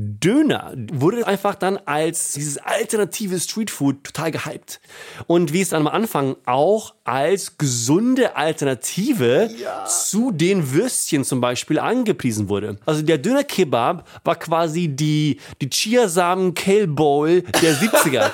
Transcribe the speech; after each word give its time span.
Döner 0.00 0.74
wurde 0.92 1.26
einfach 1.26 1.56
dann 1.56 1.76
als 1.76 2.30
dieses 2.30 2.58
alternative 2.58 3.40
Streetfood 3.40 4.04
total 4.04 4.30
gehypt. 4.30 4.80
Und 5.26 5.52
wie 5.52 5.60
es 5.60 5.70
dann 5.70 5.88
am 5.88 5.92
Anfang 5.92 6.36
auch 6.46 6.94
als 7.02 7.58
gesunde 7.58 8.36
Alternative 8.36 9.50
ja. 9.60 9.86
zu 9.86 10.30
den 10.30 10.72
Würstchen 10.72 11.24
zum 11.24 11.40
Beispiel 11.40 11.80
angepriesen 11.80 12.48
wurde. 12.48 12.78
Also 12.86 13.02
der 13.02 13.18
Döner 13.18 13.42
Kebab 13.42 14.06
war 14.22 14.36
quasi 14.36 14.86
die, 14.86 15.40
die 15.60 15.68
Chiasamen 15.68 16.54
Kale 16.54 16.86
Bowl 16.86 17.42
der 17.42 17.74
70er. 17.80 18.30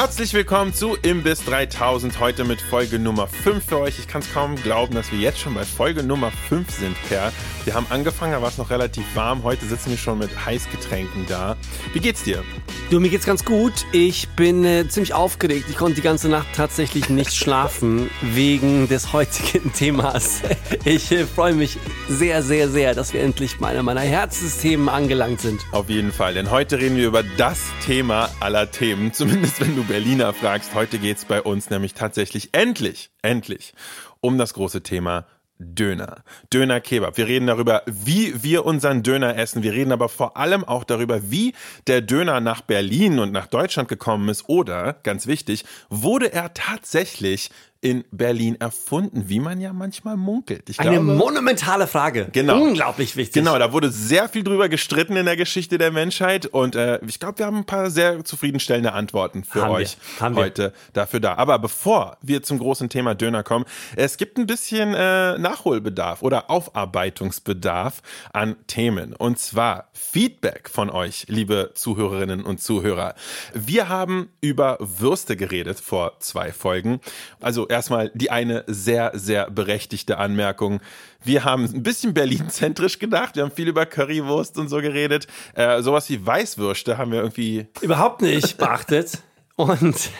Herzlich 0.00 0.32
willkommen 0.32 0.72
zu 0.72 0.94
Imbiss 1.02 1.44
3000, 1.44 2.20
heute 2.20 2.44
mit 2.44 2.60
Folge 2.60 3.00
Nummer 3.00 3.26
5 3.26 3.64
für 3.64 3.80
euch. 3.80 3.98
Ich 3.98 4.06
kann 4.06 4.22
es 4.22 4.32
kaum 4.32 4.54
glauben, 4.54 4.94
dass 4.94 5.10
wir 5.10 5.18
jetzt 5.18 5.40
schon 5.40 5.54
bei 5.54 5.64
Folge 5.64 6.04
Nummer 6.04 6.30
5 6.30 6.70
sind, 6.70 6.96
Per. 7.08 7.32
Wir 7.64 7.74
haben 7.74 7.86
angefangen, 7.90 8.30
da 8.30 8.40
war 8.40 8.48
es 8.48 8.58
noch 8.58 8.70
relativ 8.70 9.04
warm. 9.16 9.42
Heute 9.42 9.66
sitzen 9.66 9.90
wir 9.90 9.98
schon 9.98 10.18
mit 10.18 10.46
Heißgetränken 10.46 11.26
da. 11.26 11.56
Wie 11.92 11.98
geht's 11.98 12.22
dir? 12.22 12.44
Du, 12.90 13.00
mir 13.00 13.10
geht's 13.10 13.26
ganz 13.26 13.44
gut. 13.44 13.72
Ich 13.92 14.28
bin 14.30 14.64
äh, 14.64 14.88
ziemlich 14.88 15.12
aufgeregt. 15.14 15.66
Ich 15.68 15.76
konnte 15.76 15.96
die 15.96 16.00
ganze 16.00 16.28
Nacht 16.28 16.46
tatsächlich 16.54 17.10
nicht 17.10 17.34
schlafen 17.36 18.08
wegen 18.22 18.88
des 18.88 19.12
heutigen 19.12 19.72
Themas. 19.72 20.42
Ich 20.84 21.10
äh, 21.10 21.26
freue 21.26 21.54
mich 21.54 21.76
sehr, 22.08 22.42
sehr, 22.42 22.68
sehr, 22.70 22.94
dass 22.94 23.12
wir 23.12 23.20
endlich 23.20 23.58
bei 23.58 23.68
einer 23.68 23.82
meiner 23.82 24.00
Herzensthemen 24.00 24.88
angelangt 24.88 25.40
sind. 25.40 25.60
Auf 25.72 25.90
jeden 25.90 26.12
Fall, 26.12 26.34
denn 26.34 26.50
heute 26.50 26.78
reden 26.78 26.96
wir 26.96 27.08
über 27.08 27.24
das 27.36 27.58
Thema 27.84 28.30
aller 28.38 28.70
Themen, 28.70 29.12
zumindest 29.12 29.60
wenn 29.60 29.74
du 29.74 29.87
Berliner 29.88 30.34
fragst. 30.34 30.74
Heute 30.74 30.98
geht's 30.98 31.24
bei 31.24 31.40
uns 31.40 31.70
nämlich 31.70 31.94
tatsächlich 31.94 32.50
endlich, 32.52 33.10
endlich 33.22 33.72
um 34.20 34.36
das 34.36 34.52
große 34.52 34.82
Thema 34.82 35.26
Döner. 35.58 36.22
Döner 36.52 36.80
Kebab. 36.80 37.16
Wir 37.16 37.26
reden 37.26 37.46
darüber, 37.46 37.82
wie 37.86 38.42
wir 38.42 38.66
unseren 38.66 39.02
Döner 39.02 39.36
essen. 39.36 39.62
Wir 39.62 39.72
reden 39.72 39.90
aber 39.90 40.10
vor 40.10 40.36
allem 40.36 40.62
auch 40.62 40.84
darüber, 40.84 41.30
wie 41.30 41.54
der 41.86 42.02
Döner 42.02 42.40
nach 42.40 42.60
Berlin 42.60 43.18
und 43.18 43.32
nach 43.32 43.46
Deutschland 43.46 43.88
gekommen 43.88 44.28
ist 44.28 44.48
oder, 44.48 44.92
ganz 45.04 45.26
wichtig, 45.26 45.64
wurde 45.88 46.34
er 46.34 46.52
tatsächlich 46.52 47.50
in 47.80 48.04
Berlin 48.10 48.56
erfunden, 48.58 49.28
wie 49.28 49.38
man 49.38 49.60
ja 49.60 49.72
manchmal 49.72 50.16
munkelt. 50.16 50.68
Ich 50.68 50.80
Eine 50.80 50.92
glaube, 50.92 51.12
monumentale 51.12 51.86
Frage. 51.86 52.28
Genau. 52.32 52.60
Unglaublich 52.60 53.14
wichtig. 53.16 53.34
Genau, 53.34 53.56
da 53.56 53.72
wurde 53.72 53.90
sehr 53.90 54.28
viel 54.28 54.42
drüber 54.42 54.68
gestritten 54.68 55.14
in 55.14 55.26
der 55.26 55.36
Geschichte 55.36 55.78
der 55.78 55.92
Menschheit 55.92 56.46
und 56.46 56.74
äh, 56.74 56.98
ich 57.06 57.20
glaube, 57.20 57.38
wir 57.38 57.46
haben 57.46 57.58
ein 57.58 57.66
paar 57.66 57.90
sehr 57.90 58.24
zufriedenstellende 58.24 58.92
Antworten 58.92 59.44
für 59.44 59.62
haben 59.62 59.74
euch 59.74 59.96
heute 60.20 60.72
dafür 60.92 61.20
da. 61.20 61.34
Aber 61.34 61.60
bevor 61.60 62.16
wir 62.20 62.42
zum 62.42 62.58
großen 62.58 62.88
Thema 62.88 63.14
Döner 63.14 63.44
kommen, 63.44 63.64
es 63.94 64.16
gibt 64.16 64.38
ein 64.38 64.46
bisschen 64.46 64.94
äh, 64.94 65.38
Nachholbedarf 65.38 66.22
oder 66.22 66.50
Aufarbeitungsbedarf 66.50 68.02
an 68.32 68.56
Themen 68.66 69.12
und 69.12 69.38
zwar 69.38 69.88
Feedback 69.92 70.68
von 70.68 70.90
euch, 70.90 71.26
liebe 71.28 71.70
Zuhörerinnen 71.74 72.44
und 72.44 72.60
Zuhörer. 72.60 73.14
Wir 73.54 73.88
haben 73.88 74.30
über 74.40 74.78
Würste 74.80 75.36
geredet 75.36 75.78
vor 75.78 76.18
zwei 76.18 76.50
Folgen. 76.50 77.00
Also 77.40 77.67
erstmal 77.68 78.10
die 78.14 78.30
eine 78.30 78.64
sehr, 78.66 79.12
sehr 79.14 79.50
berechtigte 79.50 80.18
Anmerkung. 80.18 80.80
Wir 81.22 81.44
haben 81.44 81.64
ein 81.64 81.82
bisschen 81.82 82.14
Berlin-zentrisch 82.14 82.98
gedacht. 82.98 83.36
Wir 83.36 83.42
haben 83.44 83.52
viel 83.52 83.68
über 83.68 83.86
Currywurst 83.86 84.58
und 84.58 84.68
so 84.68 84.78
geredet. 84.78 85.26
Äh, 85.54 85.82
sowas 85.82 86.08
wie 86.10 86.24
Weißwürste 86.24 86.98
haben 86.98 87.12
wir 87.12 87.20
irgendwie 87.20 87.66
überhaupt 87.80 88.22
nicht 88.22 88.58
beachtet. 88.58 89.18
Und 89.56 90.10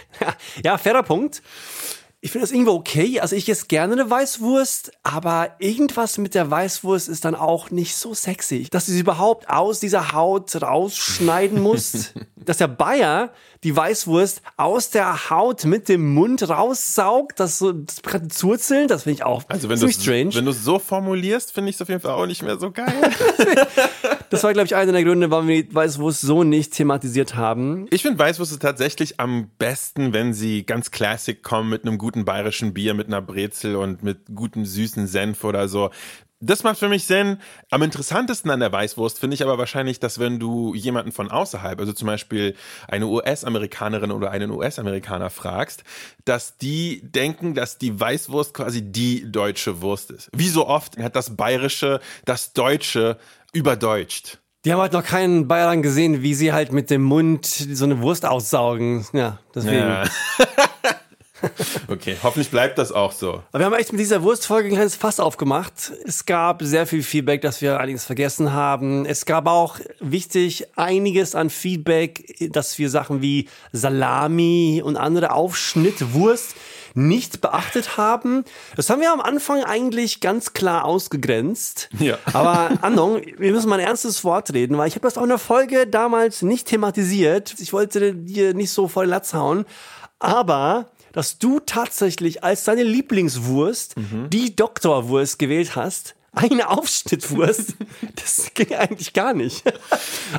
ja, 0.64 0.76
fairer 0.78 1.04
Punkt. 1.04 1.42
Ich 2.20 2.32
finde 2.32 2.44
das 2.44 2.50
irgendwo 2.50 2.72
okay. 2.72 3.20
Also 3.20 3.36
ich 3.36 3.48
esse 3.48 3.66
gerne 3.66 3.92
eine 3.92 4.10
Weißwurst, 4.10 4.90
aber 5.04 5.54
irgendwas 5.60 6.18
mit 6.18 6.34
der 6.34 6.50
Weißwurst 6.50 7.08
ist 7.08 7.24
dann 7.24 7.36
auch 7.36 7.70
nicht 7.70 7.94
so 7.94 8.12
sexy. 8.14 8.66
Dass 8.68 8.86
du 8.86 8.92
sie 8.92 8.98
überhaupt 8.98 9.48
aus 9.48 9.78
dieser 9.78 10.12
Haut 10.12 10.60
rausschneiden 10.60 11.62
musst. 11.62 12.14
dass 12.48 12.56
der 12.56 12.68
Bayer 12.68 13.30
die 13.64 13.74
Weißwurst 13.74 14.42
aus 14.56 14.90
der 14.90 15.30
Haut 15.30 15.64
mit 15.64 15.88
dem 15.88 16.14
Mund 16.14 16.48
raussaugt, 16.48 17.40
das 17.40 17.58
so 17.58 17.72
das 17.72 18.00
Zurzeln, 18.28 18.88
das 18.88 19.02
finde 19.02 19.14
ich 19.14 19.24
auch 19.24 19.42
also 19.48 19.68
wenn 19.68 19.78
ziemlich 19.78 19.96
strange. 19.96 20.34
Wenn 20.34 20.44
du 20.44 20.52
es 20.52 20.64
so 20.64 20.78
formulierst, 20.78 21.52
finde 21.52 21.70
ich 21.70 21.76
es 21.76 21.82
auf 21.82 21.88
jeden 21.88 22.00
Fall 22.00 22.12
auch 22.12 22.26
nicht 22.26 22.42
mehr 22.42 22.58
so 22.58 22.70
geil. 22.70 22.92
das 24.30 24.44
war, 24.44 24.52
glaube 24.52 24.66
ich, 24.66 24.76
einer 24.76 24.92
der 24.92 25.04
Gründe, 25.04 25.30
warum 25.30 25.48
wir 25.48 25.74
Weißwurst 25.74 26.20
so 26.20 26.44
nicht 26.44 26.74
thematisiert 26.74 27.34
haben. 27.34 27.86
Ich 27.90 28.02
finde 28.02 28.18
Weißwurst 28.18 28.60
tatsächlich 28.60 29.18
am 29.18 29.50
besten, 29.58 30.12
wenn 30.12 30.32
sie 30.34 30.64
ganz 30.64 30.90
classic 30.90 31.42
kommen 31.42 31.70
mit 31.70 31.84
einem 31.84 31.98
guten 31.98 32.24
bayerischen 32.24 32.74
Bier, 32.74 32.94
mit 32.94 33.08
einer 33.08 33.22
Brezel 33.22 33.76
und 33.76 34.02
mit 34.02 34.18
gutem 34.34 34.64
süßen 34.64 35.06
Senf 35.06 35.44
oder 35.44 35.68
so. 35.68 35.90
Das 36.40 36.62
macht 36.62 36.78
für 36.78 36.88
mich 36.88 37.04
Sinn. 37.04 37.38
Am 37.70 37.82
interessantesten 37.82 38.50
an 38.50 38.60
der 38.60 38.70
Weißwurst 38.70 39.18
finde 39.18 39.34
ich 39.34 39.42
aber 39.42 39.58
wahrscheinlich, 39.58 39.98
dass 39.98 40.20
wenn 40.20 40.38
du 40.38 40.72
jemanden 40.72 41.10
von 41.10 41.30
außerhalb, 41.30 41.80
also 41.80 41.92
zum 41.92 42.06
Beispiel 42.06 42.54
eine 42.86 43.06
US-Amerikanerin 43.06 44.12
oder 44.12 44.30
einen 44.30 44.52
US-Amerikaner 44.52 45.30
fragst, 45.30 45.82
dass 46.24 46.56
die 46.56 47.00
denken, 47.02 47.54
dass 47.54 47.78
die 47.78 47.98
Weißwurst 47.98 48.54
quasi 48.54 48.82
die 48.82 49.30
deutsche 49.30 49.80
Wurst 49.82 50.12
ist. 50.12 50.30
Wie 50.32 50.48
so 50.48 50.68
oft 50.68 50.96
hat 50.98 51.16
das 51.16 51.36
Bayerische 51.36 52.00
das 52.24 52.52
Deutsche 52.52 53.18
überdeutscht. 53.52 54.38
Die 54.64 54.72
haben 54.72 54.80
halt 54.80 54.92
noch 54.92 55.04
keinen 55.04 55.48
Bayern 55.48 55.82
gesehen, 55.82 56.22
wie 56.22 56.34
sie 56.34 56.52
halt 56.52 56.72
mit 56.72 56.90
dem 56.90 57.02
Mund 57.02 57.46
so 57.46 57.84
eine 57.84 58.00
Wurst 58.00 58.24
aussaugen. 58.24 59.06
Ja, 59.12 59.38
deswegen. 59.54 59.78
Ja. 59.78 60.04
Okay, 61.88 62.16
hoffentlich 62.22 62.50
bleibt 62.50 62.78
das 62.78 62.92
auch 62.92 63.12
so. 63.12 63.42
Aber 63.52 63.58
wir 63.58 63.66
haben 63.66 63.74
echt 63.74 63.92
mit 63.92 64.00
dieser 64.00 64.22
Wurstfolge 64.22 64.68
ein 64.68 64.74
kleines 64.74 64.96
Fass 64.96 65.20
aufgemacht. 65.20 65.92
Es 66.04 66.26
gab 66.26 66.62
sehr 66.62 66.86
viel 66.86 67.02
Feedback, 67.02 67.40
dass 67.40 67.60
wir 67.62 67.80
einiges 67.80 68.04
vergessen 68.04 68.52
haben. 68.52 69.06
Es 69.06 69.24
gab 69.24 69.46
auch 69.46 69.78
wichtig 70.00 70.66
einiges 70.76 71.34
an 71.34 71.50
Feedback, 71.50 72.50
dass 72.52 72.78
wir 72.78 72.90
Sachen 72.90 73.22
wie 73.22 73.48
Salami 73.72 74.82
und 74.84 74.96
andere 74.96 75.32
Aufschnittwurst 75.32 76.54
nicht 76.94 77.40
beachtet 77.40 77.96
haben. 77.96 78.44
Das 78.76 78.90
haben 78.90 79.00
wir 79.00 79.12
am 79.12 79.20
Anfang 79.20 79.62
eigentlich 79.62 80.20
ganz 80.20 80.52
klar 80.52 80.84
ausgegrenzt. 80.84 81.88
Ja. 81.98 82.18
Aber 82.32 82.70
Andong, 82.82 83.22
wir 83.38 83.52
müssen 83.52 83.68
mal 83.68 83.78
ein 83.78 83.86
ernstes 83.86 84.24
Wort 84.24 84.52
reden, 84.52 84.76
weil 84.76 84.88
ich 84.88 84.94
habe 84.94 85.06
das 85.06 85.16
auch 85.16 85.22
in 85.22 85.28
der 85.28 85.38
Folge 85.38 85.86
damals 85.86 86.42
nicht 86.42 86.66
thematisiert. 86.66 87.54
Ich 87.58 87.72
wollte 87.72 88.14
dir 88.14 88.54
nicht 88.54 88.70
so 88.70 88.88
voll 88.88 89.06
Latz 89.06 89.34
hauen. 89.34 89.64
Aber 90.18 90.86
dass 91.12 91.38
du 91.38 91.60
tatsächlich 91.60 92.44
als 92.44 92.64
deine 92.64 92.82
Lieblingswurst 92.82 93.96
mhm. 93.96 94.30
die 94.30 94.54
Doktorwurst 94.54 95.38
gewählt 95.38 95.76
hast. 95.76 96.14
Eine 96.32 96.68
Aufschnittwurst, 96.68 97.74
das 98.14 98.50
ging 98.54 98.72
eigentlich 98.74 99.12
gar 99.12 99.32
nicht. 99.32 99.64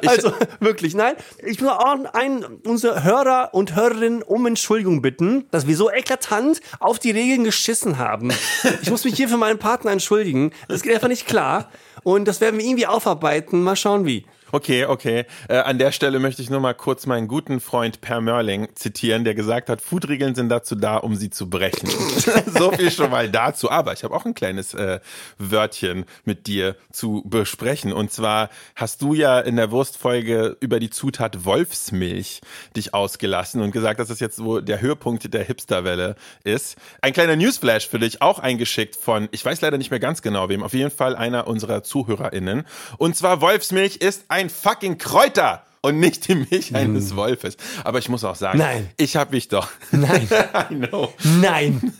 Also 0.05 0.31
wirklich, 0.59 0.93
nein. 0.93 1.15
Ich 1.45 1.59
muss 1.59 1.71
auch 1.71 2.13
einen, 2.13 2.45
unsere 2.65 3.03
Hörer 3.03 3.49
und 3.53 3.75
Hörerinnen 3.75 4.21
um 4.21 4.45
Entschuldigung 4.45 5.01
bitten, 5.01 5.47
dass 5.51 5.67
wir 5.67 5.75
so 5.75 5.91
eklatant 5.91 6.61
auf 6.79 6.99
die 6.99 7.11
Regeln 7.11 7.43
geschissen 7.43 7.97
haben. 7.97 8.31
Ich 8.81 8.91
muss 8.91 9.03
mich 9.03 9.15
hier 9.15 9.27
für 9.27 9.37
meinen 9.37 9.59
Partner 9.59 9.91
entschuldigen. 9.91 10.51
Das 10.67 10.83
geht 10.83 10.93
einfach 10.93 11.07
nicht 11.07 11.27
klar. 11.27 11.69
Und 12.03 12.27
das 12.27 12.39
werden 12.39 12.59
wir 12.59 12.65
irgendwie 12.65 12.87
aufarbeiten. 12.87 13.61
Mal 13.61 13.75
schauen 13.75 14.05
wie. 14.05 14.25
Okay, 14.51 14.85
okay. 14.85 15.25
Äh, 15.47 15.57
an 15.57 15.77
der 15.77 15.91
Stelle 15.91 16.19
möchte 16.19 16.41
ich 16.41 16.49
nur 16.49 16.59
mal 16.59 16.73
kurz 16.73 17.05
meinen 17.05 17.27
guten 17.27 17.59
Freund 17.59 18.01
Per 18.01 18.21
Mörling 18.21 18.69
zitieren, 18.75 19.23
der 19.23 19.35
gesagt 19.35 19.69
hat, 19.69 19.81
Foodregeln 19.81 20.35
sind 20.35 20.49
dazu 20.49 20.75
da, 20.75 20.97
um 20.97 21.15
sie 21.15 21.29
zu 21.29 21.49
brechen. 21.49 21.89
so 22.47 22.71
viel 22.71 22.91
schon 22.91 23.11
mal 23.11 23.29
dazu. 23.29 23.69
Aber 23.69 23.93
ich 23.93 24.03
habe 24.03 24.15
auch 24.15 24.25
ein 24.25 24.33
kleines 24.33 24.73
äh, 24.73 24.99
Wörtchen 25.37 26.05
mit 26.25 26.47
dir 26.47 26.75
zu 26.91 27.23
besprechen. 27.25 27.93
Und 27.93 28.11
zwar 28.11 28.49
hast 28.75 29.01
du 29.01 29.13
ja 29.13 29.39
in 29.39 29.55
der 29.55 29.71
Wurstfolge 29.71 30.57
über 30.59 30.79
die 30.79 30.89
Zutat 30.89 31.45
Wolfsmilch 31.45 32.41
dich 32.75 32.93
ausgelassen 32.93 33.61
und 33.61 33.71
gesagt, 33.71 33.99
dass 33.99 34.07
das 34.07 34.19
jetzt 34.19 34.43
wo 34.43 34.59
der 34.59 34.81
Höhepunkt 34.81 35.33
der 35.33 35.43
Hipsterwelle 35.43 36.15
ist. 36.43 36.77
Ein 37.01 37.13
kleiner 37.13 37.35
Newsflash 37.35 37.87
für 37.87 37.99
dich, 37.99 38.21
auch 38.21 38.39
eingeschickt 38.39 38.95
von, 38.95 39.27
ich 39.31 39.43
weiß 39.43 39.61
leider 39.61 39.77
nicht 39.77 39.91
mehr 39.91 39.99
ganz 39.99 40.21
genau 40.21 40.49
wem, 40.49 40.63
auf 40.63 40.73
jeden 40.73 40.91
Fall 40.91 41.15
einer 41.15 41.47
unserer 41.47 41.83
ZuhörerInnen. 41.83 42.65
Und 42.97 43.15
zwar 43.15 43.41
Wolfsmilch 43.41 43.97
ist 43.97 44.25
ein 44.29 44.38
ein 44.39 44.49
fucking 44.49 44.97
Kräuter 44.97 45.63
und 45.81 45.99
nicht 45.99 46.27
die 46.27 46.35
Milch 46.35 46.73
eines 46.73 47.11
hm. 47.11 47.17
Wolfes. 47.17 47.57
Aber 47.83 47.99
ich 47.99 48.09
muss 48.09 48.23
auch 48.23 48.35
sagen, 48.35 48.57
Nein. 48.57 48.89
ich 48.97 49.15
habe 49.15 49.31
mich 49.31 49.49
doch. 49.49 49.69
Nein. 49.91 50.27
I 50.71 50.75
know. 50.75 51.13
Nein. 51.41 51.93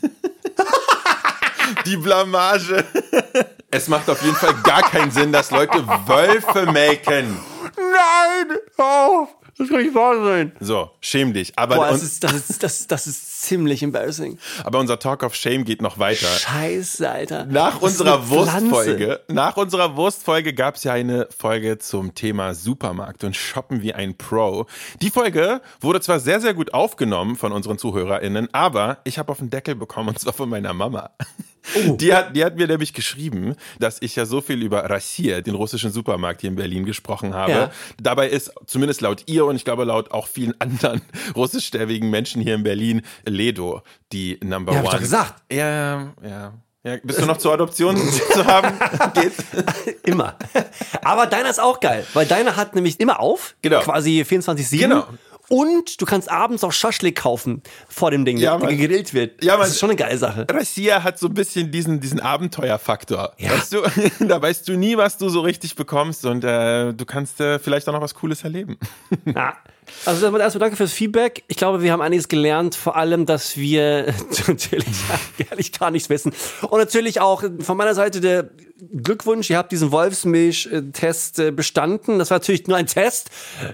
die 1.86 1.98
Blamage. 1.98 2.86
Es 3.72 3.88
macht 3.88 4.10
auf 4.10 4.24
jeden 4.24 4.36
Fall 4.36 4.56
gar 4.64 4.82
keinen 4.84 5.12
Sinn, 5.12 5.32
dass 5.32 5.52
Leute 5.52 5.86
Wölfe 6.08 6.72
melken. 6.72 7.38
Nein! 7.76 8.58
Oh, 8.78 9.28
Das 9.58 9.68
kann 9.68 9.82
nicht 9.82 9.94
wahr 9.94 10.24
sein. 10.24 10.54
So, 10.60 10.90
schäm 11.02 11.34
dich. 11.34 11.52
Aber, 11.58 11.76
Boah, 11.76 11.90
das 11.90 12.02
ist, 12.02 12.24
das, 12.24 12.34
ist, 12.34 12.64
das, 12.64 12.88
das 12.88 13.08
ist 13.08 13.39
ziemlich 13.40 13.84
embarrassing. 13.84 14.38
aber 14.64 14.80
unser 14.80 15.00
Talk 15.00 15.24
of 15.24 15.36
Shame 15.36 15.64
geht 15.66 15.82
noch 15.82 15.98
weiter. 16.00 16.28
Scheiße, 16.28 17.10
Alter. 17.10 17.46
Nach 17.46 17.76
Das 17.80 17.84
unserer. 17.84 18.30
Wurstfolge, 18.30 19.22
nach 19.28 19.58
unserer 19.58 19.96
Wurstfolge 19.96 20.54
gab 20.54 20.76
es 20.76 20.84
ja 20.84 20.94
eine 20.94 21.28
Folge 21.36 21.78
zum 21.80 22.16
Thema 22.16 22.54
Supermarkt 22.54 23.24
und 23.24 23.36
Shoppen 23.36 23.82
wie 23.82 23.94
ein 23.94 24.18
Pro. 24.18 24.66
Die 25.02 25.10
Folge 25.10 25.62
wurde 25.80 26.02
zwar 26.02 26.20
sehr, 26.20 26.42
sehr 26.42 26.54
gut 26.54 26.74
aufgenommen 26.74 27.36
von 27.36 27.52
unseren 27.52 27.78
ZuhörerInnen, 27.78 28.50
aber 28.54 29.00
ich 29.04 29.18
habe 29.18 29.32
auf 29.32 29.38
den 29.40 29.50
Deckel 29.50 29.76
bekommen 29.76 30.10
und 30.10 30.20
zwar 30.20 30.34
von 30.34 30.50
meiner 30.50 30.74
Mama. 30.74 31.12
Oh. 31.76 31.96
Die, 31.98 32.14
hat, 32.16 32.36
die 32.36 32.44
hat 32.44 32.56
mir 32.56 32.68
nämlich 32.68 32.94
geschrieben, 32.94 33.56
dass 33.80 34.02
ich 34.02 34.16
ja 34.16 34.26
so 34.26 34.42
viel 34.42 34.64
über 34.64 34.90
Rassier, 34.90 35.42
den 35.42 35.54
russischen 35.56 35.92
Supermarkt 35.92 36.42
hier 36.42 36.50
in 36.50 36.56
Berlin, 36.56 36.86
gesprochen 36.86 37.36
habe. 37.36 37.52
Ja. 37.52 37.72
Dabei 38.02 38.30
ist 38.30 38.52
zumindest 38.66 39.02
laut 39.02 39.24
ihr 39.28 39.46
und 39.46 39.56
ich 39.56 39.66
glaube 39.66 39.84
laut 39.84 40.12
auch 40.12 40.28
vielen 40.28 40.56
anderen 40.60 41.02
russischstämmigen 41.36 42.10
Menschen 42.10 42.42
hier 42.42 42.56
in 42.56 42.64
Berlin 42.64 43.02
Ledo 43.30 43.82
die 44.12 44.40
Number 44.44 44.74
Ja, 44.74 44.80
hab 44.80 44.84
ich 44.86 44.90
One. 44.90 44.98
doch 44.98 45.04
gesagt. 45.04 45.44
Ja, 45.52 45.70
ja. 45.70 46.14
ja. 46.24 46.54
Bist 47.04 47.20
du 47.22 47.26
noch 47.26 47.38
zur 47.38 47.54
Adoption 47.54 47.96
zu 48.34 48.46
haben? 48.46 48.78
Geht. 49.14 49.34
Immer. 50.06 50.36
Aber 51.04 51.26
deiner 51.28 51.50
ist 51.50 51.60
auch 51.60 51.80
geil, 51.80 52.06
weil 52.14 52.26
deiner 52.26 52.56
hat 52.56 52.74
nämlich 52.74 53.00
immer 53.00 53.20
auf, 53.20 53.56
Genau. 53.62 53.82
quasi 53.82 54.22
24-7. 54.28 54.78
Genau. 54.80 55.06
Und 55.50 56.00
du 56.00 56.06
kannst 56.06 56.30
abends 56.32 56.64
auch 56.64 56.72
Schaschlik 56.72 57.18
kaufen 57.18 57.64
vor 57.88 58.12
dem 58.12 58.24
Ding, 58.24 58.38
Ja, 58.38 58.58
der 58.58 58.70
gegrillt 58.70 59.14
wird. 59.14 59.44
Ja, 59.44 59.58
das 59.58 59.70
ist 59.70 59.80
schon 59.80 59.90
eine 59.90 59.98
geile 59.98 60.18
Sache. 60.18 60.46
Rassia 60.50 61.04
hat 61.04 61.20
so 61.20 61.28
ein 61.28 61.34
bisschen 61.34 61.72
diesen, 61.72 62.00
diesen 62.00 62.20
Abenteuerfaktor. 62.20 63.34
Ja. 63.38 63.52
Weißt 63.52 63.74
du, 63.74 63.82
da 64.26 64.42
weißt 64.42 64.68
du 64.68 64.78
nie, 64.78 64.96
was 64.96 65.18
du 65.18 65.30
so 65.30 65.42
richtig 65.42 65.76
bekommst 65.76 66.26
und 66.26 66.44
äh, 66.44 66.94
du 66.94 67.06
kannst 67.06 67.42
äh, 67.42 67.60
vielleicht 67.60 67.90
auch 67.90 67.94
noch 67.94 68.02
was 68.02 68.14
Cooles 68.16 68.44
erleben. 68.44 68.78
Ja. 69.26 69.58
Also 70.06 70.26
erstmal 70.26 70.60
danke 70.60 70.76
fürs 70.76 70.94
Feedback. 70.94 71.44
Ich 71.48 71.58
glaube, 71.58 71.82
wir 71.82 71.92
haben 71.92 72.02
einiges 72.02 72.28
gelernt, 72.28 72.76
vor 72.76 72.96
allem, 72.96 73.26
dass 73.26 73.58
wir 73.58 74.14
natürlich 74.48 74.88
ehrlich 75.50 75.72
gar 75.72 75.92
nichts 75.92 76.10
wissen. 76.10 76.34
Und 76.62 76.80
natürlich 76.80 77.20
auch 77.22 77.44
von 77.60 77.78
meiner 77.78 77.96
Seite 77.96 78.22
der 78.22 78.50
Glückwunsch, 79.04 79.50
ihr 79.50 79.58
habt 79.58 79.72
diesen 79.72 79.92
Wolfsmilch-Test 79.92 81.40
äh, 81.40 81.52
bestanden. 81.52 82.20
Das 82.20 82.32
war 82.32 82.38
natürlich 82.40 82.68
nur 82.68 82.78
ein 82.78 82.88
Test. 82.88 83.30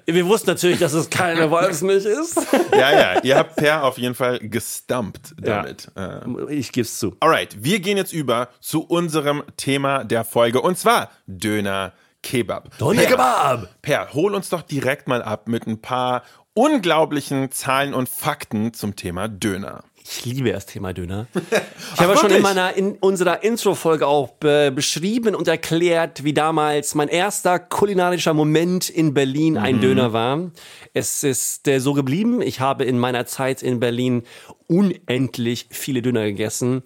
Wir 0.06 0.26
wussten 0.26 0.50
natürlich, 0.50 0.80
dass 0.80 0.94
es 0.94 1.10
keine 1.10 1.50
Wolfsmilch 1.52 2.06
ist. 2.06 2.40
Ja, 2.72 2.92
ja, 2.92 3.22
ihr 3.22 3.38
habt 3.38 3.56
Per 3.56 3.84
auf 3.84 3.98
jeden 3.98 4.16
Fall 4.16 4.40
gestumpt 4.40 5.34
damit. 5.38 5.92
Äh, 5.96 6.54
Ich 6.54 6.72
geb's 6.72 7.00
zu. 7.00 7.16
Alright, 7.20 7.64
wir 7.64 7.80
gehen 7.80 7.98
jetzt 7.98 8.14
über 8.14 8.50
zu 8.60 8.84
unserem 8.84 9.44
Thema 9.58 10.04
der 10.04 10.24
Folge 10.26 10.62
und 10.62 10.78
zwar 10.78 11.10
Döner 11.28 11.94
Kebab. 12.24 12.78
Döner 12.80 13.02
Per, 13.02 13.10
Kebab. 13.10 13.82
Per, 13.82 14.14
hol 14.14 14.34
uns 14.34 14.50
doch 14.50 14.64
direkt 14.64 15.08
mal 15.08 15.22
ab 15.22 15.48
mit 15.48 15.68
ein 15.68 15.82
paar 15.82 16.24
unglaublichen 16.54 17.52
Zahlen 17.52 17.94
und 17.94 18.10
Fakten 18.10 18.74
zum 18.74 18.96
Thema 18.96 19.28
Döner. 19.28 19.84
Ich 20.08 20.24
liebe 20.24 20.52
das 20.52 20.66
Thema 20.68 20.94
Döner. 20.94 21.28
Ich 21.96 22.02
habe 22.02 22.18
schon 22.18 22.32
in 22.32 22.42
meiner 22.42 22.76
in 22.76 22.96
unserer 22.96 23.44
Intro-Folge 23.44 24.06
auch 24.06 24.32
be 24.34 24.72
beschrieben 24.74 25.34
und 25.34 25.48
erklärt, 25.48 26.26
wie 26.26 26.34
damals 26.34 26.94
mein 26.94 27.08
erster 27.08 27.58
kulinarischer 27.58 28.34
Moment 28.34 28.90
in 28.90 29.14
Berlin 29.14 29.58
ein 29.58 29.80
Döner 29.80 30.12
war. 30.12 30.52
Es 30.94 31.24
ist 31.24 31.68
äh, 31.70 31.80
so 31.80 31.94
geblieben. 31.94 32.42
Ich 32.42 32.60
habe 32.60 32.84
in 32.84 33.00
meiner 33.00 33.26
Zeit 33.26 33.64
in 33.64 33.80
Berlin 33.80 34.24
unendlich 34.68 35.68
viele 35.72 36.02
Döner 36.02 36.26
gegessen. 36.26 36.84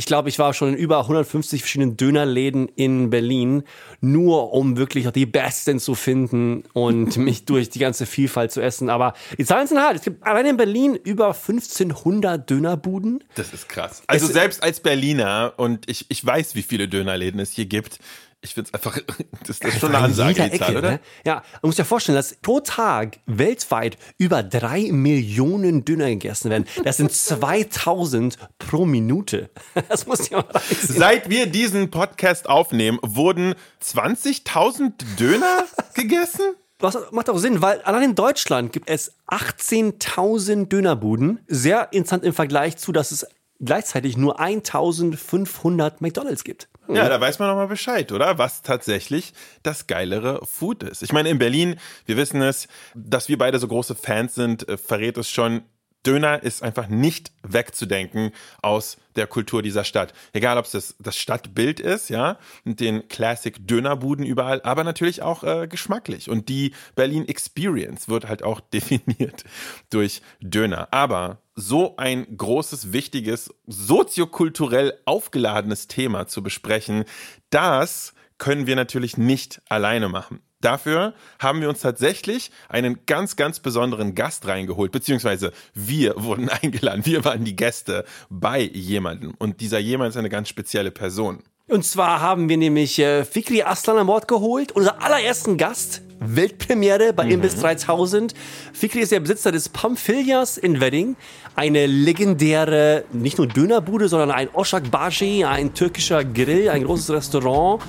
Ich 0.00 0.06
glaube, 0.06 0.30
ich 0.30 0.38
war 0.38 0.54
schon 0.54 0.70
in 0.70 0.74
über 0.76 1.00
150 1.00 1.60
verschiedenen 1.60 1.98
Dönerläden 1.98 2.68
in 2.74 3.10
Berlin, 3.10 3.64
nur 4.00 4.54
um 4.54 4.78
wirklich 4.78 5.06
auch 5.06 5.12
die 5.12 5.26
besten 5.26 5.78
zu 5.78 5.94
finden 5.94 6.64
und 6.72 7.16
mich 7.18 7.44
durch 7.44 7.68
die 7.68 7.80
ganze 7.80 8.06
Vielfalt 8.06 8.50
zu 8.50 8.62
essen. 8.62 8.88
Aber 8.88 9.12
die 9.36 9.44
Zahlen 9.44 9.66
sind 9.66 9.78
hart. 9.78 9.96
Es 9.96 10.02
gibt 10.02 10.26
allein 10.26 10.46
in 10.46 10.56
Berlin 10.56 10.94
über 11.04 11.34
1500 11.34 12.48
Dönerbuden. 12.48 13.22
Das 13.34 13.52
ist 13.52 13.68
krass. 13.68 14.02
Also 14.06 14.24
Es- 14.24 14.32
selbst 14.32 14.62
als 14.62 14.80
Berliner 14.80 15.52
und 15.58 15.88
ich, 15.90 16.06
ich 16.08 16.24
weiß, 16.24 16.54
wie 16.54 16.62
viele 16.62 16.88
Dönerläden 16.88 17.38
es 17.38 17.52
hier 17.52 17.66
gibt. 17.66 17.98
Ich 18.42 18.54
finde 18.54 18.70
es 18.72 18.74
einfach, 18.74 18.98
das 19.46 19.58
ist 19.58 19.80
schon 19.80 19.90
eine 19.90 19.98
In 19.98 20.04
Ansage, 20.04 20.48
die 20.48 20.58
Zahl, 20.58 20.76
oder? 20.76 20.90
Ne? 20.92 21.00
Ja, 21.26 21.34
man 21.34 21.68
muss 21.68 21.76
sich 21.76 21.80
ja 21.80 21.84
vorstellen, 21.84 22.16
dass 22.16 22.34
pro 22.36 22.60
Tag 22.60 23.18
weltweit 23.26 23.98
über 24.16 24.42
drei 24.42 24.90
Millionen 24.92 25.84
Döner 25.84 26.08
gegessen 26.08 26.50
werden. 26.50 26.66
Das 26.84 26.96
sind 26.96 27.12
2000 27.12 28.38
pro 28.58 28.86
Minute. 28.86 29.50
Das 29.88 30.06
muss 30.06 30.20
ich 30.20 30.30
mal. 30.30 30.44
Seit 30.82 31.30
wir 31.30 31.46
diesen 31.46 31.90
Podcast 31.90 32.48
aufnehmen, 32.48 32.98
wurden 33.02 33.54
20.000 33.82 34.92
Döner 35.18 35.64
gegessen? 35.94 36.54
Was 36.78 36.96
macht 37.10 37.28
auch 37.28 37.38
Sinn, 37.38 37.60
weil 37.60 37.80
allein 37.82 38.10
in 38.10 38.14
Deutschland 38.14 38.72
gibt 38.72 38.88
es 38.88 39.12
18.000 39.28 40.66
Dönerbuden. 40.66 41.40
Sehr 41.46 41.92
interessant 41.92 42.24
im 42.24 42.32
Vergleich 42.32 42.76
zu, 42.78 42.92
dass 42.92 43.10
es 43.10 43.26
gleichzeitig 43.60 44.16
nur 44.16 44.40
1.500 44.40 45.94
McDonalds 46.00 46.44
gibt. 46.44 46.68
Ja, 46.94 47.08
da 47.08 47.20
weiß 47.20 47.38
man 47.38 47.48
nochmal 47.48 47.68
Bescheid, 47.68 48.12
oder? 48.12 48.38
Was 48.38 48.62
tatsächlich 48.62 49.32
das 49.62 49.86
geilere 49.86 50.44
Food 50.46 50.82
ist. 50.82 51.02
Ich 51.02 51.12
meine, 51.12 51.28
in 51.28 51.38
Berlin, 51.38 51.76
wir 52.06 52.16
wissen 52.16 52.42
es, 52.42 52.68
dass 52.94 53.28
wir 53.28 53.38
beide 53.38 53.58
so 53.58 53.68
große 53.68 53.94
Fans 53.94 54.34
sind, 54.34 54.68
äh, 54.68 54.76
verrät 54.76 55.16
es 55.18 55.30
schon. 55.30 55.62
Döner 56.06 56.42
ist 56.42 56.62
einfach 56.62 56.88
nicht 56.88 57.30
wegzudenken 57.42 58.30
aus 58.62 58.96
der 59.16 59.26
Kultur 59.26 59.62
dieser 59.62 59.84
Stadt. 59.84 60.14
Egal, 60.32 60.56
ob 60.56 60.64
es 60.64 60.70
das, 60.70 60.96
das 60.98 61.16
Stadtbild 61.16 61.78
ist, 61.78 62.08
ja, 62.08 62.38
mit 62.64 62.80
den 62.80 63.06
Classic 63.08 63.54
Dönerbuden 63.66 64.24
überall, 64.24 64.62
aber 64.62 64.82
natürlich 64.82 65.20
auch 65.20 65.44
äh, 65.44 65.66
geschmacklich. 65.68 66.30
Und 66.30 66.48
die 66.48 66.72
Berlin 66.94 67.28
Experience 67.28 68.08
wird 68.08 68.28
halt 68.28 68.42
auch 68.42 68.60
definiert 68.72 69.44
durch 69.90 70.22
Döner. 70.40 70.88
Aber 70.90 71.38
so 71.60 71.96
ein 71.96 72.26
großes, 72.36 72.92
wichtiges, 72.92 73.54
soziokulturell 73.66 74.94
aufgeladenes 75.04 75.86
Thema 75.86 76.26
zu 76.26 76.42
besprechen, 76.42 77.04
das 77.50 78.14
können 78.38 78.66
wir 78.66 78.76
natürlich 78.76 79.16
nicht 79.16 79.60
alleine 79.68 80.08
machen. 80.08 80.40
Dafür 80.60 81.14
haben 81.38 81.62
wir 81.62 81.70
uns 81.70 81.80
tatsächlich 81.80 82.50
einen 82.68 83.06
ganz, 83.06 83.36
ganz 83.36 83.60
besonderen 83.60 84.14
Gast 84.14 84.46
reingeholt, 84.46 84.92
beziehungsweise 84.92 85.52
wir 85.72 86.14
wurden 86.22 86.48
eingeladen. 86.48 87.06
Wir 87.06 87.24
waren 87.24 87.44
die 87.44 87.56
Gäste 87.56 88.04
bei 88.28 88.60
jemandem. 88.60 89.34
Und 89.38 89.60
dieser 89.60 89.78
jemand 89.78 90.10
ist 90.10 90.16
eine 90.16 90.28
ganz 90.28 90.48
spezielle 90.48 90.90
Person. 90.90 91.42
Und 91.70 91.84
zwar 91.84 92.20
haben 92.20 92.48
wir 92.48 92.56
nämlich 92.56 92.98
äh, 92.98 93.24
Fikri 93.24 93.62
Aslan 93.62 93.96
an 93.96 94.08
Bord 94.08 94.26
geholt, 94.26 94.72
unser 94.72 95.00
allerersten 95.04 95.56
Gast, 95.56 96.02
Weltpremiere 96.18 97.12
bei 97.12 97.28
Imbiss 97.28 97.60
3000. 97.60 98.34
Fikri 98.72 98.98
ist 98.98 99.12
der 99.12 99.20
Besitzer 99.20 99.52
des 99.52 99.68
Pamphilias 99.68 100.58
in 100.58 100.80
Wedding, 100.80 101.14
eine 101.54 101.86
legendäre, 101.86 103.04
nicht 103.12 103.38
nur 103.38 103.46
Dönerbude, 103.46 104.08
sondern 104.08 104.32
ein 104.32 104.48
Oshak 104.52 104.90
Bashi, 104.90 105.44
ein 105.44 105.72
türkischer 105.72 106.24
Grill, 106.24 106.70
ein 106.70 106.82
großes 106.82 107.10
Restaurant. 107.10 107.80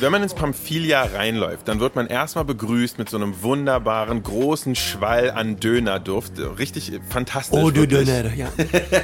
Wenn 0.00 0.12
man 0.12 0.22
ins 0.22 0.34
Pamphilia 0.34 1.02
reinläuft, 1.02 1.66
dann 1.66 1.80
wird 1.80 1.96
man 1.96 2.06
erstmal 2.06 2.44
begrüßt 2.44 2.98
mit 2.98 3.08
so 3.08 3.16
einem 3.16 3.42
wunderbaren, 3.42 4.22
großen 4.22 4.76
Schwall 4.76 5.32
an 5.32 5.58
Dönerduft. 5.58 6.34
Richtig 6.56 6.92
fantastisch. 7.08 7.58
Oh, 7.60 7.72
du. 7.72 7.84
Döner, 7.88 8.32
ja. 8.32 8.46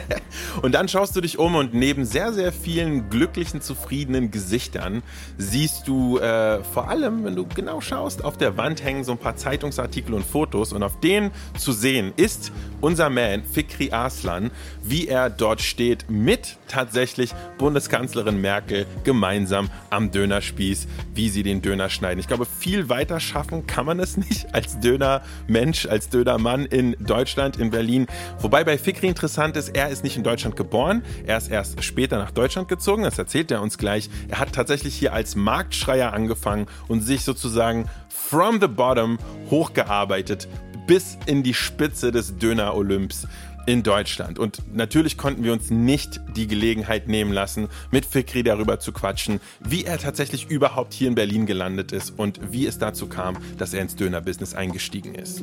Und 0.62 0.72
dann 0.72 0.86
schaust 0.86 1.16
du 1.16 1.20
dich 1.20 1.38
um 1.38 1.56
und 1.56 1.74
neben 1.74 2.04
sehr, 2.04 2.32
sehr 2.32 2.52
vielen 2.52 3.10
glücklichen, 3.10 3.60
zufriedenen 3.60 4.30
Gesichtern 4.30 5.02
siehst 5.36 5.88
du 5.88 6.18
äh, 6.18 6.62
vor 6.62 6.88
allem, 6.88 7.24
wenn 7.24 7.34
du 7.34 7.46
genau 7.46 7.80
schaust, 7.80 8.24
auf 8.24 8.36
der 8.36 8.56
Wand 8.56 8.84
hängen 8.84 9.04
so 9.04 9.12
ein 9.12 9.18
paar 9.18 9.36
Zeitungsartikel 9.36 10.14
und 10.14 10.24
Fotos 10.24 10.72
und 10.72 10.82
auf 10.82 11.00
denen 11.00 11.30
zu 11.58 11.72
sehen 11.72 12.12
ist 12.16 12.52
unser 12.84 13.08
Man 13.08 13.44
Fikri 13.44 13.92
Aslan, 13.92 14.50
wie 14.82 15.08
er 15.08 15.30
dort 15.30 15.62
steht 15.62 16.10
mit 16.10 16.58
tatsächlich 16.68 17.30
Bundeskanzlerin 17.56 18.38
Merkel 18.38 18.84
gemeinsam 19.04 19.70
am 19.88 20.10
Dönerspieß, 20.10 20.86
wie 21.14 21.30
sie 21.30 21.42
den 21.42 21.62
Döner 21.62 21.88
schneiden. 21.88 22.20
Ich 22.20 22.28
glaube, 22.28 22.44
viel 22.44 22.90
weiter 22.90 23.20
schaffen 23.20 23.66
kann 23.66 23.86
man 23.86 24.00
es 24.00 24.18
nicht 24.18 24.46
als 24.54 24.80
Dönermensch, 24.80 25.86
als 25.86 26.10
Dönermann 26.10 26.66
in 26.66 26.94
Deutschland, 27.00 27.56
in 27.56 27.70
Berlin. 27.70 28.06
Wobei 28.38 28.64
bei 28.64 28.76
Fikri 28.76 29.08
interessant 29.08 29.56
ist, 29.56 29.74
er 29.74 29.88
ist 29.88 30.04
nicht 30.04 30.18
in 30.18 30.22
Deutschland 30.22 30.54
geboren, 30.54 31.02
er 31.26 31.38
ist 31.38 31.48
erst 31.48 31.82
später 31.82 32.18
nach 32.18 32.32
Deutschland 32.32 32.68
gezogen, 32.68 33.04
das 33.04 33.16
erzählt 33.16 33.50
er 33.50 33.62
uns 33.62 33.78
gleich. 33.78 34.10
Er 34.28 34.40
hat 34.40 34.52
tatsächlich 34.52 34.94
hier 34.94 35.14
als 35.14 35.36
Marktschreier 35.36 36.12
angefangen 36.12 36.66
und 36.88 37.00
sich 37.00 37.24
sozusagen 37.24 37.88
from 38.10 38.60
the 38.60 38.68
bottom 38.68 39.18
hochgearbeitet 39.50 40.48
bis 40.86 41.18
in 41.26 41.42
die 41.42 41.54
Spitze 41.54 42.12
des 42.12 42.36
Döner-Olymps 42.36 43.26
in 43.66 43.82
Deutschland. 43.82 44.38
Und 44.38 44.62
natürlich 44.74 45.16
konnten 45.16 45.44
wir 45.44 45.52
uns 45.52 45.70
nicht 45.70 46.20
die 46.36 46.46
Gelegenheit 46.46 47.08
nehmen 47.08 47.32
lassen, 47.32 47.68
mit 47.90 48.04
Fikri 48.04 48.42
darüber 48.42 48.78
zu 48.78 48.92
quatschen, 48.92 49.40
wie 49.60 49.84
er 49.84 49.98
tatsächlich 49.98 50.50
überhaupt 50.50 50.92
hier 50.92 51.08
in 51.08 51.14
Berlin 51.14 51.46
gelandet 51.46 51.92
ist 51.92 52.12
und 52.16 52.40
wie 52.52 52.66
es 52.66 52.78
dazu 52.78 53.06
kam, 53.06 53.36
dass 53.58 53.72
er 53.72 53.80
ins 53.82 53.96
Döner-Business 53.96 54.54
eingestiegen 54.54 55.14
ist. 55.14 55.42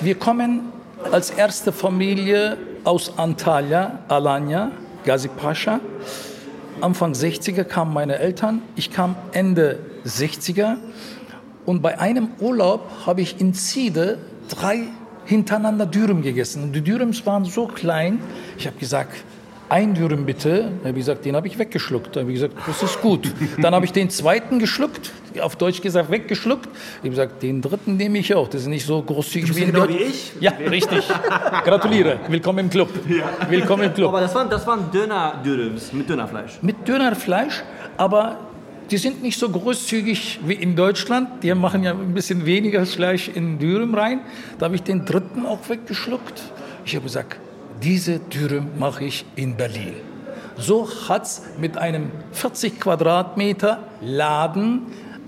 Wir 0.00 0.14
kommen 0.14 0.72
als 1.10 1.30
erste 1.30 1.72
Familie 1.72 2.58
aus 2.84 3.18
Antalya, 3.18 4.00
Alanya, 4.08 4.70
Gazi 5.04 5.28
Pascha. 5.28 5.80
Anfang 6.80 7.12
60er 7.12 7.64
kamen 7.64 7.94
meine 7.94 8.18
Eltern, 8.18 8.60
ich 8.76 8.90
kam 8.90 9.16
Ende 9.32 9.78
60er 10.06 10.76
und 11.64 11.82
bei 11.82 11.98
einem 11.98 12.28
Urlaub 12.40 12.90
habe 13.06 13.20
ich 13.20 13.40
in 13.40 13.54
Ziede 13.54 14.18
drei 14.48 14.84
hintereinander 15.24 15.86
Dürüm 15.86 16.22
gegessen. 16.22 16.62
Und 16.62 16.72
die 16.72 16.82
Dürüms 16.82 17.26
waren 17.26 17.44
so 17.44 17.66
klein, 17.66 18.20
ich 18.56 18.66
habe 18.66 18.78
gesagt, 18.78 19.24
ein 19.68 19.94
Dürüm 19.94 20.24
bitte. 20.24 20.70
Da 20.82 20.88
habe 20.88 20.98
ich 20.98 21.04
gesagt, 21.04 21.24
den 21.24 21.34
habe 21.34 21.48
ich 21.48 21.58
weggeschluckt. 21.58 22.14
Da 22.14 22.20
habe 22.20 22.30
ich 22.30 22.40
gesagt, 22.40 22.54
das 22.66 22.82
ist 22.84 23.00
gut. 23.00 23.32
Dann 23.60 23.74
habe 23.74 23.84
ich 23.84 23.92
den 23.92 24.10
zweiten 24.10 24.60
geschluckt, 24.60 25.12
auf 25.40 25.56
Deutsch 25.56 25.82
gesagt 25.82 26.10
weggeschluckt. 26.10 26.68
Ich 26.68 26.98
habe 26.98 27.10
gesagt, 27.10 27.42
den 27.42 27.60
dritten 27.60 27.96
nehme 27.96 28.18
ich 28.18 28.32
auch. 28.34 28.46
Das 28.48 28.62
ist 28.62 28.68
nicht 28.68 28.86
so 28.86 29.02
großzügig 29.02 29.56
wie 29.56 29.64
genau 29.66 29.88
wie 29.88 29.96
ich? 29.96 30.32
Ja, 30.40 30.52
richtig. 30.70 31.02
Gratuliere. 31.64 32.20
Willkommen 32.28 32.60
im 32.60 32.70
Club. 32.70 32.90
Willkommen 33.48 33.84
im 33.84 33.94
Club. 33.94 34.08
Aber 34.08 34.20
das 34.20 34.34
waren, 34.34 34.48
das 34.48 34.64
waren 34.66 34.90
Döner-Dürüms 34.92 35.92
mit 35.92 36.08
Dönerfleisch. 36.08 36.58
Mit 36.62 36.86
Dönerfleisch, 36.86 37.64
aber 37.96 38.38
die 38.90 38.98
sind 38.98 39.22
nicht 39.22 39.38
so 39.38 39.48
großzügig 39.48 40.40
wie 40.46 40.54
in 40.54 40.76
Deutschland. 40.76 41.42
Die 41.42 41.52
machen 41.54 41.82
ja 41.82 41.92
ein 41.92 42.14
bisschen 42.14 42.46
weniger 42.46 42.86
Fleisch 42.86 43.28
in 43.28 43.58
Dürüm 43.58 43.94
rein. 43.94 44.20
Da 44.58 44.66
habe 44.66 44.76
ich 44.76 44.82
den 44.82 45.04
dritten 45.04 45.44
auch 45.44 45.68
weggeschluckt. 45.68 46.42
Ich 46.84 46.94
habe 46.94 47.04
gesagt, 47.04 47.38
diese 47.82 48.20
Dürüm 48.20 48.78
mache 48.78 49.04
ich 49.04 49.24
in 49.34 49.56
Berlin. 49.56 49.94
So 50.56 50.88
hat 51.08 51.24
es 51.24 51.42
mit 51.58 51.76
einem 51.76 52.10
40 52.32 52.80
Quadratmeter 52.80 53.82
Laden 54.00 54.82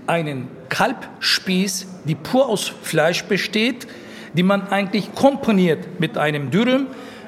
einen 0.07 0.47
Kalbspieß, 0.69 1.87
die 2.05 2.15
pur 2.15 2.47
aus 2.47 2.71
Fleisch 2.81 3.25
besteht, 3.25 3.87
die 4.33 4.43
man 4.43 4.67
eigentlich 4.69 5.13
komponiert 5.13 5.99
mit 5.99 6.17
einem 6.17 6.49
Dürüm, 6.49 6.87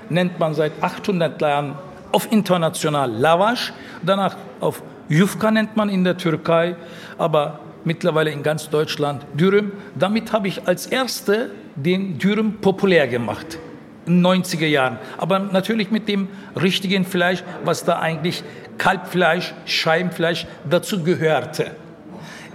nennt 0.09 0.39
man 0.39 0.53
seit 0.53 0.71
800 0.81 1.39
Jahren 1.41 1.75
auf 2.11 2.31
international 2.31 3.11
Lavash, 3.11 3.73
danach 4.01 4.35
auf 4.59 4.81
Yufka 5.12 5.51
nennt 5.51 5.75
man 5.75 5.89
in 5.89 6.06
der 6.06 6.15
Türkei, 6.15 6.77
aber 7.18 7.60
mittlerweile 7.84 8.32
in 8.32 8.44
ganz 8.44 8.70
Deutschland 8.70 9.25
Dürüm. 9.34 9.74
Damit 9.94 10.32
habe 10.32 10.48
ich 10.48 10.65
als 10.70 10.86
Erste 10.86 11.51
den 11.75 12.18
Dürüm 12.18 12.62
populär 12.62 13.10
gemacht 13.10 13.60
in 14.06 14.24
den 14.24 14.44
90er 14.44 14.68
Jahren. 14.68 15.00
Aber 15.18 15.39
natürlich 15.39 15.91
mit 15.91 16.08
dem 16.08 16.30
richtigen 16.56 17.03
Fleisch, 17.03 17.44
was 17.65 17.84
da 17.84 18.00
eigentlich 18.00 18.41
Kalbfleisch, 18.77 19.53
Scheibenfleisch 19.65 20.48
dazu 20.70 21.03
gehörte. 21.03 21.72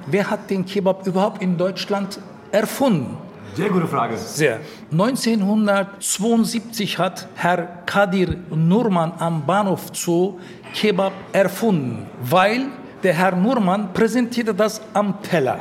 Wer 0.07 0.31
hat 0.31 0.49
den 0.49 0.65
Kebab 0.65 1.07
überhaupt 1.07 1.43
in 1.43 1.59
Deutschland 1.59 2.21
erfunden? 2.53 3.19
Sehr 3.57 3.71
gute 3.71 3.87
Frage. 3.87 4.19
Sehr. 4.19 4.61
1972 4.93 6.99
hat 6.99 7.27
Herr 7.37 7.63
Kadir 7.87 8.37
Nurman 8.55 9.15
am 9.19 9.47
Bahnhof 9.47 9.87
Zoo 9.95 10.39
Kebab 10.75 11.15
erfunden, 11.33 12.05
weil 12.21 12.67
der 13.03 13.15
Herr 13.15 13.35
Nurman 13.35 13.95
präsentierte 13.95 14.53
das 14.53 14.83
am 14.93 15.23
Teller. 15.23 15.61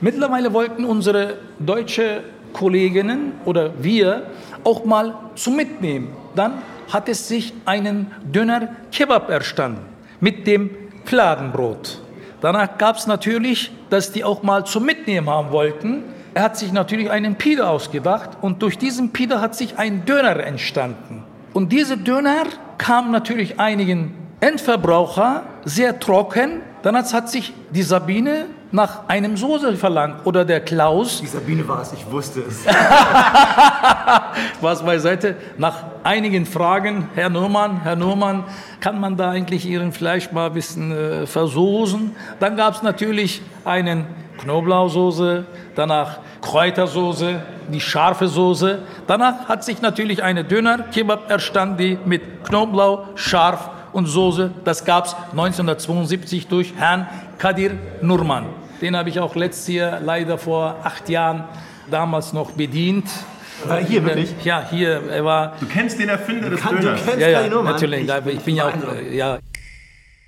Mittlerweile 0.00 0.52
wollten 0.52 0.84
unsere 0.84 1.38
deutsche 1.60 2.24
Kolleginnen 2.52 3.34
oder 3.44 3.84
wir 3.84 4.26
auch 4.64 4.84
mal 4.84 5.14
zum 5.36 5.54
Mitnehmen. 5.54 6.08
Dann 6.34 6.54
hat 6.92 7.08
es 7.08 7.28
sich 7.28 7.54
einen 7.64 8.10
Döner 8.24 8.70
Kebab 8.90 9.30
erstanden 9.30 9.82
mit 10.18 10.44
dem 10.48 10.70
Fladenbrot. 11.04 12.00
Danach 12.40 12.78
gab 12.78 12.96
es 12.96 13.06
natürlich, 13.06 13.70
dass 13.90 14.10
die 14.10 14.24
auch 14.24 14.42
mal 14.42 14.66
zum 14.66 14.84
Mitnehmen 14.84 15.30
haben 15.30 15.52
wollten. 15.52 16.17
Er 16.34 16.42
hat 16.42 16.56
sich 16.56 16.72
natürlich 16.72 17.10
einen 17.10 17.36
Pide 17.36 17.68
ausgedacht 17.68 18.30
und 18.40 18.62
durch 18.62 18.78
diesen 18.78 19.12
Pide 19.12 19.40
hat 19.40 19.54
sich 19.54 19.78
ein 19.78 20.04
Döner 20.04 20.36
entstanden. 20.44 21.24
Und 21.52 21.72
dieser 21.72 21.96
Döner 21.96 22.44
kam 22.76 23.10
natürlich 23.10 23.58
einigen 23.58 24.14
Endverbraucher 24.40 25.42
sehr 25.64 25.98
trocken. 25.98 26.62
Dann 26.82 26.96
hat 26.96 27.28
sich 27.28 27.52
die 27.70 27.82
Sabine 27.82 28.46
nach 28.70 29.08
einem 29.08 29.36
Soße 29.36 29.76
verlangt 29.76 30.26
oder 30.26 30.44
der 30.44 30.60
Klaus 30.60 31.20
Die 31.20 31.26
Sabine 31.26 31.66
war 31.66 31.82
es, 31.82 31.92
ich 31.92 32.08
wusste 32.10 32.40
es. 32.40 32.64
was 34.60 34.84
beiseite. 34.84 35.36
Nach 35.56 35.84
einigen 36.04 36.46
Fragen, 36.46 37.08
Herr 37.14 37.30
Nurmann, 37.30 37.82
Herr 37.82 37.96
Nurmann, 37.96 38.44
kann 38.80 39.00
man 39.00 39.16
da 39.16 39.30
eigentlich 39.30 39.66
Ihren 39.66 39.92
Fleisch 39.92 40.32
mal 40.32 40.46
ein 40.46 40.54
bisschen 40.54 40.92
äh, 40.92 41.26
versoßen? 41.26 42.14
Dann 42.40 42.56
gab 42.56 42.74
es 42.74 42.82
natürlich 42.82 43.42
einen 43.64 44.06
Knoblauchsoße, 44.38 45.46
danach 45.74 46.18
Kräutersoße, 46.40 47.40
die 47.72 47.80
scharfe 47.80 48.28
Soße. 48.28 48.80
Danach 49.06 49.48
hat 49.48 49.64
sich 49.64 49.82
natürlich 49.82 50.22
eine 50.22 50.44
Döner-Kebab 50.44 51.30
erstanden, 51.30 51.98
mit 52.04 52.44
Knoblauch, 52.44 53.16
scharf 53.16 53.70
und 53.92 54.06
Soße. 54.06 54.52
Das 54.64 54.84
gab 54.84 55.06
es 55.06 55.16
1972 55.32 56.46
durch 56.46 56.74
Herrn 56.76 57.08
Kadir 57.38 57.72
Nurman. 58.00 58.46
Den 58.80 58.96
habe 58.96 59.08
ich 59.08 59.18
auch 59.18 59.34
letztes 59.34 59.74
Jahr 59.74 60.00
leider 60.00 60.38
vor 60.38 60.76
acht 60.84 61.08
Jahren 61.08 61.44
damals 61.90 62.32
noch 62.32 62.52
bedient. 62.52 63.08
War 63.64 63.78
er 63.78 63.84
hier 63.84 64.04
wirklich? 64.04 64.34
Ja, 64.44 64.66
hier, 64.68 65.02
er 65.10 65.24
war. 65.24 65.56
Du 65.58 65.66
kennst 65.66 65.98
den 65.98 66.08
Erfinder 66.08 66.50
des 66.50 66.60
Kann, 66.60 66.76
du 66.76 66.82
Döners. 66.82 67.04
kennst 67.04 67.20
Ja, 67.20 67.28
ja, 67.28 67.40
keine 67.40 67.54
Nummer. 67.54 67.72
natürlich. 67.72 68.08
Ich, 68.26 68.40
bin 68.40 68.56
ja 68.56 68.68
auch, 68.68 68.94
äh, 68.94 69.16
ja, 69.16 69.38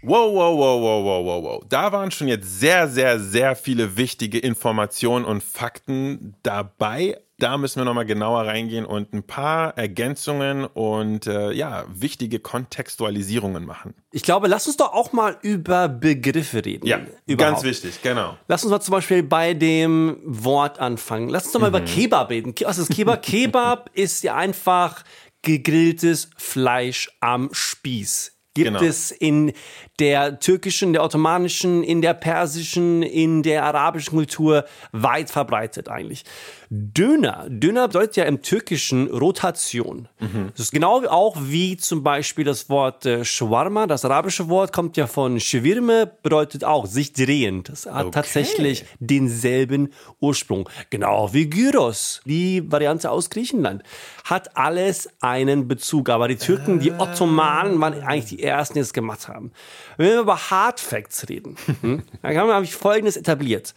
Wow, 0.03 0.33
wow, 0.35 0.57
wow, 0.57 0.81
wow, 0.81 1.05
wow, 1.05 1.27
wow, 1.27 1.45
wow. 1.45 1.63
Da 1.69 1.93
waren 1.93 2.11
schon 2.11 2.29
jetzt 2.29 2.59
sehr, 2.59 2.89
sehr, 2.89 3.21
sehr 3.21 3.55
viele 3.55 3.99
wichtige 3.99 4.39
Informationen 4.39 5.27
und 5.27 5.43
Fakten 5.43 6.37
dabei. 6.43 7.19
Da 7.41 7.59
müssen 7.59 7.81
wir 7.81 7.85
nochmal 7.85 8.05
genauer 8.07 8.47
reingehen 8.47 8.85
und 8.85 9.13
ein 9.13 9.23
paar 9.23 9.77
Ergänzungen 9.77 10.65
und 10.65 11.27
äh, 11.27 11.51
ja, 11.53 11.85
wichtige 11.89 12.39
Kontextualisierungen 12.39 13.65
machen. 13.65 13.95
Ich 14.13 14.23
glaube, 14.23 14.47
lass 14.47 14.67
uns 14.67 14.77
doch 14.77 14.93
auch 14.93 15.13
mal 15.13 15.39
über 15.43 15.89
Begriffe 15.89 16.65
reden. 16.65 16.87
Überhaupt. 17.27 17.39
ganz 17.57 17.63
wichtig, 17.65 18.03
genau. 18.03 18.37
Lass 18.47 18.63
uns 18.63 18.71
mal 18.71 18.81
zum 18.81 18.93
Beispiel 18.93 19.23
bei 19.23 19.55
dem 19.55 20.19
Wort 20.25 20.79
anfangen. 20.79 21.29
Lass 21.29 21.45
uns 21.45 21.53
doch 21.53 21.61
mal 21.61 21.69
über 21.69 21.81
Kebab 21.81 22.31
reden. 22.31 22.55
Was 22.65 22.79
ist 22.79 22.91
Kebab? 22.95 23.23
Kebab 23.31 23.91
ist 23.95 24.23
ja 24.23 24.37
einfach 24.37 25.03
gegrilltes 25.43 26.31
Fleisch 26.37 27.11
am 27.21 27.49
Spieß. 27.53 28.37
Gibt 28.53 28.67
Genau. 28.67 28.83
es 28.83 29.13
in 29.13 29.53
der 30.01 30.41
türkischen, 30.41 30.93
der 30.93 31.05
ottomanischen, 31.05 31.85
in 31.85 32.03
der 32.03 32.15
persischen, 32.15 33.03
in 33.05 33.45
der 33.45 33.65
arabischen 33.65 34.11
Kultur 34.17 34.65
weit 34.91 35.31
verbreitet 35.31 35.89
eigentlich. 35.89 36.25
Döner. 36.73 37.47
Döner 37.49 37.89
bedeutet 37.89 38.15
ja 38.15 38.25
im 38.27 38.43
Türkischen 38.43 39.09
Rotation. 39.09 40.07
Das 40.53 40.61
ist 40.67 40.73
genau 40.73 41.05
auch 41.07 41.37
wie 41.41 41.77
zum 41.77 42.05
Beispiel 42.05 42.45
das 42.45 42.69
Wort 42.71 43.05
äh, 43.07 43.25
Shawarma. 43.25 43.89
Das 43.89 44.05
arabische 44.05 44.49
Wort 44.49 44.73
kommt 44.73 44.97
ja 44.97 45.09
von 45.09 45.41
Shawirme, 45.41 46.13
bedeutet 46.23 46.63
auch 46.63 46.87
sich 46.87 47.13
drehen. 47.13 47.65
Das 47.65 47.87
hat 47.87 48.07
Okay. 48.07 48.11
tatsächlich 48.13 48.85
denselben 49.01 49.93
Ursprung. 50.21 50.69
Genau 50.91 51.33
wie 51.33 51.51
Gyros, 51.51 52.21
die 52.25 52.63
Variante 52.71 53.11
aus 53.11 53.31
Griechenland. 53.31 53.83
Hat 54.25 54.57
alles 54.57 55.09
einen 55.21 55.67
Bezug. 55.67 56.09
Aber 56.09 56.29
die 56.29 56.37
Türken, 56.37 56.79
die 56.79 56.93
Ottomanen 56.93 57.81
waren 57.81 57.95
eigentlich 58.01 58.27
die 58.27 58.45
ersten, 58.45 58.75
die 58.75 58.81
es 58.81 58.93
gemacht 58.93 59.27
haben. 59.27 59.51
Wenn 59.97 60.07
wir 60.11 60.21
über 60.21 60.39
Hard 60.51 60.79
Facts 60.79 61.29
reden, 61.29 61.57
hm, 61.81 62.05
dann 62.23 62.37
habe 62.37 62.65
ich 62.65 62.77
Folgendes 62.77 63.17
etabliert. 63.17 63.75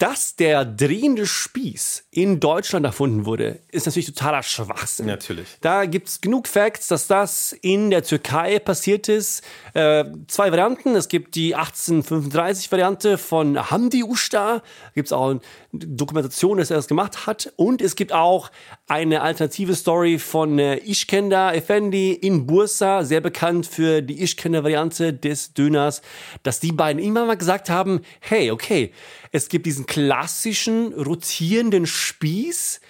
Dass 0.00 0.34
der 0.34 0.64
drehende 0.64 1.26
Spieß 1.26 2.04
in 2.10 2.40
Deutschland 2.40 2.86
erfunden 2.86 3.26
wurde, 3.26 3.60
ist 3.70 3.84
natürlich 3.84 4.06
totaler 4.06 4.42
Schwachsinn. 4.42 5.04
Natürlich. 5.04 5.46
Da 5.60 5.84
gibt's 5.84 6.22
genug 6.22 6.48
Facts, 6.48 6.88
dass 6.88 7.06
das 7.06 7.52
in 7.60 7.90
der 7.90 8.02
Türkei 8.02 8.60
passiert 8.60 9.10
ist. 9.10 9.44
Äh, 9.74 10.06
zwei 10.26 10.52
Varianten. 10.52 10.94
Es 10.94 11.08
gibt 11.08 11.34
die 11.34 11.54
1835-Variante 11.54 13.18
von 13.18 13.70
Hamdi 13.70 14.02
Usta. 14.02 14.60
Da 14.60 14.62
gibt's 14.94 15.12
auch 15.12 15.38
Dokumentation, 15.72 16.58
dass 16.58 16.70
er 16.70 16.76
das 16.76 16.88
gemacht 16.88 17.26
hat. 17.26 17.52
Und 17.56 17.80
es 17.80 17.94
gibt 17.94 18.12
auch 18.12 18.50
eine 18.88 19.22
alternative 19.22 19.74
Story 19.74 20.18
von 20.18 20.58
äh, 20.58 20.78
Iskender 20.78 21.54
Effendi 21.54 22.12
in 22.12 22.46
Bursa, 22.46 23.04
sehr 23.04 23.20
bekannt 23.20 23.66
für 23.66 24.02
die 24.02 24.20
Iskender-Variante 24.20 25.12
des 25.12 25.54
Döners, 25.54 26.02
dass 26.42 26.60
die 26.60 26.72
beiden 26.72 27.00
immer 27.00 27.24
mal 27.24 27.36
gesagt 27.36 27.70
haben, 27.70 28.00
hey, 28.20 28.50
okay, 28.50 28.92
es 29.30 29.48
gibt 29.48 29.66
diesen 29.66 29.86
klassischen 29.86 30.92
rotierenden 30.92 31.86
Spieß, 31.86 32.80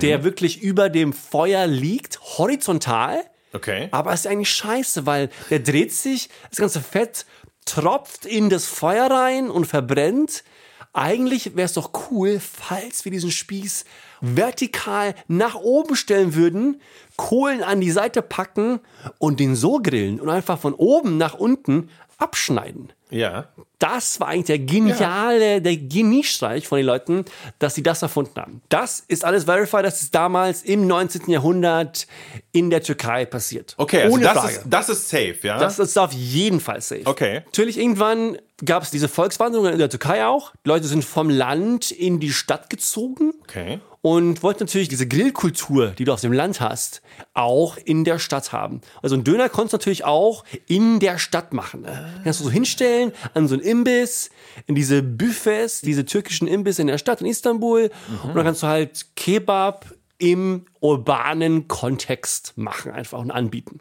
der 0.00 0.24
wirklich 0.24 0.60
über 0.60 0.88
dem 0.88 1.12
Feuer 1.12 1.66
liegt, 1.66 2.20
horizontal. 2.38 3.22
Okay. 3.52 3.88
Aber 3.92 4.12
es 4.12 4.20
ist 4.20 4.26
eigentlich 4.26 4.50
scheiße, 4.50 5.06
weil 5.06 5.30
der 5.50 5.60
dreht 5.60 5.92
sich, 5.92 6.28
das 6.50 6.58
ganze 6.58 6.80
Fett 6.80 7.26
tropft 7.64 8.24
in 8.26 8.50
das 8.50 8.66
Feuer 8.66 9.10
rein 9.10 9.50
und 9.50 9.66
verbrennt. 9.66 10.42
Eigentlich 10.92 11.54
wäre 11.56 11.66
es 11.66 11.74
doch 11.74 12.10
cool, 12.10 12.40
falls 12.40 13.04
wir 13.04 13.12
diesen 13.12 13.30
Spieß 13.30 13.84
vertikal 14.20 15.14
nach 15.26 15.54
oben 15.54 15.96
stellen 15.96 16.34
würden, 16.34 16.80
Kohlen 17.16 17.62
an 17.62 17.80
die 17.80 17.90
Seite 17.90 18.22
packen 18.22 18.80
und 19.18 19.40
den 19.40 19.56
so 19.56 19.80
grillen 19.82 20.20
und 20.20 20.28
einfach 20.28 20.58
von 20.58 20.74
oben 20.74 21.16
nach 21.16 21.34
unten 21.34 21.88
abschneiden. 22.18 22.92
Ja. 23.10 23.48
Das 23.78 24.18
war 24.20 24.28
eigentlich 24.28 24.46
der 24.46 24.58
geniale, 24.58 25.62
der 25.62 25.76
Geniestreich 25.76 26.66
von 26.66 26.78
den 26.78 26.86
Leuten, 26.86 27.24
dass 27.58 27.76
sie 27.76 27.82
das 27.82 28.02
erfunden 28.02 28.38
haben. 28.40 28.60
Das 28.68 29.00
ist 29.06 29.24
alles 29.24 29.44
verified, 29.44 29.84
das 29.84 30.02
ist 30.02 30.14
damals 30.14 30.62
im 30.62 30.86
19. 30.86 31.30
Jahrhundert 31.30 32.06
in 32.52 32.70
der 32.70 32.82
Türkei 32.82 33.24
passiert. 33.24 33.74
Okay, 33.78 34.02
also 34.02 34.14
Ohne 34.14 34.24
das 34.24 34.38
Frage. 34.38 34.52
ist, 34.52 34.62
das 34.66 34.88
ist 34.88 35.08
safe, 35.08 35.38
ja? 35.42 35.58
Das 35.58 35.78
ist 35.78 35.96
auf 35.96 36.12
jeden 36.12 36.60
Fall 36.60 36.80
safe. 36.80 37.02
Okay. 37.04 37.42
Natürlich, 37.46 37.78
irgendwann 37.78 38.36
gab 38.64 38.82
es 38.82 38.90
diese 38.90 39.08
Volkswanderungen 39.08 39.72
in 39.72 39.78
der 39.78 39.88
Türkei 39.88 40.26
auch. 40.26 40.52
Die 40.64 40.68
Leute 40.68 40.86
sind 40.88 41.04
vom 41.04 41.30
Land 41.30 41.92
in 41.92 42.18
die 42.18 42.32
Stadt 42.32 42.68
gezogen. 42.68 43.32
Okay. 43.42 43.78
Und 44.08 44.42
wollten 44.42 44.64
natürlich 44.64 44.88
diese 44.88 45.06
Grillkultur, 45.06 45.88
die 45.88 46.06
du 46.06 46.14
aus 46.14 46.22
dem 46.22 46.32
Land 46.32 46.62
hast, 46.62 47.02
auch 47.34 47.76
in 47.76 48.04
der 48.04 48.18
Stadt 48.18 48.52
haben. 48.52 48.80
Also 49.02 49.16
ein 49.16 49.22
Döner 49.22 49.50
konntest 49.50 49.74
du 49.74 49.76
natürlich 49.76 50.06
auch 50.06 50.44
in 50.66 50.98
der 50.98 51.18
Stadt 51.18 51.52
machen. 51.52 51.82
Ne? 51.82 52.22
Kannst 52.24 52.40
du 52.40 52.44
so 52.44 52.50
hinstellen 52.50 53.12
an 53.34 53.48
so 53.48 53.54
einen 53.54 53.62
Imbiss, 53.62 54.30
in 54.66 54.74
diese 54.74 55.02
Buffets, 55.02 55.82
diese 55.82 56.06
türkischen 56.06 56.48
Imbiss 56.48 56.78
in 56.78 56.86
der 56.86 56.96
Stadt 56.96 57.20
in 57.20 57.26
Istanbul. 57.26 57.90
Und 58.22 58.34
dann 58.34 58.46
kannst 58.46 58.62
du 58.62 58.66
halt 58.66 59.04
Kebab 59.14 59.84
im 60.16 60.64
urbanen 60.80 61.68
Kontext 61.68 62.54
machen 62.56 62.92
einfach 62.92 63.18
und 63.18 63.30
anbieten. 63.30 63.80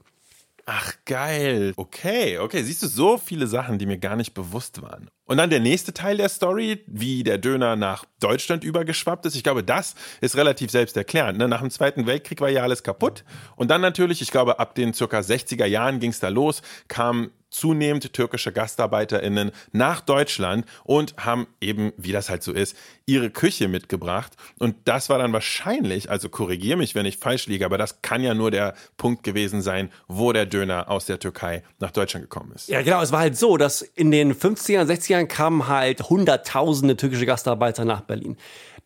Ach, 0.65 0.93
geil. 1.05 1.71
Okay, 1.77 2.37
okay. 2.39 2.63
Siehst 2.63 2.83
du, 2.83 2.87
so 2.87 3.17
viele 3.17 3.47
Sachen, 3.47 3.79
die 3.79 3.85
mir 3.85 3.97
gar 3.97 4.17
nicht 4.17 4.33
bewusst 4.33 4.81
waren. 4.81 5.09
Und 5.27 5.37
dann 5.37 5.49
der 5.49 5.59
nächste 5.59 5.93
Teil 5.93 6.17
der 6.17 6.29
Story, 6.29 6.83
wie 6.87 7.23
der 7.23 7.37
Döner 7.37 7.75
nach 7.75 8.05
Deutschland 8.19 8.63
übergeschwappt 8.63 9.25
ist. 9.25 9.35
Ich 9.35 9.43
glaube, 9.43 9.63
das 9.63 9.95
ist 10.21 10.35
relativ 10.35 10.71
selbsterklärend. 10.71 11.37
Ne? 11.37 11.47
Nach 11.47 11.61
dem 11.61 11.69
Zweiten 11.69 12.07
Weltkrieg 12.07 12.41
war 12.41 12.49
ja 12.49 12.63
alles 12.63 12.81
kaputt. 12.81 13.23
Und 13.55 13.69
dann 13.69 13.81
natürlich, 13.81 14.21
ich 14.21 14.31
glaube, 14.31 14.59
ab 14.59 14.75
den 14.75 14.93
circa 14.93 15.19
60er 15.19 15.65
Jahren 15.65 15.99
ging 15.99 16.11
es 16.11 16.19
da 16.19 16.29
los, 16.29 16.61
kamen 16.87 17.31
zunehmend 17.49 18.13
türkische 18.13 18.51
GastarbeiterInnen 18.51 19.51
nach 19.71 20.01
Deutschland 20.01 20.65
und 20.83 21.15
haben 21.17 21.47
eben, 21.61 21.93
wie 21.97 22.11
das 22.11 22.29
halt 22.29 22.43
so 22.43 22.51
ist, 22.51 22.75
ihre 23.05 23.29
Küche 23.29 23.67
mitgebracht. 23.67 24.33
Und 24.59 24.75
das 24.85 25.09
war 25.09 25.17
dann 25.17 25.31
wahrscheinlich, 25.33 26.09
also 26.09 26.29
korrigiere 26.29 26.77
mich, 26.77 26.93
wenn 26.93 27.05
ich 27.05 27.17
falsch 27.17 27.47
liege, 27.47 27.65
aber 27.65 27.77
das 27.77 28.01
kann 28.01 28.21
ja 28.21 28.33
nur 28.33 28.51
der 28.51 28.75
Punkt 28.97 29.23
gewesen 29.23 29.61
sein, 29.61 29.91
wo 30.07 30.33
der 30.33 30.45
Döner 30.45 30.89
aus 30.89 31.05
der 31.05 31.19
Türkei 31.19 31.63
nach 31.79 31.91
Deutschland 31.91 32.25
gekommen 32.25 32.51
ist. 32.53 32.67
Ja, 32.67 32.81
genau. 32.81 33.01
Es 33.01 33.11
war 33.11 33.19
halt 33.19 33.37
so, 33.37 33.57
dass 33.57 33.81
in 33.81 34.11
den 34.11 34.33
50er, 34.33 34.83
60er 34.83 35.16
Jahren 35.17 35.27
kamen 35.27 35.67
halt 35.67 36.09
hunderttausende 36.09 36.97
türkische 36.97 37.25
Gastarbeiter 37.25 37.85
nach 37.85 38.01
Berlin. 38.01 38.37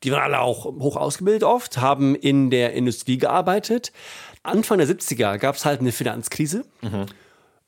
Die 0.03 0.11
waren 0.11 0.23
alle 0.23 0.39
auch 0.39 0.65
hoch 0.65 0.95
ausgebildet 0.95 1.43
oft, 1.43 1.77
haben 1.77 2.15
in 2.15 2.49
der 2.49 2.73
Industrie 2.73 3.17
gearbeitet. 3.17 3.91
Anfang 4.43 4.79
der 4.79 4.87
70er 4.87 5.37
gab 5.37 5.55
es 5.55 5.65
halt 5.65 5.81
eine 5.81 5.91
Finanzkrise. 5.91 6.65
Mhm. 6.81 7.05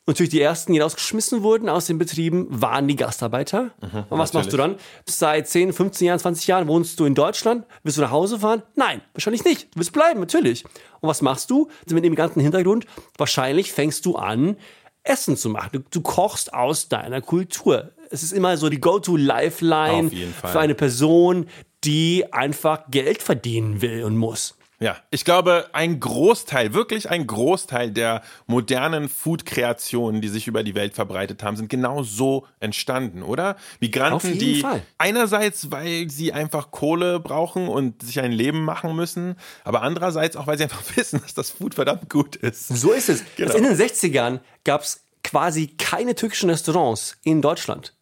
Und 0.06 0.16
natürlich 0.16 0.32
die 0.32 0.42
ersten, 0.42 0.74
die 0.74 0.80
rausgeschmissen 0.80 1.44
wurden 1.44 1.70
aus 1.70 1.86
den 1.86 1.98
Betrieben, 1.98 2.48
waren 2.50 2.90
die 2.90 2.98
Gastarbeiter. 2.98 3.72
Mhm, 3.80 4.04
und 4.10 4.18
was 4.18 4.34
natürlich. 4.34 4.34
machst 4.34 4.54
du 4.54 4.58
dann? 4.58 4.76
Seit 5.06 5.48
10, 5.48 5.72
15 5.72 6.08
Jahren, 6.08 6.20
20 6.20 6.48
Jahren 6.48 6.68
wohnst 6.68 7.00
du 7.00 7.06
in 7.06 7.16
Deutschland? 7.16 7.66
Willst 7.84 7.98
du 7.98 8.02
nach 8.02 8.12
Hause 8.12 8.40
fahren? 8.40 8.64
Nein, 8.76 9.02
wahrscheinlich 9.14 9.46
nicht. 9.46 9.74
Du 9.74 9.80
willst 9.80 9.94
bleiben, 9.94 10.20
natürlich. 10.20 10.66
Und 11.00 11.08
was 11.08 11.22
machst 11.22 11.50
du 11.52 11.70
mit 11.90 12.04
dem 12.04 12.16
ganzen 12.16 12.42
Hintergrund? 12.42 12.86
Wahrscheinlich 13.18 13.72
fängst 13.72 14.06
du 14.06 14.18
an, 14.18 14.58
Essen 15.04 15.38
zu 15.38 15.50
machen. 15.50 15.70
Du, 15.72 15.80
du 15.80 16.02
kochst 16.02 16.54
aus 16.54 16.90
deiner 16.90 17.22
Kultur. 17.22 17.92
Es 18.14 18.22
ist 18.22 18.32
immer 18.32 18.58
so 18.58 18.70
die 18.70 18.80
Go-To-Lifeline 18.80 20.12
für 20.40 20.60
eine 20.60 20.76
Person, 20.76 21.48
die 21.84 22.32
einfach 22.32 22.84
Geld 22.92 23.24
verdienen 23.24 23.82
will 23.82 24.04
und 24.04 24.18
muss. 24.18 24.56
Ja, 24.80 24.98
ich 25.12 25.24
glaube, 25.24 25.70
ein 25.72 26.00
Großteil, 26.00 26.74
wirklich 26.74 27.10
ein 27.10 27.26
Großteil 27.26 27.90
der 27.90 28.22
modernen 28.48 29.08
Food-Kreationen, 29.08 30.20
die 30.20 30.28
sich 30.28 30.46
über 30.46 30.62
die 30.62 30.76
Welt 30.76 30.94
verbreitet 30.94 31.42
haben, 31.42 31.56
sind 31.56 31.70
genau 31.70 32.04
so 32.04 32.46
entstanden, 32.60 33.24
oder? 33.24 33.56
Migranten, 33.80 34.38
die 34.38 34.60
Fall. 34.60 34.84
einerseits, 34.98 35.72
weil 35.72 36.10
sie 36.10 36.34
einfach 36.34 36.70
Kohle 36.72 37.20
brauchen 37.20 37.68
und 37.70 38.04
sich 38.04 38.20
ein 38.20 38.34
Leben 38.34 38.66
machen 38.66 38.94
müssen, 38.96 39.38
aber 39.64 39.84
andererseits 39.84 40.36
auch, 40.36 40.48
weil 40.48 40.58
sie 40.58 40.66
einfach 40.66 40.84
wissen, 40.96 41.22
dass 41.22 41.34
das 41.34 41.50
Food 41.50 41.76
verdammt 41.76 42.10
gut 42.10 42.36
ist. 42.36 42.68
So 42.68 42.92
ist 42.92 43.10
es. 43.10 43.24
Genau. 43.38 43.54
Also 43.54 43.58
in 43.58 43.64
den 43.64 43.78
60ern 43.78 44.42
gab 44.66 44.82
es 44.82 45.06
quasi 45.24 45.68
keine 45.68 46.14
türkischen 46.14 46.50
Restaurants 46.50 47.18
in 47.24 47.42
Deutschland. 47.42 47.96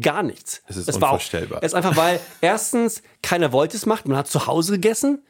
Gar 0.00 0.22
nichts. 0.24 0.62
Es 0.66 0.76
ist 0.76 0.88
auch- 0.90 0.94
unvorstellbar. 0.94 1.60
Es 1.62 1.68
ist 1.72 1.74
einfach, 1.74 1.96
weil 1.96 2.20
erstens 2.40 3.02
keiner 3.22 3.52
wollte 3.52 3.76
es 3.76 3.86
machen, 3.86 4.08
man 4.10 4.18
hat 4.18 4.28
zu 4.28 4.46
Hause 4.46 4.72
gegessen. 4.72 5.22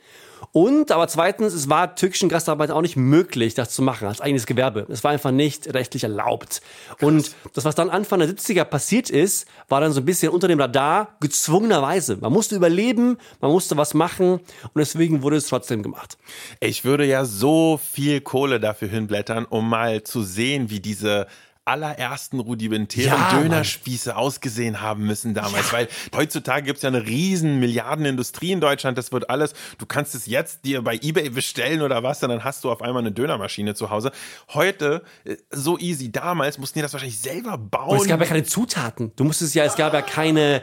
Und 0.52 0.92
aber 0.92 1.08
zweitens, 1.08 1.54
es 1.54 1.68
war 1.70 1.94
türkischen 1.94 2.28
Gastarbeitern 2.28 2.76
auch 2.76 2.82
nicht 2.82 2.96
möglich, 2.96 3.54
das 3.54 3.70
zu 3.70 3.80
machen 3.82 4.06
als 4.06 4.20
eigenes 4.20 4.44
Gewerbe. 4.46 4.86
Es 4.90 5.02
war 5.02 5.10
einfach 5.10 5.30
nicht 5.30 5.72
rechtlich 5.72 6.02
erlaubt. 6.04 6.60
Und 7.00 7.34
das, 7.54 7.64
was 7.64 7.74
dann 7.74 7.88
Anfang 7.88 8.20
der 8.20 8.28
70er 8.28 8.64
passiert 8.64 9.08
ist, 9.10 9.46
war 9.68 9.80
dann 9.80 9.92
so 9.92 10.00
ein 10.00 10.04
bisschen 10.04 10.30
unter 10.30 10.46
dem 10.46 10.60
Radar, 10.60 11.16
gezwungenerweise. 11.20 12.16
Man 12.18 12.32
musste 12.32 12.54
überleben, 12.54 13.16
man 13.40 13.50
musste 13.50 13.76
was 13.78 13.94
machen 13.94 14.32
und 14.34 14.76
deswegen 14.76 15.22
wurde 15.22 15.36
es 15.36 15.48
trotzdem 15.48 15.82
gemacht. 15.82 16.18
Ich 16.60 16.84
würde 16.84 17.06
ja 17.06 17.24
so 17.24 17.80
viel 17.82 18.20
Kohle 18.20 18.60
dafür 18.60 18.88
hinblättern, 18.88 19.46
um 19.46 19.68
mal 19.68 20.02
zu 20.02 20.22
sehen, 20.22 20.68
wie 20.70 20.80
diese 20.80 21.26
allerersten 21.66 22.38
rudimentären 22.40 23.10
Ja, 23.10 23.18
Mann. 23.18 23.42
Dönerspieße 23.42 24.16
ausgesehen 24.16 24.80
haben 24.80 25.04
müssen 25.04 25.34
damals, 25.34 25.72
weil 25.72 25.88
heutzutage 26.14 26.66
gibt's 26.66 26.82
ja 26.82 26.88
eine 26.88 27.06
riesen 27.06 27.58
Milliardenindustrie 27.58 28.52
in 28.52 28.60
Deutschland, 28.60 28.96
das 28.96 29.12
wird 29.12 29.28
alles, 29.28 29.52
du 29.78 29.84
kannst 29.84 30.14
es 30.14 30.26
jetzt 30.26 30.64
dir 30.64 30.82
bei 30.82 30.98
Ebay 31.02 31.28
bestellen 31.30 31.82
oder 31.82 32.02
was, 32.02 32.22
und 32.22 32.28
dann 32.28 32.44
hast 32.44 32.62
du 32.64 32.70
auf 32.70 32.82
einmal 32.82 33.02
eine 33.02 33.12
Dönermaschine 33.12 33.74
zu 33.74 33.90
Hause. 33.90 34.12
Heute, 34.54 35.02
äh, 35.24 35.36
so 35.50 35.76
easy, 35.78 36.12
damals 36.12 36.58
mussten 36.58 36.78
die 36.78 36.82
das 36.82 36.92
wahrscheinlich 36.92 37.18
selber 37.18 37.58
bauen. 37.58 37.90
Und 37.90 38.02
es 38.02 38.08
gab 38.08 38.20
ja 38.20 38.26
keine 38.26 38.44
Zutaten. 38.44 39.12
Du 39.16 39.24
musstest 39.24 39.54
ja, 39.56 39.64
es 39.64 39.74
gab 39.74 39.92
ja 39.92 40.02
keine, 40.02 40.62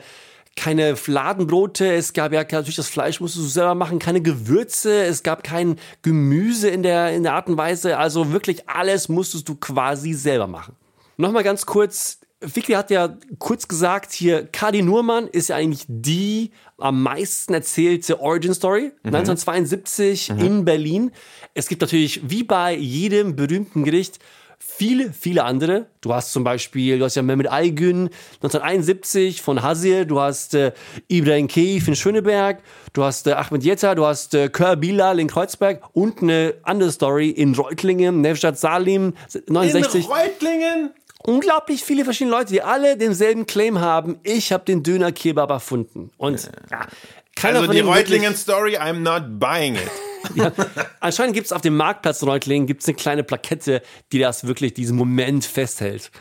keine 0.55 0.95
Fladenbrote, 0.95 1.93
es 1.93 2.13
gab 2.13 2.31
ja 2.31 2.43
natürlich 2.43 2.75
das 2.77 2.87
Fleisch 2.87 3.19
musstest 3.19 3.45
du 3.45 3.49
selber 3.49 3.75
machen, 3.75 3.99
keine 3.99 4.21
Gewürze, 4.21 5.03
es 5.03 5.23
gab 5.23 5.43
kein 5.43 5.77
Gemüse 6.01 6.69
in 6.69 6.81
der, 6.81 7.11
in 7.11 7.23
der 7.23 7.33
Art 7.33 7.49
und 7.49 7.57
Weise. 7.57 7.97
Also 7.97 8.31
wirklich 8.31 8.69
alles 8.69 9.09
musstest 9.09 9.49
du 9.49 9.55
quasi 9.55 10.13
selber 10.13 10.47
machen. 10.47 10.75
Nochmal 11.17 11.43
ganz 11.43 11.65
kurz. 11.65 12.19
Vicky 12.41 12.73
hat 12.73 12.91
ja 12.91 13.17
kurz 13.39 13.67
gesagt, 13.67 14.11
hier, 14.11 14.45
Kadi 14.45 14.81
Nurman 14.81 15.27
ist 15.27 15.47
ja 15.47 15.55
eigentlich 15.55 15.85
die 15.87 16.51
am 16.77 17.01
meisten 17.01 17.53
erzählte 17.53 18.19
Origin 18.19 18.53
Story. 18.53 18.91
1972 19.03 20.29
in 20.29 20.65
Berlin. 20.65 21.11
Es 21.53 21.67
gibt 21.67 21.81
natürlich, 21.81 22.19
wie 22.29 22.43
bei 22.43 22.75
jedem 22.75 23.37
berühmten 23.37 23.85
Gericht, 23.85 24.19
viele, 24.65 25.11
viele 25.13 25.43
andere. 25.43 25.87
Du 26.01 26.13
hast 26.13 26.31
zum 26.31 26.43
Beispiel, 26.43 26.97
du 26.99 27.05
hast 27.05 27.15
ja 27.15 27.21
Mehmet 27.21 27.51
Aygün 27.51 28.09
1971 28.41 29.41
von 29.41 29.61
Hazir, 29.61 30.05
du 30.05 30.19
hast 30.19 30.55
äh, 30.55 30.71
Ibrahim 31.07 31.47
Keif 31.47 31.87
in 31.87 31.95
Schöneberg, 31.95 32.61
du 32.93 33.03
hast 33.03 33.27
äh, 33.27 33.33
Ahmed 33.33 33.63
Yetter, 33.63 33.95
du 33.95 34.05
hast 34.05 34.33
äh, 34.33 34.49
Kör 34.49 34.75
Bilal 34.75 35.19
in 35.19 35.27
Kreuzberg 35.27 35.83
und 35.93 36.21
eine 36.21 36.55
andere 36.63 36.91
Story 36.91 37.29
in 37.29 37.53
Reutlingen, 37.53 38.21
Nevzat 38.21 38.57
Salim 38.57 39.13
69 39.47 40.05
in 40.05 40.11
Reutlingen? 40.11 40.89
Unglaublich 41.25 41.83
viele 41.83 42.03
verschiedene 42.03 42.35
Leute, 42.35 42.53
die 42.53 42.61
alle 42.61 42.97
denselben 42.97 43.45
Claim 43.45 43.79
haben. 43.79 44.19
Ich 44.23 44.51
habe 44.51 44.65
den 44.65 44.83
Döner 44.83 45.11
Kebab 45.11 45.49
erfunden. 45.49 46.11
Und 46.17 46.49
ja, 46.69 46.87
keiner 47.35 47.59
Also 47.59 47.67
von 47.67 47.75
die 47.75 47.81
Reutlingen-Story, 47.81 48.77
I'm 48.77 48.99
not 48.99 49.39
buying 49.39 49.75
it. 49.75 49.89
ja, 50.35 50.51
anscheinend 50.99 51.33
gibt 51.35 51.47
es 51.47 51.51
auf 51.51 51.61
dem 51.61 51.75
Marktplatz 51.75 52.21
in 52.21 52.29
Reutlingen 52.29 52.67
gibt's 52.67 52.87
eine 52.87 52.95
kleine 52.95 53.23
Plakette, 53.23 53.81
die 54.11 54.19
das 54.19 54.47
wirklich 54.47 54.73
diesen 54.73 54.95
Moment 54.95 55.43
festhält. 55.45 56.11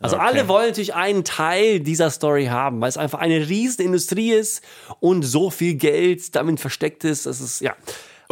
Also 0.00 0.16
Okay. 0.16 0.24
alle 0.26 0.48
wollen 0.48 0.66
natürlich 0.66 0.94
einen 0.94 1.22
Teil 1.22 1.78
dieser 1.78 2.10
Story 2.10 2.46
haben, 2.46 2.80
weil 2.80 2.88
es 2.88 2.96
einfach 2.96 3.20
eine 3.20 3.48
riesen 3.48 3.84
Industrie 3.84 4.32
ist 4.32 4.64
und 4.98 5.22
so 5.22 5.50
viel 5.50 5.74
Geld 5.76 6.34
damit 6.34 6.58
versteckt 6.58 7.04
ist. 7.04 7.26
Das 7.26 7.40
ist 7.40 7.60
ja. 7.60 7.76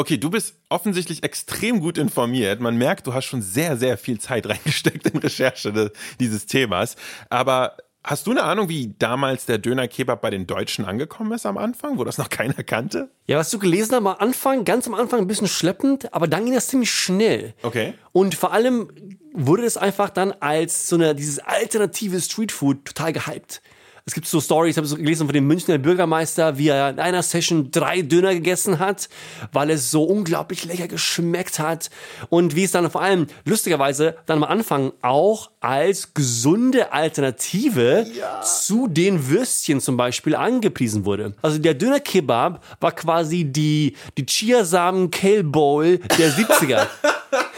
Okay, 0.01 0.17
du 0.17 0.31
bist 0.31 0.55
offensichtlich 0.71 1.25
extrem 1.25 1.79
gut 1.81 1.99
informiert. 1.99 2.59
Man 2.59 2.79
merkt, 2.79 3.07
du 3.07 3.13
hast 3.13 3.27
schon 3.27 3.43
sehr, 3.43 3.77
sehr 3.77 3.99
viel 3.99 4.19
Zeit 4.19 4.47
reingesteckt 4.49 5.07
in 5.07 5.19
Recherche 5.19 5.75
de, 5.75 5.91
dieses 6.19 6.47
Themas. 6.47 6.97
Aber 7.29 7.77
hast 8.03 8.27
du 8.27 8.31
eine 8.31 8.45
Ahnung, 8.45 8.71
wie 8.71 8.95
damals 8.99 9.45
der 9.45 9.59
Döner-Kebab 9.59 10.23
bei 10.23 10.31
den 10.31 10.47
Deutschen 10.47 10.87
angekommen 10.87 11.33
ist 11.33 11.45
am 11.45 11.59
Anfang, 11.59 11.99
wo 11.99 12.05
das 12.05 12.17
noch 12.17 12.29
keiner 12.31 12.63
kannte? 12.63 13.11
Ja, 13.27 13.37
was 13.37 13.51
du 13.51 13.59
gelesen 13.59 13.91
hast, 13.91 13.99
am 13.99 14.07
Anfang, 14.07 14.65
ganz 14.65 14.87
am 14.87 14.95
Anfang 14.95 15.21
ein 15.21 15.27
bisschen 15.27 15.49
schleppend, 15.49 16.15
aber 16.15 16.27
dann 16.27 16.47
ging 16.47 16.55
das 16.55 16.69
ziemlich 16.69 16.91
schnell. 16.91 17.53
Okay. 17.61 17.93
Und 18.13 18.35
vor 18.35 18.55
allem 18.55 18.89
wurde 19.35 19.67
es 19.67 19.77
einfach 19.77 20.09
dann 20.09 20.33
als 20.33 20.87
so 20.87 20.97
eine, 20.97 21.15
dieses 21.15 21.41
alternative 21.41 22.19
Streetfood 22.23 22.87
total 22.87 23.13
gehypt. 23.13 23.61
Es 24.11 24.15
gibt 24.15 24.27
so 24.27 24.41
Stories, 24.41 24.73
ich 24.73 24.77
habe 24.77 24.89
so 24.89 24.97
gelesen 24.97 25.29
von 25.29 25.33
dem 25.33 25.47
Münchner 25.47 25.79
Bürgermeister, 25.79 26.59
wie 26.59 26.67
er 26.67 26.91
in 26.91 26.99
einer 26.99 27.23
Session 27.23 27.71
drei 27.71 28.03
Döner 28.03 28.35
gegessen 28.35 28.81
hat, 28.81 29.09
weil 29.53 29.71
es 29.71 29.93
so 29.93 30.03
unglaublich 30.03 30.65
lecker 30.65 30.89
geschmeckt 30.89 31.61
hat. 31.61 31.91
Und 32.29 32.57
wie 32.57 32.65
es 32.65 32.73
dann 32.73 32.91
vor 32.91 33.03
allem 33.03 33.29
lustigerweise 33.45 34.17
dann 34.27 34.39
am 34.39 34.51
Anfang 34.51 34.91
auch 35.01 35.53
als 35.61 36.13
gesunde 36.13 36.93
Alternative 36.93 38.05
zu 38.43 38.89
den 38.89 39.29
Würstchen 39.29 39.81
zum 39.81 39.97
Beispiel 39.97 40.35
angepriesen 40.35 41.05
wurde. 41.05 41.35
Also 41.41 41.59
der 41.59 41.75
Döner 41.75 42.01
Kebab 42.01 42.65
war 42.81 42.91
quasi 42.91 43.45
die, 43.45 43.95
die 44.19 44.27
Chiasamen 44.27 45.13
Kale 45.13 45.45
Bowl 45.45 45.99
der 46.19 46.33
70er. 46.33 46.89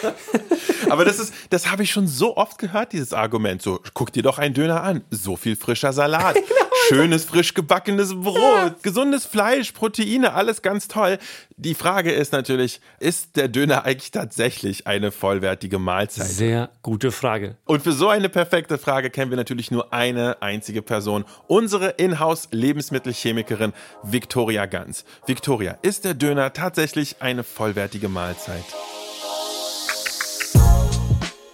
Aber 0.90 1.04
das 1.04 1.18
ist, 1.18 1.32
das 1.50 1.70
habe 1.70 1.82
ich 1.82 1.90
schon 1.90 2.06
so 2.06 2.36
oft 2.36 2.58
gehört, 2.58 2.92
dieses 2.92 3.12
Argument. 3.12 3.62
So, 3.62 3.80
guck 3.94 4.12
dir 4.12 4.22
doch 4.22 4.38
einen 4.38 4.54
Döner 4.54 4.82
an. 4.82 5.02
So 5.10 5.36
viel 5.36 5.56
frischer 5.56 5.92
Salat. 5.92 6.36
Genau. 6.88 7.02
Schönes, 7.02 7.24
frisch 7.24 7.54
gebackenes 7.54 8.14
Brot, 8.14 8.36
ja. 8.36 8.74
gesundes 8.82 9.24
Fleisch, 9.24 9.72
Proteine, 9.72 10.34
alles 10.34 10.62
ganz 10.62 10.88
toll. 10.88 11.18
Die 11.56 11.74
Frage 11.74 12.10
ist 12.12 12.32
natürlich, 12.32 12.80
ist 12.98 13.36
der 13.36 13.48
Döner 13.48 13.84
eigentlich 13.84 14.10
tatsächlich 14.10 14.86
eine 14.86 15.12
vollwertige 15.12 15.78
Mahlzeit? 15.78 16.26
Sehr 16.26 16.70
gute 16.82 17.12
Frage. 17.12 17.56
Und 17.66 17.82
für 17.82 17.92
so 17.92 18.08
eine 18.08 18.28
perfekte 18.28 18.78
Frage 18.78 19.10
kennen 19.10 19.30
wir 19.30 19.36
natürlich 19.36 19.70
nur 19.70 19.92
eine 19.92 20.42
einzige 20.42 20.82
Person. 20.82 21.24
Unsere 21.46 21.90
Inhouse-Lebensmittelchemikerin 21.90 23.72
Victoria 24.02 24.66
Ganz. 24.66 25.04
Victoria, 25.26 25.78
ist 25.82 26.04
der 26.04 26.14
Döner 26.14 26.52
tatsächlich 26.52 27.16
eine 27.20 27.44
vollwertige 27.44 28.08
Mahlzeit? 28.08 28.64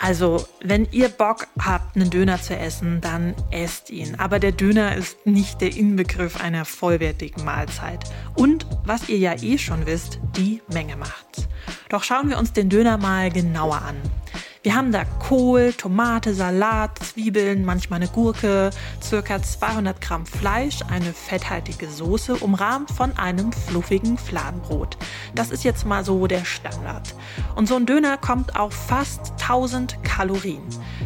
Also, 0.09 0.49
wenn 0.65 0.89
ihr 0.91 1.11
Bock 1.11 1.49
habt, 1.61 1.95
einen 1.95 2.09
Döner 2.09 2.41
zu 2.41 2.57
essen, 2.57 3.03
dann 3.03 3.35
esst 3.51 3.91
ihn. 3.91 4.19
Aber 4.19 4.39
der 4.39 4.53
Döner 4.53 4.97
ist 4.97 5.27
nicht 5.27 5.61
der 5.61 5.77
Inbegriff 5.77 6.41
einer 6.41 6.65
vollwertigen 6.65 7.45
Mahlzeit. 7.45 8.05
Und 8.35 8.65
was 8.87 9.11
ihr 9.11 9.19
ja 9.19 9.35
eh 9.35 9.59
schon 9.59 9.85
wisst, 9.85 10.19
die 10.35 10.63
Menge 10.73 10.97
macht's. 10.97 11.47
Doch 11.91 12.05
schauen 12.05 12.31
wir 12.31 12.39
uns 12.39 12.55
den 12.55 12.71
Döner 12.71 12.97
mal 12.97 13.31
genauer 13.31 13.83
an. 13.83 13.97
Wir 14.63 14.75
haben 14.75 14.91
da 14.91 15.05
Kohl, 15.05 15.73
Tomate, 15.73 16.35
Salat, 16.35 16.99
Zwiebeln, 16.99 17.65
manchmal 17.65 18.01
eine 18.01 18.11
Gurke, 18.11 18.71
circa 19.01 19.41
200 19.41 20.01
Gramm 20.01 20.27
Fleisch, 20.27 20.81
eine 20.91 21.13
fetthaltige 21.13 21.89
Soße, 21.89 22.35
umrahmt 22.35 22.91
von 22.91 23.17
einem 23.17 23.53
fluffigen 23.53 24.19
Fladenbrot. 24.19 24.99
Das 25.37 25.53
ist 25.53 25.63
jetzt 25.63 25.87
mal 25.87 26.05
so 26.05 26.27
der 26.27 26.45
Standard. 26.45 27.15
Und 27.55 27.69
so 27.69 27.77
ein 27.77 27.87
Döner 27.87 28.17
kommt 28.17 28.57
auf 28.57 28.75
fast 28.75 29.33
1000 29.43 30.03
Kalorien. 30.03 30.63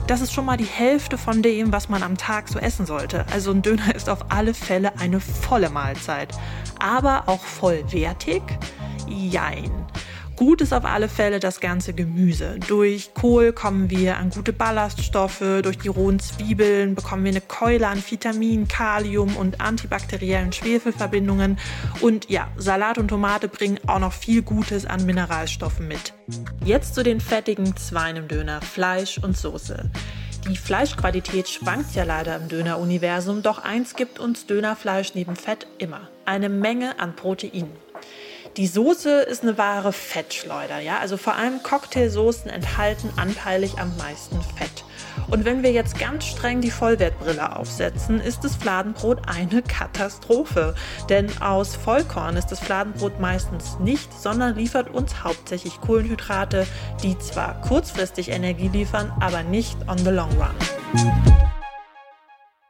Das 0.06 0.22
ist 0.22 0.32
schon 0.32 0.46
mal 0.46 0.56
die 0.56 0.64
Hälfte 0.64 1.18
von 1.18 1.42
dem, 1.42 1.72
was 1.72 1.90
man 1.90 2.02
am 2.02 2.16
Tag 2.16 2.48
so 2.48 2.58
essen 2.58 2.86
sollte. 2.86 3.26
Also 3.32 3.50
ein 3.50 3.60
Döner 3.60 3.94
ist 3.94 4.08
auf 4.08 4.24
alle 4.30 4.54
Fälle 4.54 4.98
eine 4.98 5.20
volle 5.20 5.68
Mahlzeit. 5.68 6.30
Aber 6.78 7.24
auch 7.26 7.42
vollwertig? 7.42 8.42
Jein. 9.06 9.70
Gut 10.42 10.60
ist 10.60 10.74
auf 10.74 10.84
alle 10.84 11.08
Fälle 11.08 11.38
das 11.38 11.60
ganze 11.60 11.92
Gemüse. 11.92 12.58
Durch 12.66 13.14
Kohl 13.14 13.52
kommen 13.52 13.90
wir 13.90 14.16
an 14.16 14.30
gute 14.30 14.52
Ballaststoffe, 14.52 15.44
durch 15.62 15.78
die 15.78 15.86
rohen 15.86 16.18
Zwiebeln 16.18 16.96
bekommen 16.96 17.22
wir 17.22 17.30
eine 17.30 17.40
Keule 17.40 17.86
an 17.86 18.02
Vitamin, 18.04 18.66
Kalium 18.66 19.36
und 19.36 19.60
antibakteriellen 19.60 20.52
Schwefelverbindungen. 20.52 21.60
Und 22.00 22.28
ja, 22.28 22.48
Salat 22.56 22.98
und 22.98 23.06
Tomate 23.06 23.46
bringen 23.46 23.78
auch 23.86 24.00
noch 24.00 24.12
viel 24.12 24.42
Gutes 24.42 24.84
an 24.84 25.06
Mineralstoffen 25.06 25.86
mit. 25.86 26.12
Jetzt 26.64 26.96
zu 26.96 27.04
den 27.04 27.20
fettigen 27.20 27.76
Zweien 27.76 28.16
im 28.16 28.26
Döner, 28.26 28.60
Fleisch 28.62 29.18
und 29.18 29.36
Soße. 29.36 29.92
Die 30.48 30.56
Fleischqualität 30.56 31.48
schwankt 31.48 31.94
ja 31.94 32.02
leider 32.02 32.34
im 32.34 32.48
Döner-Universum, 32.48 33.44
doch 33.44 33.62
eins 33.62 33.94
gibt 33.94 34.18
uns 34.18 34.46
Dönerfleisch 34.46 35.14
neben 35.14 35.36
Fett 35.36 35.68
immer: 35.78 36.08
eine 36.24 36.48
Menge 36.48 36.98
an 36.98 37.14
Protein. 37.14 37.70
Die 38.58 38.66
Soße 38.66 39.22
ist 39.22 39.42
eine 39.42 39.56
wahre 39.56 39.94
Fettschleuder, 39.94 40.78
ja. 40.80 40.98
Also 40.98 41.16
vor 41.16 41.34
allem 41.36 41.62
Cocktailsoßen 41.62 42.50
enthalten 42.50 43.08
anteilig 43.16 43.78
am 43.78 43.96
meisten 43.96 44.38
Fett. 44.42 44.84
Und 45.30 45.46
wenn 45.46 45.62
wir 45.62 45.72
jetzt 45.72 45.98
ganz 45.98 46.26
streng 46.26 46.60
die 46.60 46.70
Vollwertbrille 46.70 47.56
aufsetzen, 47.56 48.20
ist 48.20 48.44
das 48.44 48.56
Fladenbrot 48.56 49.22
eine 49.26 49.62
Katastrophe. 49.62 50.74
Denn 51.08 51.30
aus 51.40 51.76
Vollkorn 51.76 52.36
ist 52.36 52.48
das 52.48 52.60
Fladenbrot 52.60 53.20
meistens 53.20 53.78
nicht, 53.78 54.12
sondern 54.20 54.56
liefert 54.56 54.90
uns 54.90 55.24
hauptsächlich 55.24 55.80
Kohlenhydrate, 55.80 56.66
die 57.02 57.18
zwar 57.18 57.58
kurzfristig 57.62 58.28
Energie 58.28 58.68
liefern, 58.68 59.10
aber 59.20 59.42
nicht 59.42 59.78
on 59.88 59.96
the 59.96 60.10
long 60.10 60.30
run. 60.32 61.61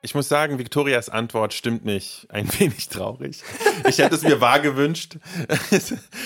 Ich 0.05 0.17
muss 0.17 0.29
sagen, 0.29 0.59
Victorias 0.59 1.09
Antwort 1.09 1.55
stimmt 1.55 1.85
mich 1.85 2.27
ein 2.29 2.49
wenig 2.59 2.88
traurig. 2.88 3.43
Ich 3.88 3.99
hätte 3.99 4.17
es 4.17 4.23
mir 4.23 4.41
wahr 4.41 4.59
gewünscht. 4.59 5.17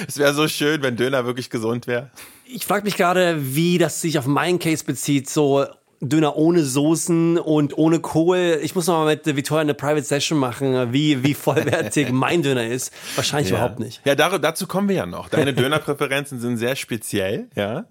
Es 0.09 0.19
wäre 0.19 0.33
so 0.33 0.49
schön, 0.49 0.83
wenn 0.83 0.97
Döner 0.97 1.27
wirklich 1.27 1.51
gesund 1.51 1.87
wäre. 1.87 2.11
Ich 2.47 2.65
frage 2.65 2.85
mich 2.85 2.97
gerade, 2.97 3.55
wie 3.55 3.77
das 3.77 4.01
sich 4.01 4.19
auf 4.19 4.27
meinen 4.27 4.59
Case 4.59 4.85
bezieht. 4.85 5.29
So 5.29 5.67
Döner 6.01 6.37
ohne 6.37 6.63
Soßen 6.63 7.39
und 7.39 7.77
ohne 7.79 8.01
Kohl. 8.01 8.61
Ich 8.63 8.75
muss 8.75 8.87
noch 8.87 8.99
mal 8.99 9.07
mit 9.07 9.25
Victoria 9.25 9.63
eine 9.63 9.75
Private 9.75 10.05
Session 10.05 10.39
machen, 10.39 10.93
wie, 10.93 11.23
wie 11.23 11.35
vollwertig 11.35 12.09
mein 12.13 12.43
Döner 12.43 12.67
ist. 12.67 12.93
Wahrscheinlich 13.15 13.51
ja. 13.51 13.57
überhaupt 13.57 13.81
nicht. 13.81 14.03
Ja, 14.05 14.15
dazu 14.15 14.67
kommen 14.67 14.89
wir 14.89 14.97
ja 14.97 15.07
noch. 15.07 15.29
Deine 15.29 15.55
Dönerpräferenzen 15.55 16.39
sind 16.39 16.59
sehr 16.59 16.77
speziell, 16.77 17.49
ja. 17.55 17.87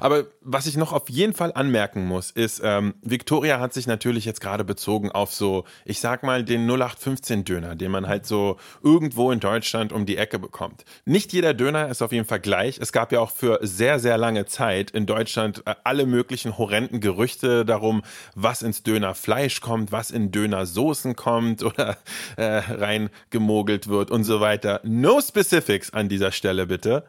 Aber 0.00 0.24
was 0.44 0.66
ich 0.66 0.76
noch 0.76 0.92
auf 0.92 1.08
jeden 1.08 1.32
Fall 1.32 1.52
anmerken 1.52 2.06
muss, 2.06 2.30
ist, 2.30 2.60
ähm, 2.64 2.94
Victoria 3.02 3.60
hat 3.60 3.72
sich 3.72 3.86
natürlich 3.86 4.24
jetzt 4.24 4.40
gerade 4.40 4.64
bezogen 4.64 5.10
auf 5.10 5.32
so, 5.32 5.64
ich 5.84 6.00
sag 6.00 6.22
mal, 6.22 6.44
den 6.44 6.66
0815 6.66 7.44
Döner, 7.44 7.74
den 7.76 7.90
man 7.90 8.08
halt 8.08 8.26
so 8.26 8.56
irgendwo 8.82 9.30
in 9.30 9.40
Deutschland 9.40 9.92
um 9.92 10.06
die 10.06 10.16
Ecke 10.16 10.38
bekommt. 10.38 10.84
Nicht 11.04 11.32
jeder 11.32 11.54
Döner 11.54 11.88
ist 11.88 12.02
auf 12.02 12.12
jeden 12.12 12.24
Fall 12.24 12.40
gleich. 12.40 12.78
Es 12.78 12.92
gab 12.92 13.12
ja 13.12 13.20
auch 13.20 13.30
für 13.30 13.58
sehr, 13.62 13.98
sehr 13.98 14.18
lange 14.18 14.46
Zeit 14.46 14.90
in 14.90 15.06
Deutschland 15.06 15.62
äh, 15.66 15.74
alle 15.84 16.06
möglichen 16.06 16.58
horrenden 16.58 17.00
Gerüchte 17.00 17.64
darum, 17.64 18.02
was 18.34 18.62
ins 18.62 18.82
Dönerfleisch 18.82 19.60
kommt, 19.60 19.92
was 19.92 20.10
in 20.10 20.32
Dönersoßen 20.32 21.16
kommt 21.16 21.62
oder 21.64 21.96
äh, 22.36 22.44
reingemogelt 22.44 23.88
wird 23.88 24.10
und 24.10 24.24
so 24.24 24.40
weiter. 24.40 24.80
No 24.84 25.20
specifics 25.20 25.92
an 25.92 26.08
dieser 26.08 26.32
Stelle 26.32 26.66
bitte. 26.66 27.04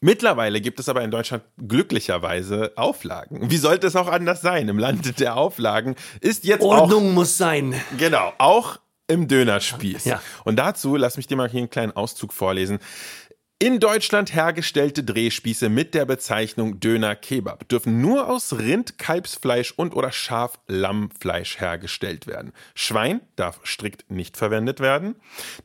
Mittlerweile 0.00 0.60
gibt 0.60 0.80
es 0.80 0.88
aber 0.88 1.02
in 1.02 1.10
Deutschland 1.10 1.44
glücklicherweise 1.56 2.72
Auflagen. 2.76 3.50
Wie 3.50 3.56
sollte 3.56 3.86
es 3.86 3.96
auch 3.96 4.08
anders 4.08 4.40
sein? 4.40 4.68
Im 4.68 4.78
Land 4.78 5.20
der 5.20 5.36
Auflagen 5.36 5.96
ist 6.20 6.44
jetzt 6.44 6.62
Ordnung 6.62 7.10
auch, 7.10 7.14
muss 7.14 7.36
sein. 7.36 7.74
Genau, 7.98 8.32
auch 8.38 8.78
im 9.06 9.28
Dönerspieß. 9.28 10.04
Ja. 10.04 10.22
Und 10.44 10.56
dazu, 10.56 10.96
lass 10.96 11.16
mich 11.16 11.26
dir 11.26 11.36
mal 11.36 11.48
hier 11.48 11.60
einen 11.60 11.70
kleinen 11.70 11.92
Auszug 11.92 12.32
vorlesen. 12.32 12.78
In 13.60 13.78
Deutschland 13.78 14.34
hergestellte 14.34 15.04
Drehspieße 15.04 15.68
mit 15.68 15.94
der 15.94 16.04
Bezeichnung 16.06 16.80
Döner 16.80 17.14
Kebab 17.14 17.68
dürfen 17.68 18.00
nur 18.00 18.28
aus 18.28 18.58
Rind, 18.58 18.98
Kalbsfleisch 18.98 19.72
und 19.76 19.94
oder 19.94 20.10
Schaf-Lammfleisch 20.10 21.60
hergestellt 21.60 22.26
werden. 22.26 22.52
Schwein 22.74 23.20
darf 23.36 23.60
strikt 23.64 24.10
nicht 24.10 24.36
verwendet 24.36 24.80
werden. 24.80 25.14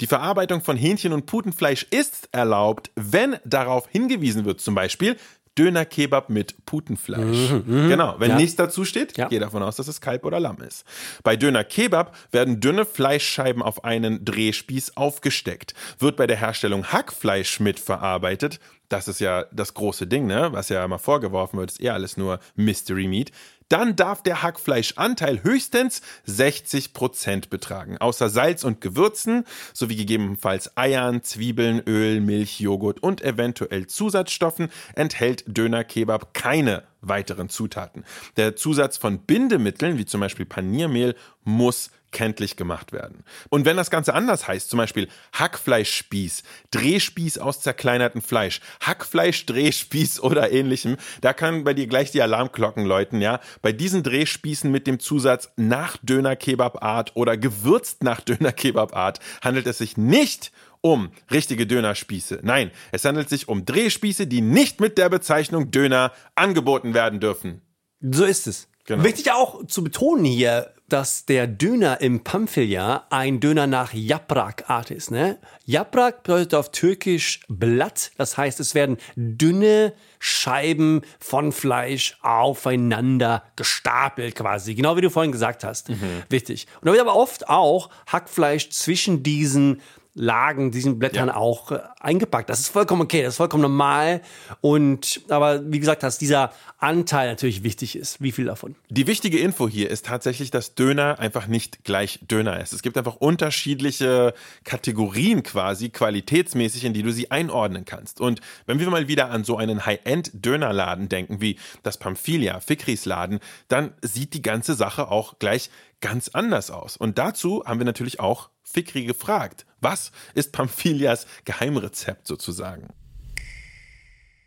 Die 0.02 0.08
Verarbeitung 0.08 0.62
von 0.62 0.78
Hähnchen 0.78 1.14
und 1.14 1.26
Putenfleisch 1.26 1.88
ist 1.90 2.30
erlaubt, 2.32 2.92
wenn 2.96 3.38
darauf 3.44 3.90
hingewiesen 3.90 4.46
wird, 4.46 4.62
zum 4.62 4.76
Beispiel 4.76 5.18
Döner-Kebab 5.60 6.30
mit 6.30 6.66
Putenfleisch. 6.66 7.52
Mhm, 7.52 7.64
mh. 7.66 7.88
Genau, 7.90 8.16
wenn 8.20 8.32
ja. 8.32 8.36
nichts 8.38 8.56
dazu 8.56 8.86
steht, 8.86 9.18
ja. 9.18 9.28
gehe 9.28 9.42
davon 9.42 9.62
aus, 9.62 9.76
dass 9.76 9.90
es 9.90 10.00
Kalb 10.00 10.24
oder 10.24 10.40
Lamm 10.40 10.62
ist. 10.62 10.86
Bei 11.24 11.36
Döner-Kebab 11.36 12.16
werden 12.32 12.62
dünne 12.62 12.86
Fleischscheiben 12.86 13.62
auf 13.62 13.84
einen 13.84 14.24
Drehspieß 14.24 14.96
aufgesteckt. 14.96 15.74
Wird 16.00 16.16
bei 16.16 16.28
der 16.28 16.38
Herstellung 16.38 16.86
Hackfleisch 16.86 17.60
mitverarbeitet, 17.60 18.62
das 18.90 19.08
ist 19.08 19.20
ja 19.20 19.46
das 19.52 19.74
große 19.74 20.08
Ding, 20.08 20.28
ne? 20.28 20.50
Was 20.52 20.70
ja 20.70 20.84
immer 20.84 21.00
vorgeworfen 21.00 21.60
wird, 21.60 21.72
ist 21.72 21.80
eher 21.80 21.94
alles 21.94 22.18
nur 22.18 22.40
Mystery 22.56 23.08
Meat 23.08 23.32
dann 23.70 23.96
darf 23.96 24.24
der 24.24 24.42
Hackfleischanteil 24.42 25.44
höchstens 25.44 26.02
60 26.26 26.94
Prozent 26.94 27.50
betragen. 27.50 27.98
Außer 28.00 28.30
Salz 28.30 28.64
und 28.64 28.82
Gewürzen 28.82 29.46
sowie 29.74 29.96
gegebenenfalls 29.96 30.76
Eiern, 30.76 31.24
Zwiebeln, 31.24 31.82
Öl, 31.88 32.20
Milch, 32.20 32.60
Joghurt 32.60 33.02
und 33.02 33.22
eventuell 33.22 33.88
Zusatzstoffen 33.88 34.70
enthält 34.96 35.44
Döner 35.48 35.84
Kebab 35.84 36.34
keine 36.34 36.84
weiteren 37.02 37.48
Zutaten. 37.48 38.04
Der 38.36 38.56
Zusatz 38.56 38.98
von 38.98 39.20
Bindemitteln, 39.20 39.98
wie 39.98 40.06
zum 40.06 40.20
Beispiel 40.20 40.46
Paniermehl, 40.46 41.16
muss 41.44 41.92
kenntlich 42.12 42.56
gemacht 42.56 42.92
werden. 42.92 43.24
Und 43.50 43.66
wenn 43.66 43.78
das 43.78 43.92
Ganze 43.92 44.14
anders 44.14 44.48
heißt, 44.48 44.70
zum 44.70 44.78
Beispiel 44.78 45.08
Hackfleischspieß, 45.34 46.44
Drehspieß 46.72 47.38
aus 47.38 47.62
zerkleinertem 47.62 48.22
Fleisch, 48.22 48.62
Hackfleisch, 48.82 49.46
Drehspieß 49.46 50.20
oder 50.22 50.52
ähnlichem, 50.52 50.98
da 51.22 51.34
kann 51.34 51.64
bei 51.64 51.74
dir 51.74 51.88
gleich 51.88 52.12
die 52.12 52.22
Alarmglocken 52.22 52.86
läuten, 52.86 53.22
ja. 53.22 53.40
Bei 53.62 53.72
diesen 53.72 54.04
Drehspießen 54.04 54.72
mit 54.72 54.88
dem 54.88 55.00
Zusatz 55.00 55.52
nach 55.56 55.98
Döner 56.02 56.36
Kebab 56.36 56.84
Art 56.84 57.16
oder 57.16 57.38
gewürzt 57.38 58.04
nach 58.04 58.22
Döner 58.22 58.52
Kebab 58.52 58.96
Art 58.96 59.20
handelt 59.42 59.68
es 59.68 59.80
sich 59.80 59.98
nicht 59.98 60.52
um 60.82 61.12
richtige 61.32 61.68
Dönerspieße. 61.68 62.40
Nein, 62.44 62.72
es 62.92 63.06
handelt 63.06 63.30
sich 63.30 63.48
um 63.48 63.66
Drehspieße, 63.66 64.28
die 64.28 64.42
nicht 64.42 64.80
mit 64.80 64.98
der 64.98 65.10
Bezeichnung 65.10 65.72
Döner 65.72 66.14
angeboten 66.36 66.94
werden 66.94 67.20
dürfen. 67.20 67.62
So 68.02 68.24
ist 68.24 68.48
es. 68.48 68.68
Genau. 68.90 69.04
Wichtig 69.04 69.32
auch 69.32 69.68
zu 69.68 69.84
betonen 69.84 70.26
hier, 70.26 70.74
dass 70.88 71.26
der 71.26 71.46
Döner 71.46 72.02
im 72.02 72.24
Pamphilia 72.24 73.06
ein 73.12 73.40
Döner 73.40 73.68
nach 73.68 73.94
Yaprak-Art 73.94 74.90
ist. 74.90 75.12
Ne? 75.12 75.38
Yaprak 75.66 76.24
bedeutet 76.24 76.56
auf 76.56 76.72
Türkisch 76.72 77.42
Blatt. 77.48 78.10
Das 78.18 78.36
heißt, 78.36 78.60
es 78.60 78.74
werden 78.74 78.98
dünne 79.16 79.94
Scheiben 80.18 81.02
von 81.20 81.52
Fleisch 81.52 82.18
aufeinander 82.24 83.44
gestapelt 83.56 84.34
quasi. 84.34 84.74
Genau 84.74 84.98
wie 84.98 85.02
du 85.02 85.12
vorhin 85.12 85.32
gesagt 85.32 85.64
hast. 85.64 85.90
Mhm. 85.90 86.24
Wichtig. 86.30 86.66
Und 86.82 86.88
da 86.88 86.92
wird 86.92 87.02
aber 87.02 87.16
oft 87.16 87.48
auch 87.48 87.92
Hackfleisch 88.08 88.72
zwischen 88.72 89.22
diesen 89.22 89.82
Lagen 90.16 90.72
diesen 90.72 91.00
Blättern 91.00 91.28
ja. 91.28 91.36
auch 91.36 91.72
äh, 91.72 91.80
eingepackt. 92.00 92.50
Das 92.50 92.60
ist 92.60 92.70
vollkommen 92.70 93.02
okay, 93.02 93.22
das 93.22 93.34
ist 93.34 93.38
vollkommen 93.38 93.62
normal. 93.62 94.22
Und 94.62 95.22
aber 95.30 95.72
wie 95.72 95.80
gesagt, 95.80 96.04
dass 96.04 96.18
dieser 96.18 96.52
Anteil 96.80 97.30
natürlich 97.30 97.64
wichtig 97.64 97.96
ist. 97.96 98.22
Wie 98.22 98.32
viel 98.32 98.46
davon? 98.46 98.76
Die 98.90 99.06
wichtige 99.06 99.38
Info 99.40 99.68
hier 99.68 99.90
ist 99.90 100.06
tatsächlich, 100.06 100.50
dass 100.50 100.76
Döner 100.76 101.20
einfach 101.20 101.48
nicht 101.48 101.84
gleich 101.84 102.20
Döner 102.24 102.60
ist. 102.60 102.74
Es 102.74 102.82
gibt 102.82 102.98
einfach 102.98 103.18
unterschiedliche 103.18 104.34
Kategorien 104.64 105.44
quasi, 105.44 105.90
qualitätsmäßig, 105.90 106.86
in 106.86 106.94
die 106.94 107.04
du 107.04 107.12
sie 107.12 107.32
einordnen 107.32 107.86
kannst. 107.86 108.22
Und 108.22 108.42
wenn 108.66 108.80
wir 108.80 108.90
mal 108.90 109.08
wieder 109.08 109.30
an 109.30 109.44
so 109.44 109.58
einen 109.58 109.86
High-End-Dönerladen 109.86 111.10
denken, 111.10 111.42
wie 111.42 111.58
das 111.84 111.98
Pamphilia, 111.98 112.60
Fikris 112.62 113.06
Laden, 113.06 113.40
dann 113.68 113.94
sieht 114.02 114.34
die 114.34 114.42
ganze 114.42 114.74
Sache 114.74 115.12
auch 115.12 115.38
gleich 115.40 115.70
ganz 116.02 116.30
anders 116.30 116.72
aus. 116.72 116.98
Und 116.98 117.18
dazu 117.18 117.64
haben 117.66 117.80
wir 117.80 117.86
natürlich 117.86 118.20
auch 118.20 118.50
Fikri 118.72 119.06
gefragt. 119.06 119.66
Was 119.82 120.12
ist 120.34 120.52
Pamphilias 120.52 121.26
Geheimrezept 121.46 122.28
sozusagen? 122.28 122.88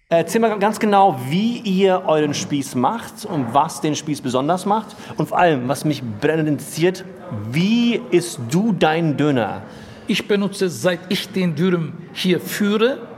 Erzähl 0.08 0.42
mal 0.42 0.58
ganz 0.58 0.78
genau, 0.78 1.18
wie 1.30 1.58
ihr 1.60 2.02
euren 2.06 2.34
Spieß 2.34 2.74
macht 2.74 3.24
und 3.24 3.54
was 3.54 3.80
den 3.80 3.96
Spieß 3.96 4.20
besonders 4.20 4.66
macht. 4.66 4.94
Und 5.16 5.30
vor 5.30 5.38
allem, 5.38 5.68
was 5.68 5.86
mich 5.86 6.02
brennend 6.20 6.50
interessiert, 6.50 7.04
wie 7.50 7.98
isst 8.10 8.38
du 8.50 8.72
deinen 8.72 9.16
Döner? 9.16 9.62
Ich 10.06 10.28
benutze, 10.28 10.68
seit 10.68 11.00
ich 11.08 11.30
den 11.30 11.54
Dürüm 11.54 11.94
hier 12.12 12.40
führe, 12.40 13.11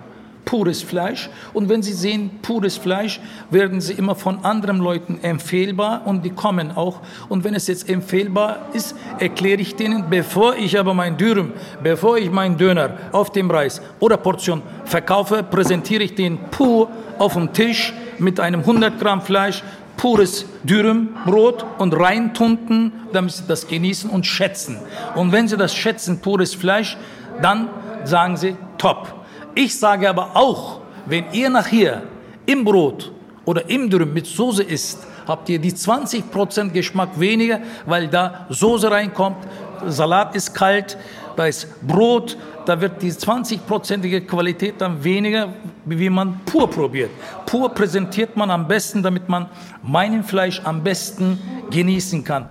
pures 0.45 0.83
Fleisch. 0.83 1.31
Und 1.53 1.69
wenn 1.69 1.83
Sie 1.83 1.93
sehen, 1.93 2.31
pures 2.43 2.77
Fleisch, 2.77 3.21
werden 3.51 3.81
Sie 3.81 3.95
immer 3.95 4.15
von 4.15 4.45
anderen 4.45 4.79
Leuten 4.79 5.19
empfehlbar 5.23 6.03
und 6.05 6.25
die 6.25 6.31
kommen 6.31 6.77
auch. 6.77 7.01
Und 7.29 7.45
wenn 7.45 7.55
es 7.55 7.67
jetzt 7.67 7.89
empfehlbar 7.89 8.69
ist, 8.73 8.95
erkläre 9.19 9.61
ich 9.61 9.77
denen, 9.77 10.11
bevor 10.11 10.57
ich 10.57 10.79
aber 10.79 10.95
mein 10.95 11.17
Dürüm, 11.17 11.53
bevor 11.83 12.19
ich 12.19 12.31
meinen 12.31 12.57
Döner 12.57 12.97
auf 13.13 13.31
dem 13.31 13.51
Reis 13.51 13.81
oder 14.01 14.17
Portion 14.17 14.63
verkaufe, 14.85 15.43
präsentiere 15.43 16.03
ich 16.03 16.15
den 16.15 16.39
pur 16.51 16.89
auf 17.19 17.35
dem 17.35 17.53
Tisch 17.53 17.93
mit 18.19 18.41
einem 18.41 18.61
100 18.61 19.01
Gramm 19.01 19.23
Fleisch, 19.23 19.63
pures 19.97 20.47
Dürüm, 20.65 21.11
Brot 21.25 21.65
und 21.79 21.93
reintunten, 21.95 22.93
damit 23.13 23.33
Sie 23.33 23.45
das 23.47 23.67
genießen 23.67 24.11
und 24.11 24.27
schätzen. 24.27 24.79
Und 25.15 25.33
wenn 25.33 25.49
Sie 25.49 25.57
das 25.57 25.75
schätzen, 25.75 26.21
pures 26.21 26.55
Fleisch, 26.55 26.97
dann 27.41 27.69
sagen 28.05 28.37
Sie, 28.37 28.57
top. 28.79 29.24
Ich 29.55 29.79
sage 29.79 30.09
aber 30.09 30.35
auch, 30.35 30.81
wenn 31.07 31.25
ihr 31.33 31.49
nachher 31.49 32.03
im 32.47 32.65
Brot 32.65 33.13
oder 33.45 33.69
im 33.69 33.89
Dürüm 33.89 34.13
mit 34.13 34.27
Soße 34.27 34.63
isst, 34.63 35.07
habt 35.27 35.49
ihr 35.49 35.59
die 35.59 35.73
20% 35.73 36.71
Geschmack 36.71 37.11
weniger, 37.19 37.61
weil 37.87 38.09
da 38.09 38.47
Soße 38.49 38.91
reinkommt, 38.91 39.39
Salat 39.87 40.35
ist 40.35 40.55
kalt, 40.55 40.97
da 41.37 41.47
ist 41.47 41.69
Brot, 41.87 42.37
da 42.65 42.81
wird 42.81 43.03
die 43.03 43.13
20%ige 43.13 44.23
Qualität 44.23 44.81
dann 44.81 45.03
weniger, 45.05 45.53
wie 45.85 46.11
man 46.11 46.41
pur 46.47 46.69
probiert. 46.69 47.11
Pur 47.47 47.69
präsentiert 47.69 48.37
man 48.37 48.51
am 48.51 48.67
besten, 48.67 49.03
damit 49.03 49.29
man 49.29 49.49
meinen 49.83 50.25
Fleisch 50.25 50.61
am 50.65 50.83
besten 50.83 51.39
genießen 51.71 52.25
kann. 52.25 52.51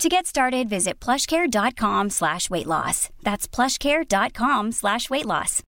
To 0.00 0.08
get 0.08 0.26
started, 0.26 0.68
visit 0.68 1.00
plushcare.com 1.00 2.10
slash 2.10 2.50
weight 2.50 2.66
loss. 2.66 3.08
That's 3.22 3.48
plushcare.com 3.48 4.72
slash 4.72 5.08
weight 5.08 5.24
loss. 5.26 5.62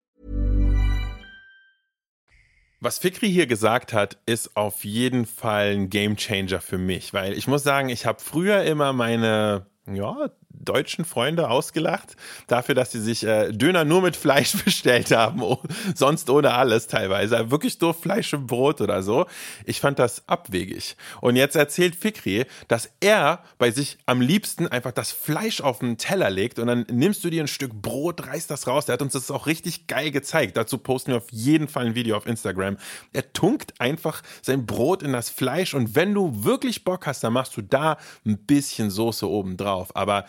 Was 2.81 2.99
Fikri 2.99 3.29
hier 3.29 3.47
gesagt 3.47 3.93
hat, 3.95 4.19
ist 4.27 4.57
auf 4.57 4.85
jeden 4.85 5.25
Fall 5.25 5.75
ein 5.75 5.89
Gamechanger 5.89 6.61
für 6.61 6.77
mich, 6.77 7.15
weil 7.15 7.33
ich 7.33 7.47
muss 7.47 7.63
sagen, 7.63 7.89
ich 7.89 8.05
habe 8.05 8.21
früher 8.21 8.63
immer 8.65 8.93
meine 8.93 9.67
ja, 9.87 10.31
deutschen 10.64 11.05
Freunde 11.05 11.50
ausgelacht 11.50 12.16
dafür, 12.46 12.74
dass 12.74 12.92
sie 12.92 13.00
sich 13.00 13.24
äh, 13.24 13.53
Döner 13.53 13.85
nur 13.85 14.03
mit 14.03 14.16
Fleisch 14.16 14.53
bestellt 14.64 15.11
haben, 15.11 15.42
oh, 15.42 15.61
sonst 15.94 16.31
ohne 16.31 16.55
alles 16.55 16.87
teilweise, 16.87 17.50
wirklich 17.50 17.81
nur 17.81 17.94
Fleisch 17.94 18.33
und 18.35 18.46
Brot 18.46 18.81
oder 18.81 19.03
so. 19.03 19.27
Ich 19.64 19.81
fand 19.81 19.98
das 19.98 20.29
abwegig. 20.29 20.96
Und 21.20 21.37
jetzt 21.37 21.57
erzählt 21.57 21.96
Fikri, 21.96 22.46
dass 22.68 22.90
er 23.00 23.42
bei 23.59 23.70
sich 23.70 23.98
am 24.07 24.20
liebsten 24.20 24.68
einfach 24.68 24.92
das 24.92 25.12
Fleisch 25.12 25.61
auf 25.61 25.79
den 25.81 25.98
Teller 25.98 26.31
legt 26.31 26.59
und 26.59 26.66
dann 26.66 26.87
nimmst 26.90 27.24
du 27.24 27.31
dir 27.31 27.42
ein 27.42 27.48
Stück 27.48 27.72
Brot, 27.74 28.27
reißt 28.27 28.50
das 28.50 28.66
raus. 28.66 28.87
Der 28.87 28.94
hat 28.94 29.03
uns 29.03 29.12
das 29.12 29.31
auch 29.31 29.46
richtig 29.46 29.87
geil 29.87 30.11
gezeigt. 30.11 30.57
Dazu 30.57 30.79
posten 30.79 31.12
wir 31.12 31.18
auf 31.18 31.31
jeden 31.31 31.68
Fall 31.68 31.87
ein 31.87 31.94
Video 31.94 32.16
auf 32.16 32.27
Instagram. 32.27 32.77
Er 33.12 33.33
tunkt 33.33 33.81
einfach 33.81 34.22
sein 34.42 34.66
Brot 34.66 35.03
in 35.03 35.12
das 35.12 35.31
Fleisch 35.31 35.74
und 35.74 35.94
wenn 35.94 36.14
du 36.14 36.44
wirklich 36.44 36.85
Bock 36.85 37.07
hast, 37.07 37.24
dann 37.24 37.33
machst 37.33 37.57
du 37.57 37.62
da 37.62 37.98
ein 38.24 38.38
bisschen 38.38 38.90
Soße 38.90 39.29
oben 39.29 39.57
drauf. 39.57 39.94
Aber 39.96 40.24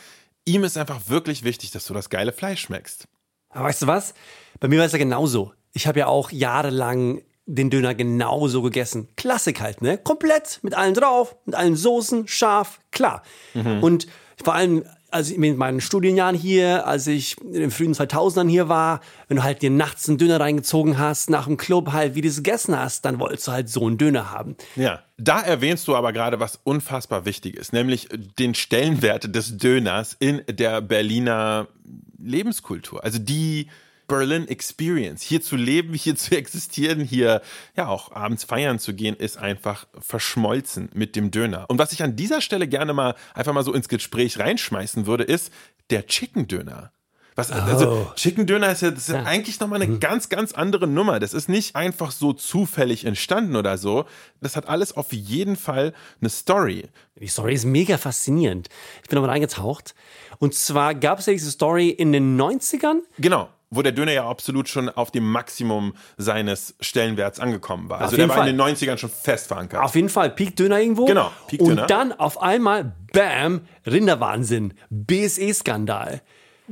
ihm 0.46 0.64
ist 0.64 0.78
einfach 0.78 1.10
wirklich 1.10 1.44
wichtig, 1.44 1.72
dass 1.72 1.86
du 1.86 1.94
das 1.94 2.10
geile 2.10 2.32
Fleisch 2.32 2.62
schmeckst. 2.62 3.08
Aber 3.50 3.66
weißt 3.66 3.84
du 3.84 3.88
was? 3.88 4.14
Bei 4.60 4.68
mir 4.68 4.80
war 4.80 4.86
es 4.86 4.92
ja 4.92 4.98
genauso. 4.98 5.54
Ich 5.74 5.88
habe 5.88 6.00
ja 6.00 6.08
auch 6.08 6.32
jahrelang 6.32 7.22
den 7.46 7.70
Döner 7.70 7.94
genauso 7.94 8.62
gegessen. 8.62 9.10
Klassik 9.18 9.62
halt, 9.62 9.82
ne? 9.82 9.98
Komplett, 9.98 10.60
mit 10.64 10.74
allen 10.74 10.94
drauf, 10.94 11.36
mit 11.46 11.56
allen 11.56 11.76
Soßen, 11.76 12.28
scharf, 12.28 12.80
klar. 12.92 13.24
Mhm. 13.54 13.84
Und 13.84 14.08
vor 14.44 14.56
allem 14.56 14.86
also 15.16 15.34
in 15.34 15.56
meinen 15.56 15.80
Studienjahren 15.80 16.36
hier, 16.36 16.86
als 16.86 17.08
ich 17.08 17.38
in 17.42 17.54
den 17.54 17.72
frühen 17.72 17.94
2000ern 17.94 18.50
hier 18.50 18.68
war, 18.68 19.00
wenn 19.30 19.38
du 19.38 19.44
halt 19.44 19.62
dir 19.62 19.70
nachts 19.70 20.10
einen 20.10 20.18
Döner 20.18 20.42
reingezogen 20.42 21.00
hast, 21.00 21.30
nach 21.30 21.46
dem 21.46 21.56
Club 21.56 21.94
halt, 21.94 22.16
wie 22.16 22.22
du 22.22 22.28
es 22.28 22.36
gegessen 22.36 22.78
hast, 22.78 23.06
dann 23.06 23.18
wolltest 23.18 23.48
du 23.48 23.54
halt 23.54 23.70
so 23.70 23.88
einen 23.88 23.98
Döner 23.98 24.32
haben. 24.32 24.58
Ja, 24.76 25.04
da 25.18 25.40
erwähnst 25.40 25.88
du 25.88 25.96
aber 25.96 26.12
gerade 26.12 26.42
was 26.42 26.60
unfassbar 26.66 27.24
wichtig 27.26 27.56
ist, 27.56 27.72
nämlich 27.72 28.10
den 28.38 28.56
Stellenwert 28.56 29.34
des 29.34 29.58
Döners 29.58 30.18
in 30.20 30.42
der 30.50 30.82
Berliner 30.82 31.70
Lebenskultur. 32.20 33.02
Also 33.02 33.18
die 33.18 33.68
Berlin 34.08 34.48
Experience. 34.48 35.22
Hier 35.22 35.42
zu 35.42 35.56
leben, 35.56 35.94
hier 35.94 36.16
zu 36.16 36.36
existieren, 36.38 37.02
hier 37.02 37.42
ja 37.76 37.88
auch 37.88 38.12
abends 38.12 38.44
feiern 38.44 38.80
zu 38.80 38.94
gehen, 38.94 39.16
ist 39.16 39.38
einfach 39.38 39.86
verschmolzen 40.00 40.90
mit 40.94 41.16
dem 41.16 41.32
Döner. 41.32 41.66
Und 41.70 41.80
was 41.80 41.92
ich 41.92 42.04
an 42.04 42.16
dieser 42.16 42.42
Stelle 42.42 42.68
gerne 42.68 42.94
mal 42.94 43.16
einfach 43.34 43.54
mal 43.54 43.64
so 43.64 43.74
ins 43.74 43.90
Gespräch 43.90 44.40
reinschmeißen 44.40 45.06
würde, 45.06 45.24
ist 45.24 45.52
der 45.90 46.08
Chicken 46.08 46.48
Döner. 46.48 46.92
Was, 47.38 47.52
also 47.52 47.90
oh. 47.90 48.12
Chicken 48.16 48.48
Döner 48.48 48.72
ist 48.72 48.82
ja, 48.82 48.92
das 48.92 49.10
ist 49.10 49.14
ja. 49.14 49.24
eigentlich 49.24 49.60
nochmal 49.60 49.82
eine 49.82 49.92
mhm. 49.92 50.00
ganz, 50.00 50.30
ganz 50.30 50.54
andere 50.54 50.88
Nummer. 50.88 51.20
Das 51.20 51.34
ist 51.34 51.50
nicht 51.50 51.76
einfach 51.76 52.12
so 52.12 52.32
zufällig 52.32 53.04
entstanden 53.04 53.58
oder 53.58 53.78
so. 53.78 54.06
Das 54.40 54.56
hat 54.56 54.70
alles 54.70 54.96
auf 54.96 55.12
jeden 55.12 55.58
Fall 55.58 55.94
eine 56.22 56.30
Story. 56.30 56.88
Die 57.20 57.28
Story 57.28 57.54
ist 57.54 57.66
mega 57.66 57.98
faszinierend. 57.98 58.70
Ich 59.04 59.10
bin 59.10 59.18
nochmal 59.18 59.36
eingetaucht. 59.36 59.96
Und 60.40 60.54
zwar 60.54 60.96
gab 60.96 61.20
es 61.20 61.26
ja 61.26 61.34
diese 61.34 61.52
Story 61.52 61.90
in 61.90 62.14
den 62.14 62.40
90ern. 62.40 63.00
Genau 63.20 63.50
wo 63.70 63.82
der 63.82 63.92
Döner 63.92 64.12
ja 64.12 64.28
absolut 64.28 64.70
schon 64.70 64.90
auf 64.90 65.12
dem 65.12 65.30
Maximum 65.30 65.94
seines 66.18 66.76
Stellenwerts 66.80 67.40
angekommen 67.40 67.90
war. 67.90 68.02
Also 68.02 68.16
der 68.16 68.30
war 68.30 68.38
Fall. 68.38 68.50
in 68.50 68.58
den 68.58 68.66
90ern 68.66 68.98
schon 68.98 69.10
fest 69.10 69.48
verankert. 69.48 69.84
Auf 69.84 69.96
jeden 69.96 70.10
Fall, 70.10 70.30
Peak 70.30 70.56
Döner 70.56 70.80
irgendwo. 70.80 71.06
Genau, 71.06 71.32
Peak 71.48 71.60
Döner. 71.60 71.82
Und 71.84 71.90
dann 71.90 72.12
auf 72.14 72.42
einmal, 72.42 72.96
bam, 73.12 73.62
Rinderwahnsinn, 73.86 74.74
BSE-Skandal. 74.90 76.22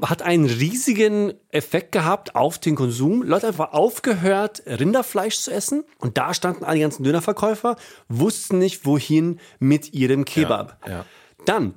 Hat 0.02 0.24
einen 0.24 0.46
riesigen 0.46 1.34
Effekt 1.50 1.92
gehabt 1.92 2.36
auf 2.36 2.58
den 2.58 2.76
Konsum. 2.76 3.22
Leute 3.22 3.48
einfach 3.48 3.74
aufgehört, 3.74 4.64
Rinderfleisch 4.66 5.40
zu 5.40 5.52
essen. 5.52 5.84
Und 6.00 6.18
da 6.18 6.34
standen 6.34 6.64
alle 6.64 6.80
ganzen 6.80 7.04
Dönerverkäufer, 7.04 7.76
wussten 8.08 8.58
nicht, 8.58 8.88
wohin 8.88 9.40
mit 9.60 9.94
ihrem 9.94 10.26
Kebab. 10.26 10.80
Ja, 10.86 10.92
ja. 10.92 11.06
Dann 11.46 11.76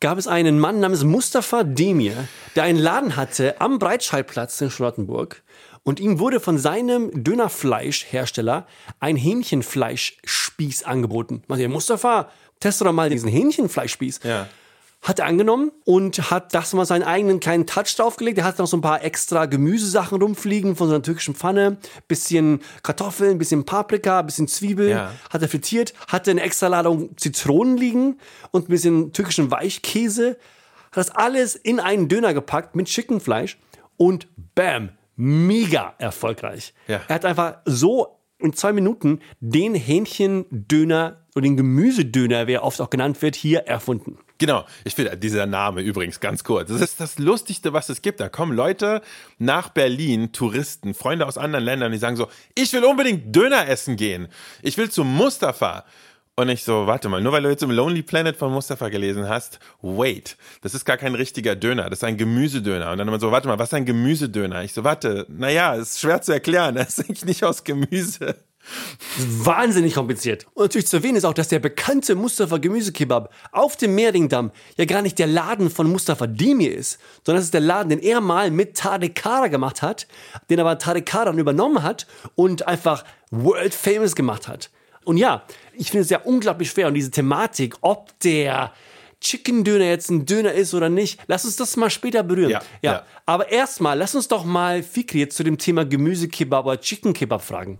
gab 0.00 0.18
es 0.18 0.26
einen 0.26 0.58
Mann 0.58 0.80
namens 0.80 1.04
Mustafa 1.04 1.64
Demir, 1.64 2.28
der 2.56 2.64
einen 2.64 2.78
Laden 2.78 3.16
hatte 3.16 3.60
am 3.60 3.78
Breitscheidplatz 3.78 4.60
in 4.60 4.70
Charlottenburg. 4.70 5.42
Und 5.82 6.00
ihm 6.00 6.18
wurde 6.18 6.40
von 6.40 6.58
seinem 6.58 7.24
Dönerfleischhersteller 7.24 8.66
ein 9.00 9.16
Hähnchenfleischspieß 9.16 10.82
angeboten. 10.84 11.42
Man 11.48 11.58
sagt, 11.58 11.70
Mustafa, 11.70 12.30
teste 12.60 12.84
doch 12.84 12.92
mal 12.92 13.10
diesen 13.10 13.28
Hähnchenfleischspieß. 13.28 14.20
Ja 14.24 14.48
hat 15.00 15.20
er 15.20 15.26
angenommen 15.26 15.70
und 15.84 16.30
hat 16.30 16.54
das 16.54 16.72
mal 16.74 16.84
seinen 16.84 17.04
eigenen 17.04 17.40
kleinen 17.40 17.66
Touch 17.66 17.94
draufgelegt. 17.96 18.38
Er 18.38 18.44
hat 18.44 18.58
noch 18.58 18.66
so 18.66 18.76
ein 18.76 18.82
paar 18.82 19.04
extra 19.04 19.46
Gemüsesachen 19.46 20.20
rumfliegen 20.20 20.76
von 20.76 20.88
so 20.88 20.94
einer 20.94 21.02
türkischen 21.02 21.34
Pfanne. 21.34 21.78
Bisschen 22.08 22.60
Kartoffeln, 22.82 23.38
bisschen 23.38 23.64
Paprika, 23.64 24.22
bisschen 24.22 24.48
Zwiebeln. 24.48 24.90
Ja. 24.90 25.12
Hat 25.30 25.40
er 25.40 25.48
frittiert, 25.48 25.94
hatte 26.08 26.32
eine 26.32 26.42
extra 26.42 26.66
Ladung 26.66 27.16
Zitronen 27.16 27.76
liegen 27.76 28.18
und 28.50 28.66
ein 28.66 28.70
bisschen 28.70 29.12
türkischen 29.12 29.50
Weichkäse. 29.50 30.36
Hat 30.90 30.96
das 30.96 31.10
alles 31.10 31.54
in 31.54 31.80
einen 31.80 32.08
Döner 32.08 32.34
gepackt 32.34 32.74
mit 32.74 32.88
Chickenfleisch 32.88 33.58
und 33.96 34.26
bam, 34.54 34.90
mega 35.16 35.94
erfolgreich. 35.98 36.74
Ja. 36.88 37.00
Er 37.08 37.14
hat 37.14 37.24
einfach 37.24 37.58
so 37.64 38.18
in 38.38 38.52
zwei 38.52 38.72
Minuten 38.72 39.20
den 39.40 39.74
Hähnchendöner 39.74 41.24
oder 41.34 41.42
den 41.42 41.56
Gemüsedöner, 41.56 42.46
wie 42.46 42.54
er 42.54 42.64
oft 42.64 42.80
auch 42.80 42.90
genannt 42.90 43.20
wird, 43.22 43.36
hier 43.36 43.60
erfunden. 43.60 44.18
Genau, 44.38 44.64
ich 44.84 44.94
finde 44.94 45.16
dieser 45.16 45.46
Name 45.46 45.80
übrigens 45.82 46.20
ganz 46.20 46.44
kurz. 46.44 46.68
Das 46.68 46.80
ist 46.80 47.00
das 47.00 47.18
Lustigste, 47.18 47.72
was 47.72 47.88
es 47.88 48.02
gibt. 48.02 48.20
Da 48.20 48.28
kommen 48.28 48.52
Leute 48.52 49.02
nach 49.38 49.70
Berlin, 49.70 50.32
Touristen, 50.32 50.94
Freunde 50.94 51.26
aus 51.26 51.36
anderen 51.36 51.64
Ländern, 51.64 51.90
die 51.90 51.98
sagen 51.98 52.16
so, 52.16 52.28
ich 52.54 52.72
will 52.72 52.84
unbedingt 52.84 53.34
Döner 53.34 53.68
essen 53.68 53.96
gehen. 53.96 54.28
Ich 54.62 54.78
will 54.78 54.90
zu 54.90 55.02
Mustafa. 55.02 55.84
Und 56.36 56.50
ich 56.50 56.62
so, 56.62 56.86
warte 56.86 57.08
mal, 57.08 57.20
nur 57.20 57.32
weil 57.32 57.42
du 57.42 57.48
jetzt 57.48 57.64
im 57.64 57.72
Lonely 57.72 58.02
Planet 58.02 58.36
von 58.36 58.52
Mustafa 58.52 58.90
gelesen 58.90 59.28
hast, 59.28 59.58
wait, 59.82 60.36
das 60.62 60.72
ist 60.72 60.84
gar 60.84 60.96
kein 60.96 61.16
richtiger 61.16 61.56
Döner, 61.56 61.90
das 61.90 61.98
ist 61.98 62.04
ein 62.04 62.16
Gemüsedöner. 62.16 62.92
Und 62.92 62.98
dann 62.98 63.08
immer 63.08 63.18
so, 63.18 63.32
warte 63.32 63.48
mal, 63.48 63.58
was 63.58 63.70
ist 63.70 63.74
ein 63.74 63.86
Gemüsedöner? 63.86 64.62
Ich 64.62 64.72
so, 64.72 64.84
warte, 64.84 65.26
naja, 65.28 65.74
ist 65.74 65.98
schwer 65.98 66.22
zu 66.22 66.30
erklären, 66.30 66.74
das 66.76 66.90
ist 66.90 67.00
eigentlich 67.00 67.24
nicht 67.24 67.42
aus 67.42 67.64
Gemüse. 67.64 68.36
Wahnsinnig 69.18 69.94
kompliziert. 69.94 70.46
Und 70.54 70.64
natürlich 70.64 70.86
zu 70.86 70.96
erwähnen 70.96 71.16
ist 71.16 71.24
auch, 71.24 71.34
dass 71.34 71.48
der 71.48 71.58
bekannte 71.58 72.14
Mustafa 72.14 72.58
Gemüsekebab 72.58 73.32
auf 73.52 73.76
dem 73.76 73.94
Mehringdamm 73.94 74.50
ja 74.76 74.84
gar 74.84 75.02
nicht 75.02 75.18
der 75.18 75.26
Laden 75.26 75.70
von 75.70 75.90
Mustafa 75.90 76.26
Demir 76.26 76.74
ist, 76.74 76.98
sondern 77.24 77.40
das 77.40 77.46
ist 77.46 77.54
der 77.54 77.60
Laden, 77.60 77.90
den 77.90 78.00
er 78.00 78.20
mal 78.20 78.50
mit 78.50 78.76
Tarek 78.76 79.14
Kara 79.14 79.48
gemacht 79.48 79.82
hat, 79.82 80.06
den 80.50 80.60
aber 80.60 80.78
Tarek 80.78 81.06
Kara 81.06 81.26
dann 81.26 81.38
übernommen 81.38 81.82
hat 81.82 82.06
und 82.34 82.66
einfach 82.66 83.04
world 83.30 83.74
famous 83.74 84.14
gemacht 84.14 84.48
hat. 84.48 84.70
Und 85.04 85.16
ja, 85.16 85.44
ich 85.72 85.90
finde 85.90 86.02
es 86.02 86.10
ja 86.10 86.20
unglaublich 86.20 86.70
schwer 86.70 86.88
und 86.88 86.94
diese 86.94 87.10
Thematik, 87.10 87.76
ob 87.80 88.18
der 88.20 88.72
Chicken 89.20 89.64
Döner 89.64 89.86
jetzt 89.86 90.10
ein 90.10 90.26
Döner 90.26 90.52
ist 90.52 90.74
oder 90.74 90.88
nicht, 90.88 91.20
lass 91.26 91.44
uns 91.44 91.56
das 91.56 91.76
mal 91.76 91.90
später 91.90 92.22
berühren. 92.22 92.50
Ja, 92.50 92.62
ja. 92.82 93.06
Aber 93.26 93.50
erstmal, 93.50 93.98
lass 93.98 94.14
uns 94.14 94.28
doch 94.28 94.44
mal 94.44 94.82
Fikri 94.82 95.20
jetzt 95.20 95.36
zu 95.36 95.42
dem 95.42 95.58
Thema 95.58 95.84
Gemüsekebab 95.84 96.66
oder 96.66 96.80
Chicken 96.80 97.14
Kebab 97.14 97.42
fragen. 97.42 97.78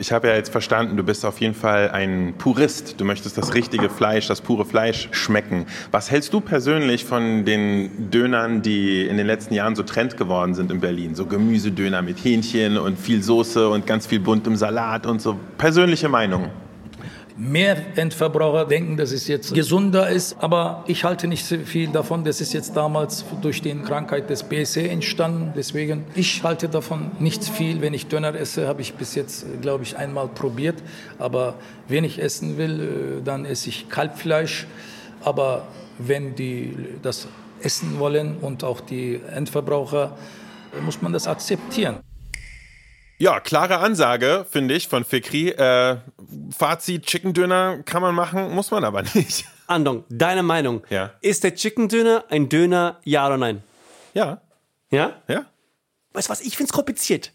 Ich 0.00 0.12
habe 0.12 0.28
ja 0.28 0.36
jetzt 0.36 0.50
verstanden, 0.50 0.96
du 0.96 1.02
bist 1.02 1.24
auf 1.24 1.40
jeden 1.40 1.56
Fall 1.56 1.90
ein 1.90 2.34
Purist. 2.38 3.00
Du 3.00 3.04
möchtest 3.04 3.36
das 3.36 3.54
richtige 3.54 3.90
Fleisch, 3.90 4.28
das 4.28 4.40
pure 4.40 4.64
Fleisch 4.64 5.08
schmecken. 5.10 5.66
Was 5.90 6.08
hältst 6.08 6.32
du 6.32 6.40
persönlich 6.40 7.04
von 7.04 7.44
den 7.44 8.08
Dönern, 8.08 8.62
die 8.62 9.08
in 9.08 9.16
den 9.16 9.26
letzten 9.26 9.54
Jahren 9.54 9.74
so 9.74 9.82
Trend 9.82 10.16
geworden 10.16 10.54
sind 10.54 10.70
in 10.70 10.78
Berlin? 10.78 11.16
So 11.16 11.26
Gemüsedöner 11.26 12.02
mit 12.02 12.22
Hähnchen 12.22 12.78
und 12.78 12.96
viel 12.96 13.24
Soße 13.24 13.68
und 13.68 13.88
ganz 13.88 14.06
viel 14.06 14.20
buntem 14.20 14.54
Salat 14.54 15.04
und 15.04 15.20
so. 15.20 15.34
Persönliche 15.58 16.08
Meinung. 16.08 16.48
Mehr 17.40 17.96
Endverbraucher 17.96 18.64
denken, 18.64 18.96
dass 18.96 19.12
es 19.12 19.28
jetzt 19.28 19.54
gesunder 19.54 20.08
ist, 20.08 20.36
aber 20.40 20.82
ich 20.88 21.04
halte 21.04 21.28
nicht 21.28 21.46
viel 21.46 21.88
davon. 21.88 22.24
Das 22.24 22.40
ist 22.40 22.52
jetzt 22.52 22.76
damals 22.76 23.24
durch 23.40 23.62
die 23.62 23.72
Krankheit 23.76 24.28
des 24.28 24.42
BSE 24.42 24.88
entstanden. 24.88 25.52
Deswegen, 25.54 26.04
ich 26.16 26.42
halte 26.42 26.68
davon 26.68 27.12
nicht 27.20 27.44
viel. 27.44 27.80
Wenn 27.80 27.94
ich 27.94 28.08
Döner 28.08 28.34
esse, 28.34 28.66
habe 28.66 28.82
ich 28.82 28.94
bis 28.94 29.14
jetzt, 29.14 29.46
glaube 29.62 29.84
ich, 29.84 29.96
einmal 29.96 30.26
probiert. 30.26 30.82
Aber 31.20 31.54
wenn 31.86 32.02
ich 32.02 32.20
essen 32.20 32.58
will, 32.58 33.20
äh, 33.20 33.22
dann 33.24 33.44
esse 33.44 33.68
ich 33.68 33.88
Kalbfleisch. 33.88 34.66
Aber 35.22 35.68
wenn 35.98 36.34
die 36.34 36.76
das 37.02 37.28
essen 37.62 38.00
wollen 38.00 38.36
und 38.40 38.64
auch 38.64 38.80
die 38.80 39.20
Endverbraucher, 39.32 40.16
muss 40.84 41.00
man 41.02 41.12
das 41.12 41.28
akzeptieren. 41.28 41.98
Ja, 43.20 43.40
klare 43.40 43.78
Ansage, 43.78 44.46
finde 44.48 44.74
ich, 44.74 44.86
von 44.88 45.04
Fikri. 45.04 45.48
Äh, 45.50 45.96
Fazit, 46.56 47.04
Chicken 47.06 47.34
Döner 47.34 47.82
kann 47.84 48.00
man 48.00 48.14
machen, 48.14 48.54
muss 48.54 48.70
man 48.70 48.84
aber 48.84 49.02
nicht. 49.14 49.44
Andong, 49.66 50.04
deine 50.08 50.42
Meinung. 50.42 50.84
Ja. 50.88 51.10
Ist 51.20 51.42
der 51.44 51.54
Chicken 51.54 51.88
Döner 51.88 52.24
ein 52.30 52.48
Döner, 52.48 53.00
ja 53.04 53.26
oder 53.26 53.36
nein? 53.36 53.62
Ja, 54.14 54.40
Ja? 54.90 55.14
ja. 55.26 55.46
Weißt 56.12 56.28
du 56.28 56.32
was, 56.32 56.40
ich 56.40 56.56
find's 56.56 56.72
kompliziert. 56.72 57.32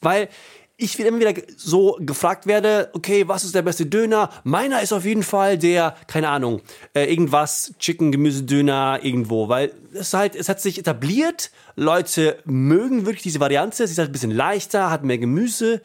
Weil 0.00 0.28
ich 0.78 0.98
immer 1.00 1.18
wieder 1.20 1.32
so 1.56 1.96
gefragt 2.00 2.46
werde, 2.46 2.90
okay, 2.92 3.26
was 3.26 3.44
ist 3.44 3.54
der 3.54 3.62
beste 3.62 3.86
Döner? 3.86 4.30
Meiner 4.44 4.82
ist 4.82 4.92
auf 4.92 5.04
jeden 5.06 5.22
Fall 5.22 5.56
der, 5.56 5.96
keine 6.06 6.28
Ahnung, 6.28 6.60
äh, 6.94 7.04
irgendwas, 7.10 7.72
Chicken, 7.78 8.12
Gemüsedöner, 8.12 9.00
irgendwo. 9.02 9.48
Weil 9.48 9.72
es 9.94 10.12
halt, 10.12 10.36
es 10.36 10.48
hat 10.50 10.60
sich 10.60 10.78
etabliert. 10.78 11.50
Leute 11.76 12.38
mögen 12.44 13.06
wirklich 13.06 13.22
diese 13.22 13.40
Variante. 13.40 13.86
Sie 13.86 13.92
ist 13.92 13.98
halt 13.98 14.10
ein 14.10 14.12
bisschen 14.12 14.30
leichter, 14.30 14.90
hat 14.90 15.02
mehr 15.02 15.18
Gemüse. 15.18 15.80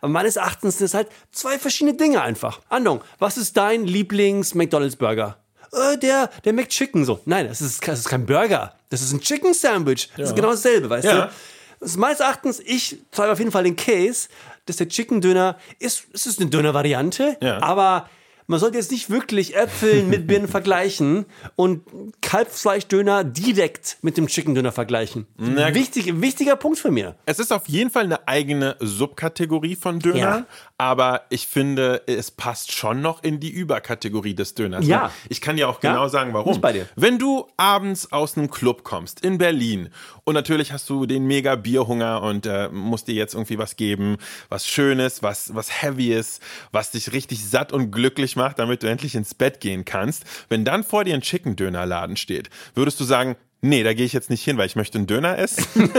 Aber 0.00 0.10
meines 0.10 0.36
Erachtens 0.36 0.78
sind 0.78 0.86
es 0.86 0.94
halt 0.94 1.08
zwei 1.32 1.58
verschiedene 1.58 1.96
Dinge 1.98 2.22
einfach. 2.22 2.60
Andong, 2.70 3.02
was 3.18 3.36
ist 3.36 3.58
dein 3.58 3.84
Lieblings-McDonalds-Burger? 3.84 5.36
Äh, 5.72 5.98
der, 5.98 6.30
der 6.44 6.52
McChicken 6.54 7.04
so. 7.04 7.20
Nein, 7.26 7.46
das 7.46 7.60
ist, 7.60 7.86
das 7.86 8.00
ist 8.00 8.08
kein 8.08 8.26
Burger. 8.26 8.74
Das 8.88 9.02
ist 9.02 9.12
ein 9.12 9.20
Chicken 9.20 9.52
Sandwich. 9.54 10.08
Das 10.16 10.30
ist 10.30 10.36
genau 10.36 10.50
dasselbe, 10.50 10.88
weißt 10.90 11.04
Ja. 11.04 11.26
du? 11.26 11.32
Ist 11.80 11.96
meines 11.96 12.20
Erachtens, 12.20 12.60
ich 12.60 12.98
zeige 13.10 13.32
auf 13.32 13.38
jeden 13.38 13.50
Fall 13.50 13.64
den 13.64 13.76
Case, 13.76 14.28
dass 14.66 14.76
der 14.76 14.88
Chicken 14.88 15.20
Döner 15.20 15.56
ist, 15.78 16.04
es 16.12 16.26
ist 16.26 16.40
eine 16.40 16.50
Döner-Variante, 16.50 17.36
Ja. 17.40 17.62
aber 17.62 18.08
man 18.50 18.58
sollte 18.58 18.78
jetzt 18.78 18.90
nicht 18.90 19.08
wirklich 19.10 19.54
Äpfel 19.56 20.02
mit 20.04 20.26
Birnen 20.26 20.48
vergleichen 20.48 21.24
und 21.56 21.82
Kalbsfleischdöner 22.20 23.22
direkt 23.22 23.98
mit 24.02 24.16
dem 24.16 24.26
Chicken 24.26 24.54
Döner 24.54 24.72
vergleichen. 24.72 25.26
Na- 25.36 25.72
Wichtig, 25.74 26.20
wichtiger 26.20 26.56
Punkt 26.56 26.78
für 26.78 26.90
mir. 26.90 27.14
Es 27.26 27.38
ist 27.38 27.52
auf 27.52 27.68
jeden 27.68 27.90
Fall 27.90 28.04
eine 28.04 28.26
eigene 28.26 28.76
Subkategorie 28.80 29.76
von 29.76 30.00
Döner, 30.00 30.18
Ja. 30.18 30.46
aber 30.78 31.22
ich 31.30 31.46
finde, 31.46 32.02
es 32.06 32.30
passt 32.30 32.72
schon 32.72 33.00
noch 33.02 33.22
in 33.22 33.38
die 33.40 33.50
Überkategorie 33.50 34.34
des 34.34 34.54
Döners. 34.54 34.86
Ja. 34.86 35.12
Ich 35.28 35.40
kann 35.40 35.56
dir 35.56 35.68
auch 35.68 35.82
Ja, 35.82 35.92
genau 35.92 36.08
sagen, 36.08 36.30
bin 36.32 36.38
warum. 36.38 36.60
bei 36.60 36.72
dir. 36.72 36.88
Wenn 36.96 37.18
du 37.18 37.46
abends 37.56 38.10
aus 38.10 38.36
einem 38.36 38.50
Club 38.50 38.82
kommst 38.82 39.20
in 39.24 39.38
Berlin 39.38 39.90
und 40.24 40.34
natürlich 40.34 40.72
hast 40.72 40.88
du 40.90 41.06
den 41.06 41.26
mega 41.26 41.54
Bierhunger 41.54 42.22
und 42.22 42.46
äh, 42.46 42.68
musst 42.70 43.06
dir 43.06 43.14
jetzt 43.14 43.34
irgendwie 43.34 43.58
was 43.58 43.76
geben, 43.76 44.16
was 44.48 44.66
Schönes, 44.66 45.22
was, 45.22 45.54
was 45.54 45.82
Heavyes, 45.82 46.40
was 46.72 46.90
dich 46.90 47.12
richtig 47.12 47.48
satt 47.48 47.72
und 47.72 47.90
glücklich 47.92 48.34
macht, 48.36 48.39
damit 48.48 48.82
du 48.82 48.88
endlich 48.88 49.14
ins 49.14 49.34
Bett 49.34 49.60
gehen 49.60 49.84
kannst. 49.84 50.24
Wenn 50.48 50.64
dann 50.64 50.84
vor 50.84 51.04
dir 51.04 51.14
ein 51.14 51.20
Chicken-Döner-Laden 51.20 52.16
steht, 52.16 52.50
würdest 52.74 52.98
du 53.00 53.04
sagen, 53.04 53.36
Nee, 53.62 53.82
da 53.82 53.92
gehe 53.92 54.06
ich 54.06 54.14
jetzt 54.14 54.30
nicht 54.30 54.42
hin, 54.42 54.56
weil 54.56 54.66
ich 54.66 54.76
möchte 54.76 54.96
einen 54.96 55.06
Döner 55.06 55.38
essen. 55.38 55.66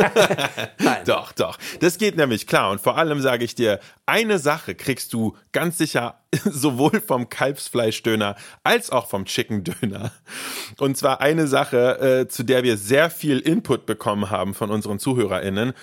Nein. 0.80 1.04
Doch, 1.06 1.32
doch. 1.32 1.60
Das 1.80 2.00
geht 2.00 2.18
nämlich 2.18 2.48
klar. 2.48 2.72
Und 2.72 2.82
vor 2.82 2.98
allem 2.98 3.22
sage 3.22 3.46
ich 3.46 3.54
dir, 3.54 3.80
eine 4.08 4.40
Sache 4.40 4.74
kriegst 4.74 5.14
du 5.14 5.38
ganz 5.52 5.78
sicher 5.78 6.22
sowohl 6.46 7.02
vom 7.02 7.30
Kalbsfleischdöner 7.30 8.36
als 8.64 8.90
auch 8.90 9.08
vom 9.08 9.26
Chicken-Döner. 9.26 10.12
Und 10.80 10.98
zwar 10.98 11.22
eine 11.22 11.46
Sache, 11.46 12.00
äh, 12.22 12.28
zu 12.28 12.42
der 12.44 12.64
wir 12.64 12.78
sehr 12.78 13.12
viel 13.12 13.38
Input 13.38 13.86
bekommen 13.86 14.32
haben 14.32 14.56
von 14.56 14.72
unseren 14.72 14.98
ZuhörerInnen. 14.98 15.74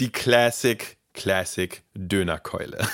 Die 0.00 0.12
Classic 0.12 0.98
Classic 1.14 1.82
Dönerkeule. 1.94 2.86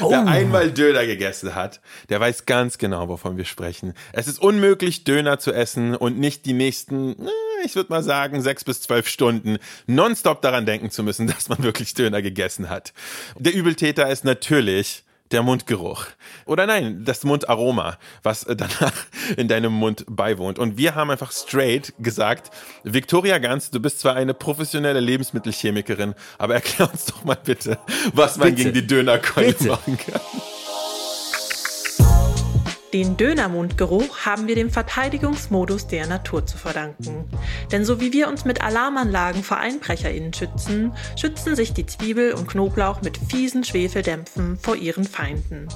Wer 0.00 0.26
einmal 0.26 0.72
Döner 0.72 1.06
gegessen 1.06 1.54
hat, 1.54 1.80
der 2.08 2.20
weiß 2.20 2.46
ganz 2.46 2.78
genau, 2.78 3.08
wovon 3.08 3.36
wir 3.36 3.44
sprechen. 3.44 3.94
Es 4.12 4.26
ist 4.26 4.40
unmöglich, 4.40 5.04
Döner 5.04 5.38
zu 5.38 5.52
essen 5.52 5.94
und 5.94 6.18
nicht 6.18 6.46
die 6.46 6.52
nächsten, 6.52 7.28
ich 7.64 7.76
würde 7.76 7.90
mal 7.90 8.02
sagen, 8.02 8.42
sechs 8.42 8.64
bis 8.64 8.82
zwölf 8.82 9.08
Stunden 9.08 9.58
nonstop 9.86 10.42
daran 10.42 10.66
denken 10.66 10.90
zu 10.90 11.04
müssen, 11.04 11.26
dass 11.28 11.48
man 11.48 11.62
wirklich 11.62 11.94
Döner 11.94 12.22
gegessen 12.22 12.68
hat. 12.68 12.92
Der 13.38 13.54
Übeltäter 13.54 14.10
ist 14.10 14.24
natürlich 14.24 15.04
der 15.34 15.42
Mundgeruch. 15.42 16.06
Oder 16.46 16.66
nein, 16.66 17.04
das 17.04 17.24
Mundaroma, 17.24 17.98
was 18.22 18.44
äh, 18.44 18.56
danach 18.56 18.94
in 19.36 19.48
deinem 19.48 19.72
Mund 19.72 20.04
beiwohnt. 20.08 20.58
Und 20.58 20.78
wir 20.78 20.94
haben 20.94 21.10
einfach 21.10 21.32
straight 21.32 21.92
gesagt, 21.98 22.50
Victoria 22.84 23.38
Ganz, 23.38 23.70
du 23.70 23.80
bist 23.80 24.00
zwar 24.00 24.14
eine 24.14 24.32
professionelle 24.32 25.00
Lebensmittelchemikerin, 25.00 26.14
aber 26.38 26.54
erklär 26.64 26.90
uns 26.90 27.06
doch 27.06 27.24
mal 27.24 27.36
bitte, 27.36 27.78
was 28.14 28.38
man 28.38 28.50
Bitte. 28.50 28.62
gegen 28.62 28.74
die 28.74 28.86
Dönerkeule 28.86 29.56
machen 29.66 29.98
kann. 29.98 30.20
Den 32.94 33.16
Dönermundgeruch 33.16 34.18
haben 34.18 34.46
wir 34.46 34.54
dem 34.54 34.70
Verteidigungsmodus 34.70 35.88
der 35.88 36.06
Natur 36.06 36.46
zu 36.46 36.56
verdanken. 36.56 37.24
Denn 37.72 37.84
so 37.84 38.00
wie 38.00 38.12
wir 38.12 38.28
uns 38.28 38.44
mit 38.44 38.62
Alarmanlagen 38.62 39.42
vor 39.42 39.56
EinbrecherInnen 39.56 40.32
schützen, 40.32 40.92
schützen 41.16 41.56
sich 41.56 41.72
die 41.72 41.86
Zwiebel 41.86 42.34
und 42.34 42.46
Knoblauch 42.46 43.02
mit 43.02 43.18
fiesen 43.18 43.64
Schwefeldämpfen 43.64 44.60
vor 44.60 44.76
ihren 44.76 45.02
Feinden. 45.02 45.66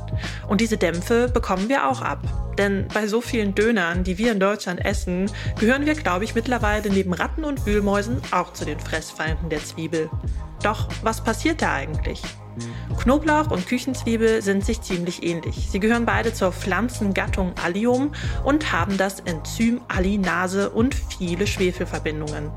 Und 0.47 0.61
diese 0.61 0.77
Dämpfe 0.77 1.27
bekommen 1.29 1.69
wir 1.69 1.89
auch 1.89 2.03
ab. 2.03 2.23
Denn 2.57 2.87
bei 2.95 3.09
so 3.09 3.21
vielen 3.21 3.53
Dönern, 3.53 4.05
die 4.05 4.17
wir 4.17 4.31
in 4.31 4.39
Deutschland 4.39 4.85
essen, 4.85 5.29
gehören 5.59 5.87
wir, 5.87 5.95
glaube 5.95 6.23
ich, 6.23 6.37
mittlerweile 6.37 6.89
neben 6.89 7.13
Ratten 7.13 7.43
und 7.43 7.67
Wühlmäusen 7.67 8.21
auch 8.31 8.53
zu 8.53 8.65
den 8.65 8.79
Fressfeinden 8.79 9.51
der 9.51 9.65
Zwiebel. 9.65 10.09
Doch 10.63 10.89
was 11.03 11.25
passiert 11.25 11.63
da 11.63 11.73
eigentlich? 11.75 12.23
Knoblauch 12.99 13.51
und 13.51 13.67
Küchenzwiebel 13.67 14.43
sind 14.43 14.65
sich 14.65 14.81
ziemlich 14.83 15.23
ähnlich. 15.23 15.69
Sie 15.71 15.81
gehören 15.81 16.07
beide 16.07 16.33
zur 16.35 16.53
Pflanzengattung 16.53 17.55
Allium 17.63 18.13
und 18.45 18.73
haben 18.73 18.97
das 18.97 19.21
Enzym 19.21 19.81
Allinase 19.89 20.71
und 20.71 20.95
viele 20.95 21.47
Schwefelverbindungen. 21.47 22.51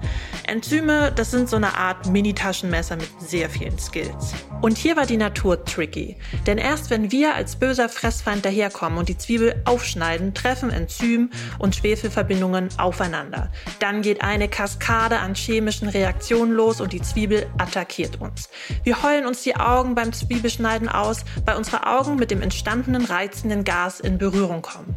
Enzyme, 0.47 1.11
das 1.15 1.31
sind 1.31 1.49
so 1.49 1.55
eine 1.55 1.77
Art 1.77 2.07
Mini-Taschenmesser 2.07 2.95
mit 2.97 3.09
sehr 3.19 3.49
vielen 3.49 3.77
Skills. 3.79 4.33
Und 4.61 4.77
hier 4.77 4.95
war 4.95 5.05
die 5.05 5.17
Natur 5.17 5.63
tricky. 5.65 6.17
Denn 6.45 6.57
erst 6.57 6.89
wenn 6.89 7.11
wir 7.11 7.33
als 7.33 7.55
böser 7.55 7.89
Fressfeind 7.89 8.45
daherkommen 8.45 8.99
und 8.99 9.09
die 9.09 9.17
Zwiebel 9.17 9.61
aufschneiden, 9.65 10.33
treffen 10.33 10.69
Enzym 10.69 11.31
und 11.57 11.75
Schwefelverbindungen 11.75 12.69
aufeinander. 12.77 13.51
Dann 13.79 14.01
geht 14.01 14.21
eine 14.21 14.47
Kaskade 14.47 15.19
an 15.19 15.35
chemischen 15.35 15.87
Reaktionen 15.87 16.51
los 16.51 16.79
und 16.79 16.93
die 16.93 17.01
Zwiebel 17.01 17.47
attackiert 17.57 18.21
uns. 18.21 18.49
Wir 18.83 19.01
heulen 19.01 19.25
uns 19.25 19.41
die 19.41 19.55
Augen 19.55 19.90
beim 19.95 20.13
Zwiebelschneiden 20.13 20.89
aus, 20.89 21.23
weil 21.45 21.57
unsere 21.57 21.87
Augen 21.87 22.15
mit 22.15 22.31
dem 22.31 22.41
entstandenen 22.41 23.05
reizenden 23.05 23.63
Gas 23.63 23.99
in 23.99 24.17
Berührung 24.17 24.61
kommen. 24.61 24.95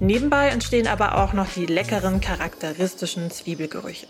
Nebenbei 0.00 0.48
entstehen 0.48 0.86
aber 0.86 1.18
auch 1.18 1.32
noch 1.32 1.48
die 1.54 1.66
leckeren, 1.66 2.20
charakteristischen 2.20 3.30
Zwiebelgerüche. 3.30 4.06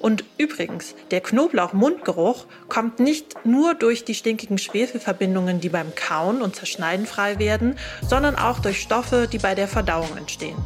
Und 0.00 0.24
übrigens, 0.38 0.94
der 1.10 1.20
Knoblauch-Mundgeruch 1.20 2.46
kommt 2.68 3.00
nicht 3.00 3.44
nur 3.44 3.74
durch 3.74 4.04
die 4.04 4.14
stinkigen 4.14 4.56
Schwefelverbindungen, 4.56 5.60
die 5.60 5.68
beim 5.68 5.94
Kauen 5.94 6.40
und 6.40 6.56
Zerschneiden 6.56 7.06
frei 7.06 7.38
werden, 7.38 7.78
sondern 8.08 8.36
auch 8.36 8.60
durch 8.60 8.80
Stoffe, 8.80 9.28
die 9.30 9.38
bei 9.38 9.54
der 9.54 9.68
Verdauung 9.68 10.16
entstehen. 10.16 10.56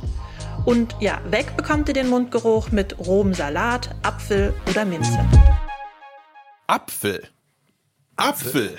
Und 0.64 0.95
ja, 1.01 1.20
weg 1.28 1.57
bekommt 1.57 1.88
ihr 1.88 1.95
den 1.95 2.09
Mundgeruch 2.09 2.70
mit 2.70 2.99
rohem 2.99 3.34
Salat, 3.34 3.90
Apfel 4.03 4.55
oder 4.70 4.84
Minze. 4.84 5.18
Apfel. 6.68 7.34
Apfel. 8.17 8.77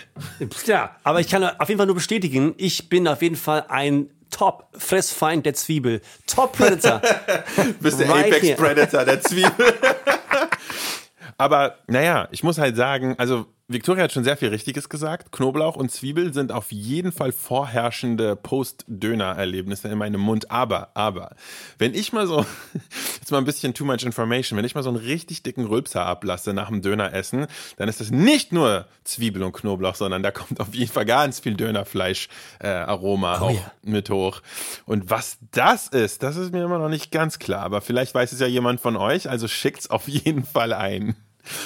Ja, 0.66 0.96
aber 1.04 1.20
ich 1.20 1.30
kann 1.30 1.44
auf 1.44 1.68
jeden 1.68 1.78
Fall 1.78 1.88
nur 1.88 1.96
bestätigen, 1.96 2.54
ich 2.58 2.90
bin 2.90 3.08
auf 3.08 3.22
jeden 3.22 3.36
Fall 3.36 3.66
ein 3.68 4.10
Top-Fressfeind 4.32 5.46
der 5.46 5.54
Zwiebel. 5.54 6.02
Top-Predator. 6.28 7.02
Bist 7.80 8.00
der 8.00 8.10
Right 8.10 8.26
Apex 8.28 8.42
here. 8.48 8.58
Predator 8.58 9.06
der 9.06 9.22
Zwiebel. 9.22 9.52
Aber 11.38 11.78
naja, 11.88 12.28
ich 12.32 12.44
muss 12.44 12.58
halt 12.58 12.76
sagen, 12.76 13.16
also 13.18 13.46
Victoria 13.68 14.04
hat 14.04 14.12
schon 14.12 14.24
sehr 14.24 14.38
viel 14.38 14.50
Richtiges 14.50 14.90
gesagt. 14.90 15.32
Knoblauch 15.32 15.76
und 15.76 15.90
Zwiebel 15.90 16.36
sind 16.36 16.52
auf 16.52 16.72
jeden 16.72 17.12
Fall 17.12 17.32
vorherrschende 17.32 18.36
Post-Döner-Erlebnisse 18.36 19.88
in 19.88 19.98
meinem 19.98 20.22
Mund. 20.22 20.52
Aber, 20.52 20.92
aber, 20.94 21.36
wenn 21.80 21.96
ich 21.96 22.14
mal 22.14 22.28
so, 22.28 22.46
jetzt 23.20 23.32
mal 23.32 23.40
ein 23.40 23.46
bisschen 23.46 23.74
too 23.74 23.84
much 23.84 24.04
information, 24.04 24.56
wenn 24.56 24.66
ich 24.66 24.76
mal 24.76 24.84
so 24.84 24.90
einen 24.90 25.00
richtig 25.00 25.42
dicken 25.42 25.66
Rülpser 25.66 26.06
ablasse 26.06 26.54
nach 26.54 26.68
dem 26.68 26.84
Döneressen, 26.84 27.48
dann 27.78 27.90
ist 27.90 28.00
das 28.00 28.12
nicht 28.12 28.54
nur 28.54 28.86
Zwiebel 29.04 29.42
und 29.42 29.54
Knoblauch, 29.54 29.96
sondern 29.96 30.22
da 30.22 30.30
kommt 30.30 30.60
auf 30.60 30.76
jeden 30.76 30.92
Fall 30.92 31.06
ganz 31.06 31.40
viel 31.40 31.56
Dönerfleisch-Aroma 31.56 33.40
auch 33.40 33.50
ja. 33.50 33.72
mit 33.82 34.12
hoch. 34.12 34.44
Und 34.86 35.10
was 35.10 35.40
das 35.50 35.88
ist, 35.88 36.22
das 36.22 36.36
ist 36.36 36.52
mir 36.52 36.64
immer 36.64 36.78
noch 36.78 36.90
nicht 36.90 37.12
ganz 37.12 37.40
klar. 37.40 37.64
Aber 37.64 37.82
vielleicht 37.82 38.14
weiß 38.14 38.32
es 38.32 38.40
ja 38.40 38.46
jemand 38.46 38.80
von 38.80 38.96
euch, 38.96 39.28
also 39.28 39.48
schickt's 39.48 39.90
auf 39.90 40.08
jeden 40.08 40.46
Fall 40.46 40.72
ein. 40.72 41.16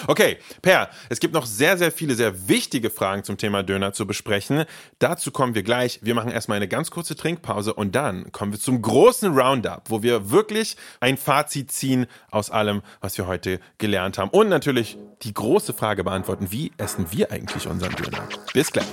Okay, 0.08 0.38
Per, 0.62 0.90
es 1.10 1.20
gibt 1.20 1.34
noch 1.34 1.46
sehr, 1.46 1.78
sehr 1.78 1.92
viele 1.92 2.16
sehr 2.16 2.48
wichtige 2.48 2.90
Fragen 2.90 3.24
zum 3.24 3.38
Thema 3.38 3.64
Döner 3.64 3.94
zu 3.94 4.06
besprechen. 4.06 4.66
Dazu 5.00 5.32
kommen 5.32 5.56
wir 5.56 5.64
gleich. 5.64 6.00
Wir 6.02 6.16
machen 6.16 6.32
erstmal 6.32 6.58
eine 6.58 6.68
ganz 6.68 6.92
kurze 6.92 7.16
Trinkpause 7.16 7.74
und 7.74 7.96
dann 7.96 8.32
kommen 8.32 8.52
wir 8.52 8.60
zum 8.60 8.82
großen 8.82 9.38
Roundup, 9.38 9.84
wo 9.90 10.04
wir 10.04 10.32
wirklich 10.32 10.78
ein 11.00 11.18
Fazit 11.18 11.72
ziehen 11.72 12.08
aus 12.32 12.50
allem, 12.50 12.82
was 13.02 13.18
wir 13.18 13.28
heute 13.28 13.60
gelernt 13.78 14.18
haben. 14.18 14.30
Und 14.30 14.50
natürlich 14.50 14.98
die 15.24 15.34
große 15.34 15.74
Frage 15.74 16.04
beantworten, 16.04 16.52
wie 16.52 16.72
essen 16.78 17.08
wir 17.12 17.32
eigentlich 17.32 17.68
unseren 17.68 17.94
Döner? 17.96 18.28
Bis 18.54 18.72
gleich. 18.72 18.86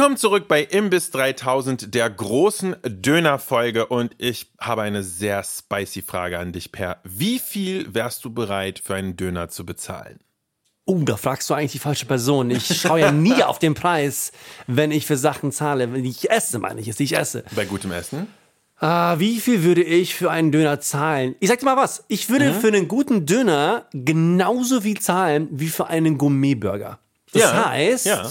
Willkommen 0.00 0.16
zurück 0.16 0.48
bei 0.48 0.62
Imbiss 0.62 1.10
3000, 1.10 1.94
der 1.94 2.08
großen 2.08 2.74
Dönerfolge. 2.86 3.84
Und 3.84 4.14
ich 4.16 4.50
habe 4.58 4.80
eine 4.80 5.02
sehr 5.02 5.44
spicy 5.44 6.00
Frage 6.00 6.38
an 6.38 6.52
dich, 6.52 6.72
Per. 6.72 7.02
Wie 7.04 7.38
viel 7.38 7.92
wärst 7.92 8.24
du 8.24 8.32
bereit 8.32 8.80
für 8.82 8.94
einen 8.94 9.16
Döner 9.16 9.50
zu 9.50 9.66
bezahlen? 9.66 10.20
Oh, 10.86 11.00
da 11.04 11.18
fragst 11.18 11.50
du 11.50 11.54
eigentlich 11.54 11.72
die 11.72 11.80
falsche 11.80 12.06
Person. 12.06 12.50
Ich 12.50 12.80
schaue 12.80 13.00
ja 13.00 13.12
nie 13.12 13.42
auf 13.44 13.58
den 13.58 13.74
Preis, 13.74 14.32
wenn 14.66 14.90
ich 14.90 15.04
für 15.04 15.18
Sachen 15.18 15.52
zahle. 15.52 15.92
Wenn 15.92 16.06
ich 16.06 16.30
esse, 16.30 16.58
meine 16.58 16.80
ich 16.80 16.88
es, 16.88 16.98
ich 16.98 17.14
esse. 17.14 17.44
Bei 17.54 17.66
gutem 17.66 17.92
Essen? 17.92 18.26
Ah, 18.78 19.18
wie 19.18 19.38
viel 19.38 19.64
würde 19.64 19.82
ich 19.82 20.14
für 20.14 20.30
einen 20.30 20.50
Döner 20.50 20.80
zahlen? 20.80 21.34
Ich 21.40 21.50
sag 21.50 21.58
dir 21.58 21.66
mal 21.66 21.76
was. 21.76 22.04
Ich 22.08 22.30
würde 22.30 22.54
für 22.54 22.68
einen 22.68 22.88
guten 22.88 23.26
Döner 23.26 23.84
genauso 23.92 24.80
viel 24.80 24.98
zahlen 24.98 25.48
wie 25.50 25.68
für 25.68 25.88
einen 25.88 26.16
Gourmetburger. 26.16 27.00
Das 27.34 27.42
Ja, 27.42 27.66
heißt, 27.66 28.06
ja. 28.06 28.30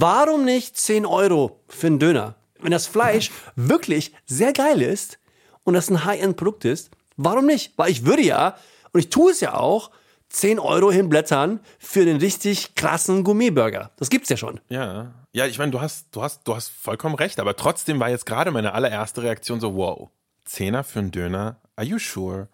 Warum 0.00 0.44
nicht 0.44 0.76
10 0.76 1.06
Euro 1.06 1.60
für 1.68 1.88
einen 1.88 1.98
Döner? 1.98 2.34
Wenn 2.60 2.72
das 2.72 2.86
Fleisch 2.86 3.30
wirklich 3.56 4.12
sehr 4.24 4.52
geil 4.52 4.80
ist 4.80 5.18
und 5.64 5.74
das 5.74 5.90
ein 5.90 6.04
High-End-Produkt 6.04 6.64
ist, 6.64 6.90
warum 7.16 7.46
nicht? 7.46 7.72
Weil 7.76 7.90
ich 7.90 8.06
würde 8.06 8.22
ja, 8.22 8.56
und 8.92 9.00
ich 9.00 9.10
tue 9.10 9.32
es 9.32 9.40
ja 9.40 9.54
auch, 9.54 9.90
10 10.30 10.58
Euro 10.58 10.90
hinblättern 10.90 11.60
für 11.78 12.06
den 12.06 12.16
richtig 12.16 12.74
krassen 12.74 13.22
Gourmetburger. 13.22 13.90
Das 13.98 14.08
gibt's 14.08 14.30
ja 14.30 14.38
schon. 14.38 14.60
Ja. 14.70 15.12
Ja, 15.34 15.46
ich 15.46 15.58
meine, 15.58 15.72
du 15.72 15.80
hast, 15.80 16.08
du 16.12 16.22
hast, 16.22 16.46
du 16.48 16.54
hast 16.54 16.68
vollkommen 16.68 17.14
recht, 17.14 17.38
aber 17.38 17.56
trotzdem 17.56 18.00
war 18.00 18.08
jetzt 18.08 18.24
gerade 18.26 18.50
meine 18.50 18.72
allererste 18.72 19.22
Reaktion 19.22 19.60
so, 19.60 19.76
wow, 19.76 20.08
Zehner 20.44 20.84
für 20.84 21.00
einen 21.00 21.10
Döner? 21.10 21.60
Are 21.76 21.86
you 21.86 21.98
sure? 21.98 22.48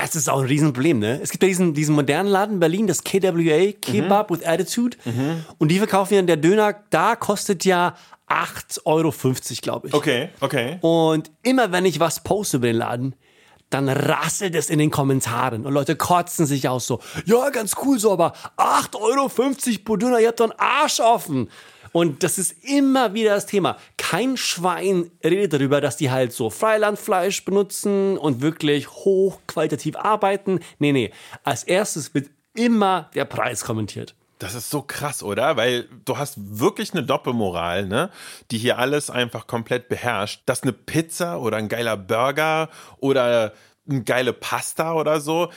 Das 0.00 0.16
ist 0.16 0.28
auch 0.28 0.40
ein 0.40 0.46
Riesenproblem, 0.46 0.98
ne? 0.98 1.20
Es 1.22 1.30
gibt 1.30 1.42
ja 1.42 1.48
diesen, 1.48 1.74
diesen 1.74 1.94
modernen 1.94 2.28
Laden 2.28 2.54
in 2.54 2.60
Berlin, 2.60 2.86
das 2.86 3.04
KWA, 3.04 3.72
Kebab 3.80 4.30
with 4.30 4.44
Attitude. 4.44 4.96
Und 5.58 5.70
die 5.70 5.78
verkaufen 5.78 6.14
ja, 6.14 6.22
der 6.22 6.36
Döner 6.36 6.74
da 6.90 7.16
kostet 7.16 7.64
ja 7.64 7.94
8,50 8.28 8.80
Euro, 8.86 9.12
glaube 9.60 9.88
ich. 9.88 9.94
Okay, 9.94 10.30
okay. 10.40 10.78
Und 10.80 11.30
immer 11.42 11.72
wenn 11.72 11.84
ich 11.84 12.00
was 12.00 12.22
poste 12.22 12.58
über 12.58 12.68
den 12.68 12.76
Laden, 12.76 13.14
dann 13.68 13.88
rasselt 13.88 14.54
es 14.54 14.68
in 14.68 14.78
den 14.78 14.90
Kommentaren 14.90 15.64
und 15.64 15.72
Leute 15.72 15.94
kotzen 15.94 16.44
sich 16.44 16.68
aus 16.68 16.86
so, 16.86 17.00
ja, 17.24 17.50
ganz 17.50 17.76
cool 17.84 17.98
so, 17.98 18.12
aber 18.12 18.34
8,50 18.56 18.96
Euro 18.96 19.28
pro 19.84 19.96
Döner, 19.96 20.18
ihr 20.18 20.28
habt 20.28 20.40
doch 20.40 20.50
einen 20.50 20.58
Arsch 20.58 20.98
offen. 21.00 21.48
Und 21.92 22.22
das 22.22 22.38
ist 22.38 22.64
immer 22.64 23.14
wieder 23.14 23.34
das 23.34 23.46
Thema. 23.46 23.76
Kein 23.96 24.36
Schwein 24.36 25.10
redet 25.24 25.52
darüber, 25.52 25.80
dass 25.80 25.96
die 25.96 26.10
halt 26.10 26.32
so 26.32 26.50
Freilandfleisch 26.50 27.44
benutzen 27.44 28.16
und 28.16 28.40
wirklich 28.40 28.88
hochqualitativ 28.88 29.96
arbeiten. 29.96 30.60
Nee, 30.78 30.92
nee. 30.92 31.12
Als 31.44 31.64
erstes 31.64 32.14
wird 32.14 32.30
immer 32.54 33.10
der 33.14 33.24
Preis 33.24 33.64
kommentiert. 33.64 34.14
Das 34.38 34.54
ist 34.54 34.70
so 34.70 34.80
krass, 34.80 35.22
oder? 35.22 35.56
Weil 35.58 35.86
du 36.06 36.16
hast 36.16 36.36
wirklich 36.38 36.92
eine 36.94 37.02
Doppelmoral, 37.02 37.86
ne? 37.86 38.10
Die 38.50 38.56
hier 38.56 38.78
alles 38.78 39.10
einfach 39.10 39.46
komplett 39.46 39.88
beherrscht. 39.88 40.42
Dass 40.46 40.62
eine 40.62 40.72
Pizza 40.72 41.40
oder 41.40 41.58
ein 41.58 41.68
geiler 41.68 41.98
Burger 41.98 42.70
oder 42.98 43.52
eine 43.88 44.02
geile 44.02 44.32
Pasta 44.32 44.94
oder 44.94 45.20
so, 45.20 45.50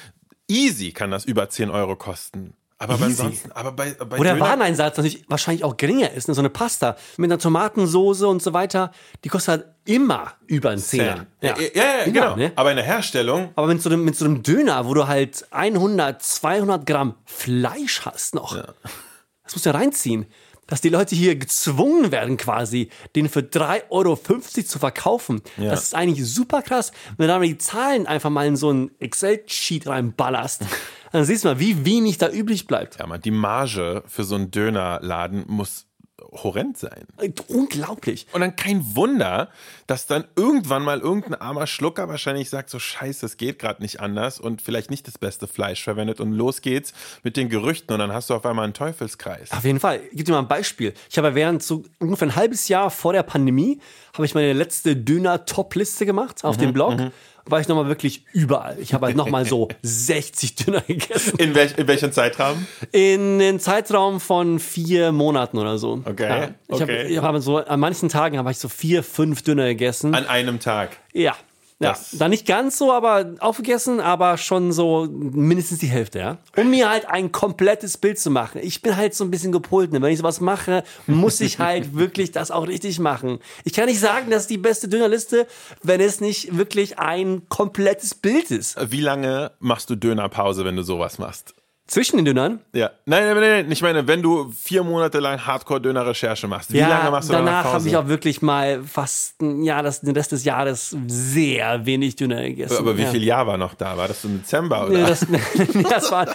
easy 0.50 0.92
kann 0.92 1.12
das 1.12 1.24
über 1.24 1.50
10 1.50 1.70
Euro 1.70 1.96
kosten. 1.96 2.56
Aber 2.78 2.98
bei, 2.98 3.06
Easy. 3.08 3.22
ansonsten, 3.22 3.52
aber 3.54 3.72
bei, 3.72 3.92
bei 3.92 4.18
Wo 4.20 4.24
der 4.24 4.34
Döner- 4.36 4.40
Wareneinsatz 4.46 4.98
natürlich 4.98 5.24
wahrscheinlich 5.30 5.64
auch 5.64 5.78
geringer 5.78 6.12
ist. 6.12 6.28
Ne? 6.28 6.34
So 6.34 6.42
eine 6.42 6.50
Pasta 6.50 6.98
mit 7.18 7.32
einer 7.32 7.40
Tomatensoße 7.40 8.28
und 8.28 8.42
so 8.42 8.52
weiter, 8.54 8.92
die 9.24 9.30
kostet 9.30 9.48
halt 9.50 9.66
immer 9.86 10.34
über 10.48 10.72
einen 10.72 10.80
Zehner. 10.82 11.26
Ja, 11.42 11.56
ja, 11.58 11.68
ja, 11.74 11.84
Immer, 12.06 12.14
genau. 12.14 12.36
ne? 12.36 12.52
Aber 12.56 12.72
in 12.72 12.78
der 12.78 12.86
Herstellung, 12.86 13.52
Aber 13.56 13.68
mit 13.68 13.82
so, 13.82 13.90
einem, 13.90 14.04
mit 14.04 14.16
so 14.16 14.26
einem 14.26 14.44
Döner, 14.44 14.86
wo 14.86 14.94
du 14.94 15.08
halt 15.08 15.46
100, 15.52 16.22
200 16.22 16.86
Gramm 16.86 17.16
Fleisch 17.26 18.02
hast 18.06 18.36
noch, 18.36 18.56
das 19.44 19.54
musst 19.56 19.66
du 19.66 19.70
ja 19.70 19.76
reinziehen. 19.76 20.26
Dass 20.68 20.82
die 20.82 20.90
Leute 20.90 21.16
hier 21.16 21.36
gezwungen 21.36 22.12
werden, 22.12 22.38
quasi, 22.38 22.90
den 23.16 23.30
für 23.30 23.42
3,50 23.42 23.84
Euro 23.90 24.16
zu 24.16 24.80
verkaufen. 24.80 25.42
Das 25.58 25.84
ist 25.84 25.96
eigentlich 25.96 26.26
super 26.26 26.62
krass. 26.62 26.92
Wenn 27.18 27.28
du 27.28 27.34
da 27.34 27.40
mal 27.40 27.48
die 27.48 27.58
Zahlen 27.58 28.08
einfach 28.08 28.30
mal 28.30 28.48
in 28.48 28.56
so 28.56 28.72
ein 28.72 28.92
Excel-Sheet 29.00 29.88
reinballerst, 29.88 30.64
dann 31.12 31.26
siehst 31.26 31.44
du 31.44 31.50
mal, 31.50 31.60
wie 31.60 31.86
wenig 31.86 32.18
da 32.18 32.30
übrig 32.30 32.66
bleibt. 32.68 33.00
ja, 33.00 33.08
man, 33.08 33.22
die 33.22 33.32
Marge 33.32 34.04
für 34.08 34.24
so 34.24 34.36
einen 34.36 34.52
Dönerladen 34.52 35.44
muss 35.48 35.86
horrend 36.42 36.78
sein. 36.78 37.06
Unglaublich. 37.48 38.28
Und 38.32 38.42
dann 38.42 38.56
kein 38.56 38.96
Wunder, 38.96 39.50
dass 39.88 40.08
dann 40.08 40.26
irgendwann 40.36 40.84
mal 40.84 41.00
irgendein 41.00 41.36
armer 41.36 41.68
Schlucker 41.68 42.08
wahrscheinlich 42.10 42.50
sagt, 42.50 42.70
so 42.70 42.80
scheiße, 42.80 43.26
es 43.26 43.38
geht 43.38 43.60
gerade 43.60 43.82
nicht 43.82 44.00
anders 44.00 44.40
und 44.40 44.62
vielleicht 44.62 44.90
nicht 44.90 45.08
das 45.08 45.18
beste 45.18 45.48
Fleisch 45.48 45.84
verwendet 45.84 46.20
und 46.20 46.34
los 46.34 46.62
geht's 46.62 46.94
mit 47.24 47.38
den 47.38 47.50
Gerüchten 47.50 47.94
und 47.94 48.00
dann 48.00 48.14
hast 48.14 48.30
du 48.30 48.34
auf 48.34 48.46
einmal 48.46 48.66
einen 48.66 48.74
Teufelskreis. 48.74 49.52
Auf 49.52 49.64
jeden 49.64 49.80
Fall. 49.80 50.02
Ich 50.06 50.12
gebe 50.12 50.24
dir 50.24 50.32
mal 50.34 50.40
ein 50.40 50.48
Beispiel. 50.48 50.94
Ich 51.10 51.18
habe 51.18 51.36
während 51.36 51.64
so 51.64 51.84
ungefähr 52.00 52.28
ein 52.28 52.36
halbes 52.36 52.68
Jahr 52.68 52.90
vor 52.90 53.14
der 53.14 53.24
Pandemie, 53.24 53.80
habe 54.14 54.26
ich 54.26 54.36
meine 54.36 54.54
letzte 54.54 54.96
Döner-Top-Liste 54.96 56.06
gemacht 56.06 56.44
auf 56.44 56.58
dem 56.58 56.74
Blog. 56.74 56.98
War 57.46 57.60
ich 57.60 57.68
nochmal 57.68 57.88
wirklich 57.88 58.26
überall. 58.32 58.78
Ich 58.80 58.94
habe 58.94 59.08
halt 59.08 59.16
nochmal 59.16 59.46
so 59.46 59.68
60 59.82 60.56
Döner 60.56 60.82
gegessen. 60.82 61.38
In, 61.40 61.56
welch, 61.56 61.78
in 61.78 61.88
welchem 61.88 62.12
Zeitraum? 62.12 62.66
In 62.92 63.40
den 63.40 63.60
Zeitraum 63.60 64.20
von 64.20 64.60
vier 64.60 65.12
Monaten 65.12 65.58
oder 65.58 65.78
so. 65.78 66.02
Okay, 66.06 66.28
Ja. 66.30 66.50
Ich 66.68 66.82
okay. 66.82 67.18
habe 67.18 67.38
hab 67.38 67.42
so, 67.44 67.58
an 67.58 67.80
manchen 67.80 68.10
Tagen 68.10 68.38
habe 68.38 68.52
ich 68.52 68.58
so 68.58 68.70
vier, 68.70 69.04
fünf 69.04 69.42
Döner 69.42 69.66
gegessen. 69.66 70.16
An 70.16 70.26
einem 70.28 70.60
Tag. 70.60 70.98
ja. 71.14 71.36
Ja, 71.84 71.98
dann 72.14 72.32
nicht 72.32 72.46
ganz 72.46 72.78
so, 72.78 72.92
aber 72.92 73.36
aufgegessen, 73.40 74.00
aber 74.00 74.38
schon 74.38 74.72
so 74.72 75.08
mindestens 75.10 75.80
die 75.80 75.88
Hälfte, 75.88 76.20
ja. 76.20 76.38
Um 76.56 76.70
mir 76.70 76.90
halt 76.90 77.08
ein 77.08 77.32
komplettes 77.32 77.98
Bild 77.98 78.20
zu 78.20 78.30
machen. 78.30 78.60
Ich 78.64 78.82
bin 78.82 78.96
halt 78.96 79.14
so 79.14 79.24
ein 79.24 79.32
bisschen 79.32 79.52
gepolt, 79.52 79.92
ne? 79.92 80.02
wenn 80.02 80.12
ich 80.12 80.20
sowas 80.20 80.42
mache, 80.42 80.84
muss 81.08 81.42
ich 81.42 81.60
halt 81.60 81.94
wirklich 81.96 82.32
das 82.32 82.52
auch 82.52 82.68
richtig 82.68 83.00
machen. 83.00 83.40
Ich 83.64 83.74
kann 83.74 83.86
nicht 83.86 84.00
sagen, 84.00 84.30
das 84.30 84.44
ist 84.44 84.50
die 84.50 84.58
beste 84.58 84.88
Dönerliste, 84.88 85.48
wenn 85.82 86.02
es 86.02 86.22
nicht 86.22 86.58
wirklich 86.58 87.00
ein 87.00 87.44
komplettes 87.50 88.16
Bild 88.16 88.52
ist. 88.52 88.76
Wie 88.92 89.02
lange 89.02 89.52
machst 89.60 89.90
du 89.90 89.96
Dönerpause, 89.96 90.66
wenn 90.66 90.76
du 90.76 90.84
sowas 90.84 91.20
machst? 91.20 91.54
Zwischen 91.86 92.16
den 92.16 92.26
Dönern 92.26 92.62
Ja. 92.74 92.92
Nein, 93.06 93.26
nein, 93.26 93.36
nein, 93.36 93.50
nein. 93.50 93.72
Ich 93.72 93.82
meine, 93.82 94.08
wenn 94.08 94.22
du 94.22 94.52
vier 94.52 94.84
Monate 94.84 95.20
lang 95.20 95.46
Hardcore-Döner-Recherche 95.46 96.48
machst, 96.48 96.72
wie 96.72 96.80
lange 96.80 97.12
machst 97.12 97.28
du 97.28 97.34
danach 97.34 97.64
danach 97.64 97.74
habe 97.74 97.88
ich 97.88 97.98
auch 97.98 98.08
wirklich 98.08 98.42
mal 98.42 98.84
fast 98.84 99.36
ja, 99.42 99.82
das, 99.82 100.02
den 100.02 100.16
Rest 100.16 100.32
des 100.32 100.46
Jahres 100.46 100.96
sehr 101.08 101.86
wenig 101.86 102.16
Döner 102.16 102.42
gegessen. 102.44 102.78
Aber 102.78 102.98
wie 102.98 103.04
ja. 103.04 103.12
viel 103.12 103.24
Jahr 103.24 103.46
war 103.48 103.58
noch 103.58 103.74
da? 103.74 103.98
War 103.98 104.08
das 104.08 104.24
im 104.24 104.40
Dezember 104.40 104.88
oder? 104.88 105.08
Das, 105.08 105.26
das 105.90 106.12
war, 106.12 106.34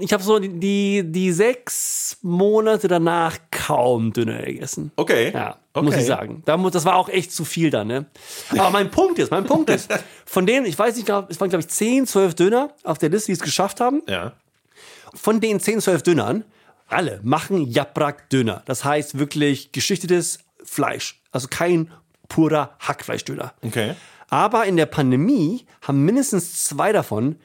ich 0.00 0.12
habe 0.12 0.22
so 0.22 0.38
die, 0.38 1.02
die, 1.04 1.32
sechs 1.32 2.18
Monate 2.22 2.86
danach 2.86 3.36
kaum 3.50 4.12
Döner 4.12 4.42
gegessen. 4.42 4.92
Okay. 4.94 5.32
Ja, 5.34 5.56
okay. 5.72 5.84
muss 5.84 5.96
ich 5.96 6.06
sagen. 6.06 6.42
Da 6.44 6.56
muss, 6.56 6.72
das 6.72 6.84
war 6.84 6.94
auch 6.96 7.08
echt 7.08 7.32
zu 7.32 7.44
viel 7.44 7.70
dann, 7.70 7.88
ne? 7.88 8.06
Aber 8.50 8.70
mein 8.70 8.90
Punkt 8.92 9.18
ist, 9.18 9.32
mein 9.32 9.44
Punkt 9.44 9.70
ist, 9.70 9.92
von 10.24 10.46
denen, 10.46 10.66
ich 10.66 10.78
weiß 10.78 10.94
nicht, 10.94 11.06
glaub, 11.06 11.30
es 11.30 11.40
waren 11.40 11.48
glaube 11.50 11.62
ich 11.62 11.68
10, 11.68 12.06
12 12.06 12.34
Döner 12.34 12.70
auf 12.84 12.98
der 12.98 13.08
Liste, 13.08 13.26
die 13.26 13.32
es 13.32 13.40
geschafft 13.40 13.80
haben. 13.80 14.02
Ja. 14.08 14.32
Von 15.14 15.40
den 15.40 15.60
10, 15.60 15.80
12 15.80 16.02
Dönern, 16.02 16.44
alle 16.88 17.20
machen 17.22 17.66
Japrak-Döner. 17.66 18.62
Das 18.66 18.84
heißt 18.84 19.18
wirklich 19.18 19.72
geschichtetes 19.72 20.38
Fleisch. 20.62 21.22
Also 21.30 21.48
kein 21.48 21.90
purer 22.28 22.76
Hackfleischdöner. 22.80 23.54
Okay. 23.62 23.94
Aber 24.28 24.66
in 24.66 24.76
der 24.76 24.86
Pandemie 24.86 25.66
haben 25.82 26.04
mindestens 26.04 26.64
zwei 26.64 26.92
davon 26.92 27.36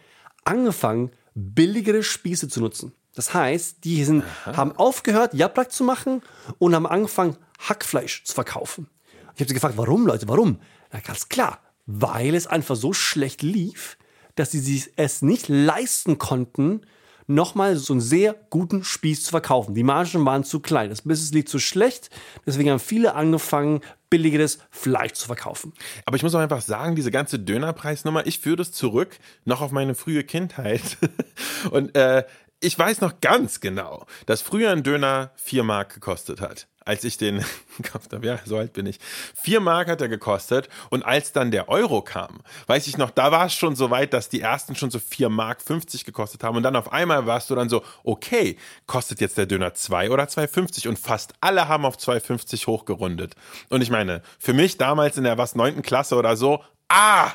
angefangen, 0.44 1.12
billigere 1.36 2.04
Spieße 2.04 2.48
zu 2.48 2.60
nutzen. 2.60 2.94
Das 3.16 3.34
heißt, 3.34 3.84
die 3.84 4.04
sind, 4.04 4.24
haben 4.46 4.72
aufgehört, 4.74 5.34
Japrak 5.34 5.72
zu 5.72 5.84
machen 5.84 6.22
und 6.58 6.74
haben 6.74 6.88
angefangen, 6.88 7.38
Hackfleisch 7.60 8.24
zu 8.24 8.34
verkaufen. 8.34 8.88
Ich 9.36 9.42
habe 9.42 9.50
sie 9.50 9.54
gefragt, 9.54 9.78
warum, 9.78 10.08
Leute, 10.08 10.28
warum? 10.28 10.60
Na, 10.92 11.00
ganz 11.02 11.30
klar, 11.30 11.60
weil 11.86 12.36
es 12.36 12.48
einfach 12.48 12.76
so 12.76 12.94
schlecht 12.94 13.42
lief, 13.42 13.98
dass 14.36 14.52
sie 14.52 14.60
sich 14.60 14.94
es 14.96 15.22
nicht 15.22 15.50
leisten 15.50 16.18
konnten, 16.18 16.82
nochmal 17.30 17.76
so 17.76 17.94
einen 17.94 18.02
sehr 18.02 18.36
guten 18.50 18.84
Spieß 18.84 19.24
zu 19.24 19.30
verkaufen. 19.30 19.76
Die 19.76 19.84
Margen 19.84 20.26
waren 20.26 20.44
zu 20.44 20.60
klein, 20.60 20.90
das 20.90 21.04
Business 21.04 21.32
lief 21.32 21.46
zu 21.46 21.60
schlecht, 21.60 22.10
deswegen 22.46 22.72
haben 22.72 22.80
viele 22.80 23.16
angefangen, 23.16 23.82
billigeres 24.10 24.60
Fleisch 24.72 25.14
zu 25.14 25.28
verkaufen. 25.28 25.74
Aber 26.06 26.18
ich 26.18 26.24
muss 26.24 26.34
auch 26.34 26.40
einfach 26.40 26.62
sagen, 26.62 26.96
diese 26.96 27.12
ganze 27.12 27.38
Dönerpreisnummer, 27.38 28.26
ich 28.26 28.40
führe 28.40 28.58
das 28.58 28.72
zurück 28.72 29.20
noch 29.46 29.62
auf 29.62 29.72
meine 29.72 29.94
frühe 29.94 30.24
Kindheit. 30.24 30.98
Und 31.72 31.96
äh, 31.96 32.26
ich 32.60 32.78
weiß 32.78 33.02
noch 33.02 33.22
ganz 33.22 33.60
genau, 33.60 34.06
dass 34.26 34.42
früher 34.42 34.72
ein 34.72 34.84
Döner 34.84 35.32
vier 35.36 35.64
Mark 35.64 35.94
gekostet 35.94 36.42
hat. 36.42 36.68
Als 36.90 37.04
ich 37.04 37.18
den 37.18 37.46
gekauft 37.78 38.12
habe, 38.14 38.26
ja, 38.26 38.40
so 38.46 38.58
alt 38.58 38.74
bin 38.74 38.88
ich. 38.88 38.98
Vier 39.36 39.60
Mark 39.60 39.90
hat 39.90 40.02
er 40.02 40.10
gekostet 40.10 40.70
und 40.90 41.06
als 41.06 41.32
dann 41.32 41.52
der 41.52 41.70
Euro 41.70 42.02
kam, 42.02 42.40
weiß 42.66 42.88
ich 42.88 42.98
noch, 42.98 43.12
da 43.12 43.32
war 43.32 43.46
es 43.46 43.54
schon 43.54 43.76
so 43.76 43.92
weit, 43.92 44.12
dass 44.12 44.28
die 44.28 44.42
ersten 44.42 44.76
schon 44.76 44.90
so 44.90 44.98
vier 44.98 45.30
Mark 45.30 45.62
50 45.62 46.04
gekostet 46.04 46.44
haben 46.44 46.58
und 46.58 46.64
dann 46.64 46.76
auf 46.76 46.92
einmal 46.92 47.28
warst 47.28 47.52
du 47.52 47.54
dann 47.54 47.70
so, 47.70 47.84
okay, 48.04 48.58
kostet 48.88 49.22
jetzt 49.22 49.38
der 49.38 49.46
Döner 49.46 49.76
zwei 49.76 50.10
oder 50.10 50.24
2,50 50.24 50.88
und 50.88 50.98
fast 50.98 51.34
alle 51.42 51.68
haben 51.68 51.86
auf 51.86 51.96
2,50 51.96 52.66
hochgerundet. 52.66 53.36
Und 53.70 53.82
ich 53.82 53.92
meine, 53.92 54.24
für 54.40 54.54
mich 54.54 54.80
damals 54.80 55.16
in 55.16 55.26
der 55.26 55.38
was 55.38 55.54
neunten 55.54 55.84
Klasse 55.84 56.16
oder 56.16 56.36
so, 56.36 56.64
ah, 56.88 57.34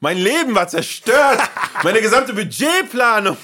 mein 0.00 0.18
Leben 0.18 0.54
war 0.54 0.68
zerstört. 0.68 1.40
Meine 1.82 2.00
gesamte 2.00 2.34
Budgetplanung. 2.34 3.36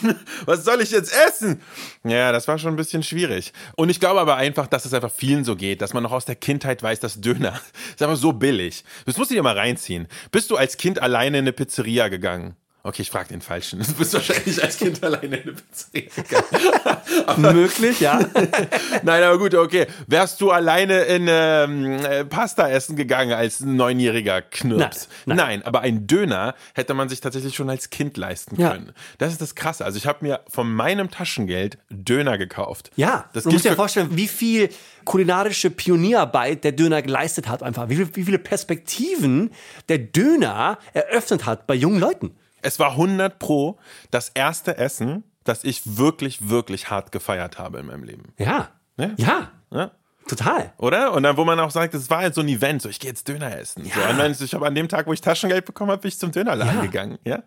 Was 0.45 0.65
soll 0.65 0.81
ich 0.81 0.91
jetzt 0.91 1.13
essen? 1.27 1.63
Ja, 2.05 2.33
das 2.33 2.47
war 2.49 2.59
schon 2.59 2.75
ein 2.75 2.77
bisschen 2.77 3.03
schwierig. 3.03 3.53
Und 3.77 3.89
ich 3.89 4.01
glaube 4.01 4.21
aber 4.21 4.37
einfach, 4.37 4.67
dass 4.67 4.85
es 4.85 4.93
einfach 4.93 5.11
vielen 5.11 5.45
so 5.45 5.57
geht, 5.57 5.81
dass 5.81 5.95
man 5.95 6.03
noch 6.03 6.13
aus 6.13 6.25
der 6.25 6.35
Kindheit 6.37 6.83
weiß, 6.83 7.01
dass 7.01 7.21
Döner 7.21 7.61
ist 7.91 8.03
einfach 8.03 8.17
so 8.17 8.33
billig. 8.33 8.85
Das 9.07 9.17
musst 9.17 9.31
du 9.31 9.35
dir 9.35 9.43
mal 9.43 9.57
reinziehen. 9.57 10.09
Bist 10.31 10.51
du 10.51 10.57
als 10.57 10.77
Kind 10.77 11.01
alleine 11.01 11.39
in 11.39 11.45
eine 11.45 11.53
Pizzeria 11.53 12.09
gegangen? 12.09 12.57
Okay, 12.85 13.03
ich 13.03 13.11
frage 13.11 13.29
den 13.29 13.41
Falschen. 13.43 13.81
Du 13.87 13.93
bist 13.95 14.13
wahrscheinlich 14.15 14.61
als 14.63 14.77
Kind 14.77 15.03
alleine 15.05 15.37
in 15.37 15.43
eine 15.43 15.53
Pizzeria 15.53 16.11
gegangen. 16.17 17.43
Möglich, 17.55 18.01
ja. 18.01 18.19
Nein, 19.03 19.23
aber 19.23 19.39
gut, 19.39 19.55
okay. 19.55 19.87
Wärst 20.09 20.41
du 20.41 20.51
alleine 20.51 21.03
in 21.03 21.27
ähm, 21.29 22.05
äh, 22.05 22.25
Pasta 22.25 22.69
essen 22.69 22.97
gegangen 22.97 23.33
als 23.33 23.61
neunjähriger 23.61 24.43
Knirps? 24.43 25.09
Nein, 25.27 25.37
Nein, 25.37 25.63
aber 25.65 25.81
ein 25.81 26.07
Döner 26.09 26.55
hätte 26.75 26.95
man 26.95 27.09
sich 27.09 27.21
tatsächlich 27.21 27.55
schon 27.55 27.71
als 27.71 27.91
Kind 27.91 28.17
leisten 28.17 28.61
Ja. 28.61 28.71
können. 28.73 28.93
Das 29.19 29.31
ist 29.33 29.41
das 29.41 29.55
Krasse. 29.55 29.85
Also 29.85 29.99
ich 29.99 30.07
habe 30.07 30.19
mir 30.25 30.41
von 30.49 30.73
meinem 30.73 31.11
Taschengeld 31.11 31.79
Döner 31.91 32.37
gekauft. 32.37 32.91
Ja, 32.97 33.27
das 33.33 33.45
du 33.45 33.51
musst 33.53 33.65
dir 33.65 33.75
vorstellen, 33.77 34.17
wie 34.17 34.29
viel 34.29 34.71
kulinarische 35.05 35.71
Pionierarbeit 35.71 36.65
der 36.65 36.73
Döner 36.73 37.03
geleistet 37.03 37.49
hat 37.49 37.63
einfach. 37.63 37.89
Wie, 37.89 38.17
wie 38.17 38.25
viele 38.25 38.39
Perspektiven 38.39 39.51
der 39.89 39.99
Döner 39.99 40.79
eröffnet 40.95 41.47
hat 41.47 41.67
bei 41.67 41.75
jungen 41.75 42.01
Leuten. 42.01 42.35
Es 42.63 42.79
war 42.79 42.93
100 42.93 43.39
pro 43.39 43.79
das 44.11 44.31
erste 44.31 44.79
Essen, 44.79 45.25
das 45.45 45.65
ich 45.65 45.99
wirklich, 45.99 46.49
wirklich 46.49 46.91
hart 46.91 47.13
gefeiert 47.13 47.59
habe 47.59 47.79
in 47.81 47.87
meinem 47.87 48.05
Leben. 48.05 48.33
Ja. 48.39 48.71
Ja. 48.97 49.11
Ja. 49.17 49.51
Ja? 49.71 49.91
Total. 50.29 50.73
Oder? 50.79 51.13
Und 51.13 51.25
dann, 51.25 51.37
wo 51.37 51.45
man 51.45 51.59
auch 51.59 51.73
sagt, 51.73 51.95
es 51.95 52.09
war 52.09 52.19
halt 52.19 52.35
so 52.35 52.43
ein 52.43 52.49
Event, 52.49 52.81
so 52.81 52.89
ich 52.89 53.01
gehe 53.01 53.11
jetzt 53.11 53.27
Döner 53.27 53.59
essen. 53.59 53.85
So, 53.85 54.01
und 54.09 54.19
dann, 54.19 54.31
ich 54.39 54.55
habe 54.55 54.67
an 54.67 54.75
dem 54.75 54.89
Tag, 54.89 55.07
wo 55.09 55.13
ich 55.13 55.21
Taschengeld 55.21 55.65
bekommen 55.65 55.91
habe, 55.91 56.03
bin 56.03 56.09
ich 56.11 56.19
zum 56.19 56.31
Dönerladen 56.31 56.77
Ja. 56.77 56.81
gegangen. 56.83 57.19
Ja. 57.25 57.43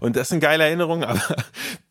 Und 0.00 0.14
das 0.16 0.28
sind 0.28 0.40
geile 0.40 0.64
Erinnerungen, 0.64 1.04
aber 1.08 1.20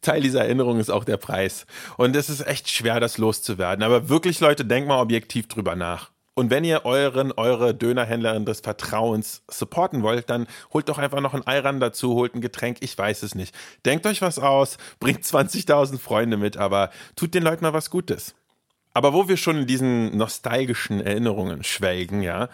Teil 0.01 0.21
dieser 0.21 0.41
Erinnerung 0.41 0.79
ist 0.79 0.91
auch 0.91 1.05
der 1.05 1.17
Preis. 1.17 1.65
Und 1.97 2.15
es 2.15 2.29
ist 2.29 2.45
echt 2.45 2.69
schwer, 2.69 2.99
das 2.99 3.17
loszuwerden. 3.17 3.83
Aber 3.83 4.09
wirklich, 4.09 4.39
Leute, 4.39 4.63
denkt 4.63 4.87
mal 4.87 5.01
objektiv 5.01 5.47
drüber 5.47 5.75
nach. 5.75 6.11
Und 6.33 6.49
wenn 6.49 6.63
ihr 6.63 6.85
euren, 6.85 7.33
eure 7.33 7.75
Dönerhändlerin 7.75 8.45
des 8.45 8.61
Vertrauens 8.61 9.43
supporten 9.49 10.01
wollt, 10.01 10.29
dann 10.29 10.47
holt 10.73 10.87
doch 10.87 10.97
einfach 10.97 11.19
noch 11.19 11.33
ein 11.33 11.45
Eiran 11.45 11.81
dazu, 11.81 12.13
holt 12.13 12.35
ein 12.35 12.41
Getränk, 12.41 12.77
ich 12.79 12.97
weiß 12.97 13.23
es 13.23 13.35
nicht. 13.35 13.53
Denkt 13.85 14.05
euch 14.05 14.21
was 14.21 14.39
aus, 14.39 14.77
bringt 14.99 15.23
20.000 15.23 15.99
Freunde 15.99 16.37
mit, 16.37 16.55
aber 16.55 16.89
tut 17.17 17.33
den 17.33 17.43
Leuten 17.43 17.65
mal 17.65 17.73
was 17.73 17.89
Gutes. 17.89 18.33
Aber 18.93 19.13
wo 19.13 19.27
wir 19.27 19.37
schon 19.37 19.59
in 19.59 19.67
diesen 19.67 20.17
nostalgischen 20.17 21.01
Erinnerungen 21.01 21.63
schwelgen, 21.63 22.21
ja, 22.21 22.49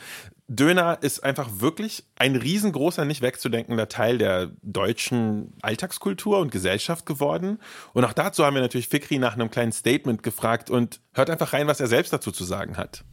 Döner 0.49 0.99
ist 1.01 1.23
einfach 1.23 1.49
wirklich 1.59 2.05
ein 2.15 2.37
riesengroßer, 2.37 3.03
nicht 3.03 3.21
wegzudenkender 3.21 3.89
Teil 3.89 4.17
der 4.17 4.51
deutschen 4.61 5.53
Alltagskultur 5.61 6.39
und 6.39 6.51
Gesellschaft 6.51 7.05
geworden. 7.05 7.59
Und 7.93 8.05
auch 8.05 8.13
dazu 8.13 8.45
haben 8.45 8.53
wir 8.53 8.61
natürlich 8.61 8.87
Fikri 8.87 9.19
nach 9.19 9.33
einem 9.33 9.51
kleinen 9.51 9.73
Statement 9.73 10.23
gefragt 10.23 10.69
und 10.69 11.01
hört 11.13 11.29
einfach 11.29 11.51
rein, 11.51 11.67
was 11.67 11.81
er 11.81 11.87
selbst 11.87 12.13
dazu 12.13 12.31
zu 12.31 12.45
sagen 12.45 12.77
hat. 12.77 13.03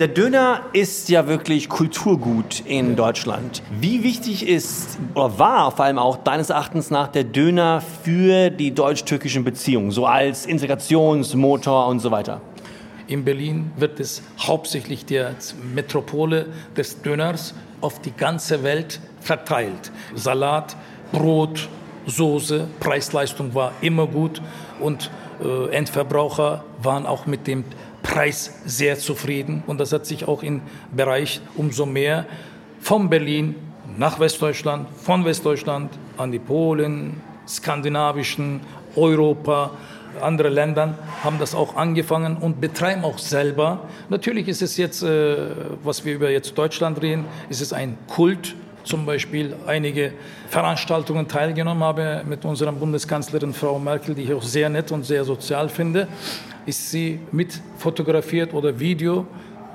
Der 0.00 0.08
Döner 0.08 0.62
ist 0.72 1.10
ja 1.10 1.28
wirklich 1.28 1.68
Kulturgut 1.68 2.60
in 2.64 2.96
Deutschland. 2.96 3.62
Wie 3.70 4.02
wichtig 4.02 4.48
ist 4.48 4.98
oder 5.14 5.38
war 5.38 5.70
vor 5.72 5.84
allem 5.84 5.98
auch 5.98 6.16
deines 6.16 6.48
Erachtens 6.48 6.90
nach 6.90 7.08
der 7.08 7.24
Döner 7.24 7.82
für 8.02 8.48
die 8.48 8.70
deutsch-türkischen 8.70 9.44
Beziehungen, 9.44 9.90
so 9.90 10.06
als 10.06 10.46
Integrationsmotor 10.46 11.86
und 11.86 12.00
so 12.00 12.10
weiter? 12.10 12.40
In 13.08 13.26
Berlin 13.26 13.72
wird 13.76 14.00
es 14.00 14.22
hauptsächlich 14.38 15.04
der 15.04 15.34
Metropole 15.74 16.46
des 16.74 17.02
Döners 17.02 17.52
auf 17.82 18.00
die 18.00 18.12
ganze 18.12 18.62
Welt 18.62 19.00
verteilt. 19.20 19.92
Salat, 20.14 20.76
Brot, 21.12 21.68
Soße, 22.06 22.68
Preis-Leistung 22.80 23.54
war 23.54 23.72
immer 23.82 24.06
gut 24.06 24.40
und 24.80 25.10
äh, 25.44 25.74
Endverbraucher 25.74 26.64
waren 26.82 27.04
auch 27.04 27.26
mit 27.26 27.46
dem 27.46 27.64
Preis 28.02 28.54
sehr 28.64 28.98
zufrieden 28.98 29.62
und 29.66 29.78
das 29.78 29.92
hat 29.92 30.06
sich 30.06 30.26
auch 30.26 30.42
im 30.42 30.62
Bereich 30.94 31.40
umso 31.56 31.86
mehr 31.86 32.26
von 32.80 33.10
Berlin 33.10 33.54
nach 33.96 34.20
Westdeutschland, 34.20 34.88
von 34.96 35.24
Westdeutschland 35.24 35.90
an 36.16 36.32
die 36.32 36.38
Polen, 36.38 37.20
skandinavischen, 37.46 38.60
Europa, 38.96 39.72
andere 40.20 40.48
Länder 40.48 40.98
haben 41.22 41.38
das 41.38 41.54
auch 41.54 41.76
angefangen 41.76 42.36
und 42.36 42.60
betreiben 42.60 43.04
auch 43.04 43.18
selber. 43.18 43.80
Natürlich 44.08 44.48
ist 44.48 44.62
es 44.62 44.76
jetzt, 44.76 45.02
äh, 45.02 45.36
was 45.82 46.04
wir 46.04 46.14
über 46.14 46.30
jetzt 46.30 46.56
Deutschland 46.56 47.00
reden, 47.00 47.26
ist 47.48 47.60
es 47.60 47.72
ein 47.72 47.96
Kult. 48.08 48.54
Zum 48.82 49.04
Beispiel 49.04 49.54
einige 49.66 50.12
Veranstaltungen 50.48 51.28
teilgenommen 51.28 51.84
habe 51.84 52.22
mit 52.26 52.44
unserer 52.44 52.72
Bundeskanzlerin 52.72 53.52
Frau 53.52 53.78
Merkel, 53.78 54.14
die 54.14 54.22
ich 54.22 54.32
auch 54.32 54.42
sehr 54.42 54.70
nett 54.70 54.90
und 54.90 55.04
sehr 55.04 55.24
sozial 55.24 55.68
finde, 55.68 56.08
ist 56.70 56.90
sie 56.90 57.18
mit 57.32 57.60
fotografiert 57.78 58.54
oder 58.54 58.78
Video 58.78 59.26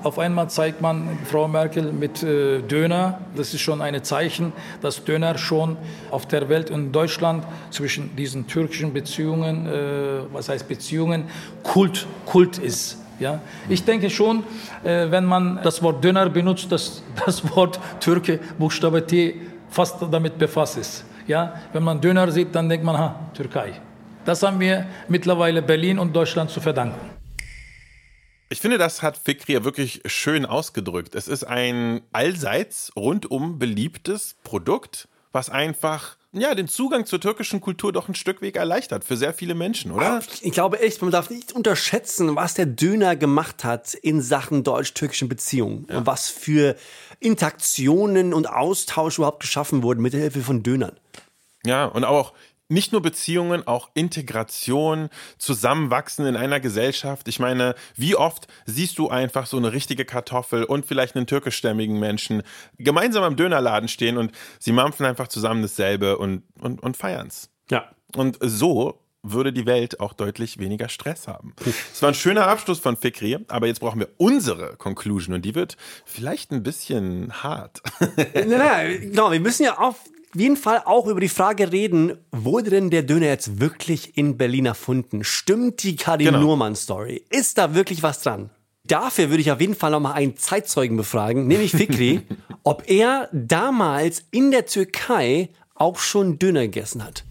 Auf 0.02 0.18
einmal 0.18 0.48
zeigt 0.48 0.80
man 0.80 1.18
Frau 1.24 1.48
Merkel 1.48 1.92
mit 1.92 2.22
äh, 2.22 2.60
Döner. 2.60 3.18
Das 3.34 3.52
ist 3.52 3.60
schon 3.60 3.80
ein 3.82 4.02
Zeichen, 4.04 4.52
dass 4.80 5.04
Döner 5.04 5.36
schon 5.36 5.76
auf 6.10 6.26
der 6.26 6.48
Welt 6.48 6.70
und 6.70 6.80
in 6.86 6.92
Deutschland 6.92 7.44
zwischen 7.70 8.14
diesen 8.14 8.46
türkischen 8.46 8.92
Beziehungen, 8.92 9.66
äh, 9.66 10.32
was 10.32 10.48
heißt 10.48 10.68
Beziehungen, 10.68 11.24
Kult, 11.62 12.06
Kult 12.24 12.58
ist. 12.58 12.98
Ja? 13.18 13.40
Ich 13.68 13.84
denke 13.84 14.08
schon, 14.08 14.44
äh, 14.84 15.10
wenn 15.10 15.24
man 15.24 15.60
das 15.62 15.82
Wort 15.82 16.04
Döner 16.04 16.30
benutzt, 16.30 16.70
dass 16.70 17.02
das 17.26 17.42
Wort 17.56 17.80
Türke, 18.00 18.38
Buchstabe 18.58 19.06
T, 19.06 19.40
fast 19.70 19.96
damit 20.10 20.38
befasst 20.38 20.78
ist. 20.78 21.04
Ja? 21.26 21.54
Wenn 21.72 21.82
man 21.82 22.00
Döner 22.00 22.30
sieht, 22.30 22.54
dann 22.54 22.68
denkt 22.68 22.84
man, 22.84 22.96
ha, 22.96 23.08
Türkei. 23.34 23.80
Das 24.26 24.42
haben 24.42 24.58
wir 24.58 24.86
mittlerweile 25.06 25.62
Berlin 25.62 26.00
und 26.00 26.14
Deutschland 26.14 26.50
zu 26.50 26.60
verdanken. 26.60 26.98
Ich 28.48 28.60
finde, 28.60 28.76
das 28.76 29.00
hat 29.00 29.18
Fikri 29.18 29.54
ja 29.54 29.64
wirklich 29.64 30.02
schön 30.06 30.44
ausgedrückt. 30.44 31.14
Es 31.14 31.28
ist 31.28 31.44
ein 31.44 32.02
allseits 32.12 32.92
rundum 32.96 33.60
beliebtes 33.60 34.36
Produkt, 34.42 35.08
was 35.32 35.48
einfach 35.48 36.16
ja, 36.32 36.54
den 36.54 36.68
Zugang 36.68 37.06
zur 37.06 37.20
türkischen 37.20 37.60
Kultur 37.60 37.92
doch 37.92 38.08
ein 38.08 38.14
Stück 38.14 38.42
Weg 38.42 38.56
erleichtert 38.56 39.04
für 39.04 39.16
sehr 39.16 39.32
viele 39.32 39.54
Menschen, 39.54 39.90
oder? 39.90 40.20
Ich 40.42 40.52
glaube 40.52 40.80
echt, 40.80 41.00
man 41.02 41.10
darf 41.10 41.30
nicht 41.30 41.52
unterschätzen, 41.52 42.36
was 42.36 42.54
der 42.54 42.66
Döner 42.66 43.16
gemacht 43.16 43.64
hat 43.64 43.94
in 43.94 44.20
Sachen 44.20 44.64
deutsch-türkischen 44.64 45.28
Beziehungen 45.28 45.86
ja. 45.88 45.98
und 45.98 46.06
was 46.06 46.28
für 46.28 46.76
Interaktionen 47.20 48.34
und 48.34 48.50
Austausch 48.50 49.18
überhaupt 49.18 49.40
geschaffen 49.40 49.82
wurden 49.82 50.02
mit 50.02 50.12
der 50.12 50.20
Hilfe 50.20 50.40
von 50.40 50.62
Dönern. 50.62 50.96
Ja, 51.64 51.86
und 51.86 52.04
auch 52.04 52.32
nicht 52.68 52.92
nur 52.92 53.02
Beziehungen, 53.02 53.66
auch 53.66 53.90
Integration, 53.94 55.08
Zusammenwachsen 55.38 56.26
in 56.26 56.36
einer 56.36 56.60
Gesellschaft. 56.60 57.28
Ich 57.28 57.38
meine, 57.38 57.74
wie 57.96 58.16
oft 58.16 58.48
siehst 58.64 58.98
du 58.98 59.08
einfach 59.08 59.46
so 59.46 59.56
eine 59.56 59.72
richtige 59.72 60.04
Kartoffel 60.04 60.64
und 60.64 60.86
vielleicht 60.86 61.16
einen 61.16 61.26
türkischstämmigen 61.26 61.98
Menschen 61.98 62.42
gemeinsam 62.78 63.22
am 63.22 63.36
Dönerladen 63.36 63.88
stehen 63.88 64.18
und 64.18 64.32
sie 64.58 64.72
mampfen 64.72 65.06
einfach 65.06 65.28
zusammen 65.28 65.62
dasselbe 65.62 66.18
und, 66.18 66.42
und, 66.60 66.82
und 66.82 66.96
feiern's. 66.96 67.50
Ja. 67.70 67.90
Und 68.14 68.38
so 68.40 69.00
würde 69.22 69.52
die 69.52 69.66
Welt 69.66 70.00
auch 70.00 70.12
deutlich 70.12 70.58
weniger 70.58 70.88
Stress 70.88 71.26
haben. 71.26 71.54
Es 71.92 72.00
war 72.02 72.10
ein 72.10 72.14
schöner 72.14 72.46
Abschluss 72.46 72.78
von 72.78 72.96
Fikri, 72.96 73.38
aber 73.48 73.66
jetzt 73.66 73.80
brauchen 73.80 74.00
wir 74.00 74.08
unsere 74.18 74.76
Conclusion 74.76 75.34
und 75.34 75.44
die 75.44 75.54
wird 75.54 75.76
vielleicht 76.04 76.52
ein 76.52 76.62
bisschen 76.62 77.42
hart. 77.42 77.82
nein, 78.16 78.48
nein, 78.48 79.00
genau, 79.00 79.32
wir 79.32 79.40
müssen 79.40 79.64
ja 79.64 79.78
auf 79.78 79.96
jeden 80.34 80.56
Fall 80.56 80.82
auch 80.84 81.06
über 81.06 81.20
die 81.20 81.28
Frage 81.28 81.72
reden, 81.72 82.18
wurde 82.32 82.70
denn 82.70 82.90
der 82.90 83.02
Döner 83.02 83.26
jetzt 83.26 83.60
wirklich 83.60 84.16
in 84.16 84.36
Berlin 84.36 84.66
erfunden? 84.66 85.24
Stimmt 85.24 85.82
die 85.82 85.96
Kadi 85.96 86.24
genau. 86.24 86.40
Nurmann-Story? 86.40 87.24
Ist 87.30 87.58
da 87.58 87.74
wirklich 87.74 88.02
was 88.02 88.22
dran? 88.22 88.50
Dafür 88.84 89.30
würde 89.30 89.40
ich 89.40 89.50
auf 89.50 89.60
jeden 89.60 89.74
Fall 89.74 89.90
noch 89.90 90.00
mal 90.00 90.12
einen 90.12 90.36
Zeitzeugen 90.36 90.96
befragen, 90.96 91.46
nämlich 91.46 91.72
Fikri, 91.72 92.22
ob 92.62 92.88
er 92.88 93.28
damals 93.32 94.24
in 94.30 94.50
der 94.50 94.66
Türkei 94.66 95.48
auch 95.74 95.98
schon 95.98 96.38
Döner 96.38 96.62
gegessen 96.62 97.04
hat. 97.04 97.24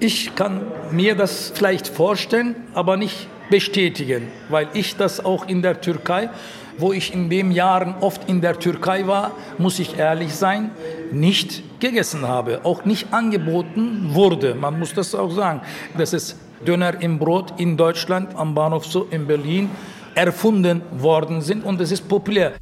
Ich 0.00 0.34
kann 0.34 0.66
mir 0.92 1.14
das 1.14 1.52
vielleicht 1.54 1.88
vorstellen, 1.88 2.54
aber 2.74 2.96
nicht 2.96 3.26
bestätigen, 3.50 4.28
weil 4.48 4.68
ich 4.74 4.96
das 4.96 5.24
auch 5.24 5.48
in 5.48 5.62
der 5.62 5.80
Türkei 5.80 6.30
wo 6.78 6.92
ich 6.92 7.12
in 7.12 7.28
den 7.28 7.50
Jahren 7.50 7.94
oft 8.00 8.28
in 8.28 8.40
der 8.40 8.58
Türkei 8.58 9.06
war, 9.06 9.32
muss 9.58 9.78
ich 9.78 9.98
ehrlich 9.98 10.34
sein, 10.34 10.70
nicht 11.12 11.80
gegessen 11.80 12.26
habe, 12.26 12.64
auch 12.64 12.84
nicht 12.84 13.12
angeboten 13.12 14.14
wurde. 14.14 14.54
Man 14.54 14.78
muss 14.78 14.94
das 14.94 15.14
auch 15.14 15.30
sagen, 15.30 15.60
dass 15.96 16.12
es 16.12 16.36
Döner 16.66 17.00
im 17.00 17.18
Brot 17.18 17.54
in 17.58 17.76
Deutschland 17.76 18.34
am 18.34 18.54
Bahnhof 18.54 18.86
so 18.86 19.06
in 19.10 19.26
Berlin 19.26 19.70
erfunden 20.14 20.82
worden 20.92 21.40
sind 21.40 21.64
und 21.64 21.80
es 21.80 21.92
ist 21.92 22.08
populär. 22.08 22.54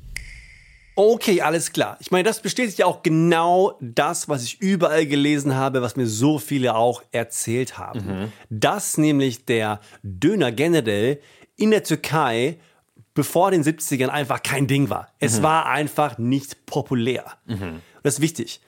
Okay, 0.98 1.42
alles 1.42 1.72
klar. 1.72 1.98
Ich 2.00 2.10
meine, 2.10 2.24
das 2.24 2.40
bestätigt 2.40 2.78
ja 2.78 2.86
auch 2.86 3.02
genau 3.02 3.76
das, 3.82 4.30
was 4.30 4.44
ich 4.44 4.60
überall 4.62 5.04
gelesen 5.06 5.54
habe, 5.54 5.82
was 5.82 5.94
mir 5.96 6.06
so 6.06 6.38
viele 6.38 6.74
auch 6.74 7.02
erzählt 7.12 7.76
haben. 7.76 8.00
Mhm. 8.00 8.32
Dass 8.48 8.96
nämlich 8.96 9.44
der 9.44 9.80
Döner 10.02 10.52
generell 10.52 11.20
in 11.56 11.70
der 11.70 11.82
Türkei 11.82 12.58
bevor 13.16 13.50
den 13.50 13.64
70ern 13.64 14.08
einfach 14.08 14.44
kein 14.44 14.68
Ding 14.68 14.90
war. 14.90 15.08
Es 15.18 15.38
mhm. 15.38 15.42
war 15.42 15.66
einfach 15.66 16.18
nicht 16.18 16.66
populär. 16.66 17.24
Mhm. 17.46 17.80
Das 18.04 18.14
ist 18.14 18.20
wichtig. 18.20 18.60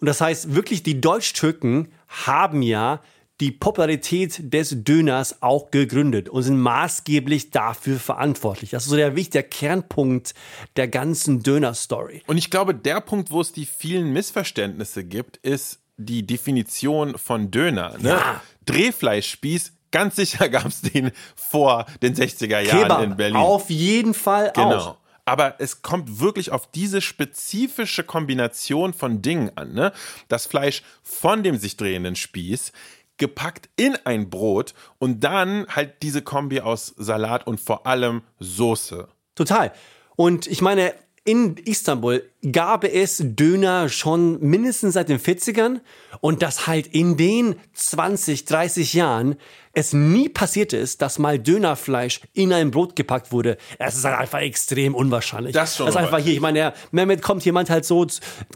Und 0.00 0.06
das 0.06 0.20
heißt 0.20 0.54
wirklich, 0.54 0.82
die 0.82 1.00
Deutsch-Türken 1.00 1.88
haben 2.08 2.60
ja 2.60 3.00
die 3.40 3.50
Popularität 3.50 4.52
des 4.52 4.84
Döners 4.84 5.42
auch 5.42 5.70
gegründet 5.70 6.28
und 6.28 6.42
sind 6.42 6.58
maßgeblich 6.58 7.50
dafür 7.50 7.98
verantwortlich. 7.98 8.70
Das 8.70 8.84
ist 8.84 8.90
so 8.90 8.96
der 8.96 9.16
wichtige 9.16 9.42
Kernpunkt 9.42 10.34
der 10.76 10.88
ganzen 10.88 11.42
Döner-Story. 11.42 12.22
Und 12.26 12.36
ich 12.36 12.50
glaube, 12.50 12.74
der 12.74 13.00
Punkt, 13.00 13.30
wo 13.30 13.40
es 13.40 13.52
die 13.52 13.66
vielen 13.66 14.12
Missverständnisse 14.12 15.04
gibt, 15.04 15.36
ist 15.38 15.80
die 15.96 16.26
Definition 16.26 17.16
von 17.16 17.50
Döner. 17.50 17.96
Ne? 17.98 18.10
Ja. 18.10 18.42
Drehfleischspieß 18.66 19.73
Ganz 19.94 20.16
sicher 20.16 20.48
gab 20.48 20.66
es 20.66 20.80
den 20.80 21.12
vor 21.36 21.86
den 22.02 22.16
60er 22.16 22.58
Jahren 22.58 22.82
Kebab, 22.82 23.02
in 23.04 23.16
Berlin. 23.16 23.36
Auf 23.36 23.70
jeden 23.70 24.12
Fall 24.12 24.50
genau. 24.52 24.76
auch. 24.76 24.96
Aber 25.24 25.54
es 25.60 25.82
kommt 25.82 26.18
wirklich 26.18 26.50
auf 26.50 26.68
diese 26.72 27.00
spezifische 27.00 28.02
Kombination 28.02 28.92
von 28.92 29.22
Dingen 29.22 29.52
an. 29.54 29.72
Ne? 29.72 29.92
Das 30.26 30.46
Fleisch 30.46 30.82
von 31.04 31.44
dem 31.44 31.56
sich 31.58 31.76
drehenden 31.76 32.16
Spieß 32.16 32.72
gepackt 33.18 33.68
in 33.76 33.96
ein 34.04 34.30
Brot 34.30 34.74
und 34.98 35.22
dann 35.22 35.64
halt 35.68 36.02
diese 36.02 36.22
Kombi 36.22 36.60
aus 36.60 36.92
Salat 36.96 37.46
und 37.46 37.60
vor 37.60 37.86
allem 37.86 38.22
Soße. 38.40 39.06
Total. 39.36 39.72
Und 40.16 40.48
ich 40.48 40.60
meine, 40.60 40.92
in 41.24 41.56
Istanbul 41.56 42.28
gab 42.52 42.84
es 42.84 43.22
Döner 43.24 43.88
schon 43.88 44.40
mindestens 44.40 44.94
seit 44.94 45.08
den 45.08 45.18
40ern 45.18 45.80
und 46.20 46.42
dass 46.42 46.66
halt 46.66 46.86
in 46.88 47.16
den 47.16 47.56
20, 47.74 48.44
30 48.44 48.94
Jahren 48.94 49.36
es 49.74 49.92
nie 49.92 50.28
passiert 50.28 50.72
ist, 50.72 51.02
dass 51.02 51.18
mal 51.18 51.38
Dönerfleisch 51.38 52.20
in 52.32 52.52
ein 52.52 52.70
Brot 52.70 52.94
gepackt 52.96 53.32
wurde. 53.32 53.58
Es 53.78 53.96
ist 53.96 54.04
halt 54.04 54.18
einfach 54.18 54.38
extrem 54.38 54.94
unwahrscheinlich. 54.94 55.52
Das 55.52 55.76
schon. 55.76 55.86
Das 55.86 55.96
ist 55.96 56.00
einfach 56.00 56.18
hier. 56.18 56.32
Ich 56.32 56.40
meine, 56.40 56.58
der 56.58 56.74
Mehmet 56.92 57.22
kommt 57.22 57.44
jemand 57.44 57.70
halt 57.70 57.84
so, 57.84 58.06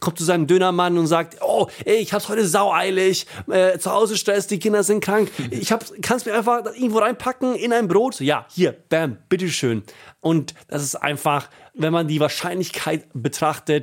kommt 0.00 0.18
zu 0.18 0.24
seinem 0.24 0.46
Dönermann 0.46 0.96
und 0.96 1.08
sagt, 1.08 1.38
oh, 1.42 1.66
ey, 1.84 1.96
ich 1.96 2.12
hab's 2.12 2.28
heute 2.28 2.46
saueilig, 2.46 3.26
äh, 3.50 3.78
zu 3.78 3.92
Hause 3.92 4.16
Stress, 4.16 4.46
die 4.46 4.58
Kinder 4.58 4.84
sind 4.84 5.02
krank. 5.02 5.30
Ich 5.50 5.72
hab, 5.72 5.84
kannst 6.02 6.26
mir 6.26 6.34
einfach 6.34 6.64
irgendwo 6.66 6.98
reinpacken 6.98 7.56
in 7.56 7.72
ein 7.72 7.88
Brot? 7.88 8.20
Ja, 8.20 8.46
hier, 8.50 8.76
bam, 8.88 9.18
bitteschön. 9.28 9.82
Und 10.20 10.54
das 10.68 10.82
ist 10.82 10.94
einfach, 10.96 11.48
wenn 11.74 11.92
man 11.92 12.08
die 12.08 12.20
Wahrscheinlichkeit 12.20 13.06
betrachtet, 13.14 13.77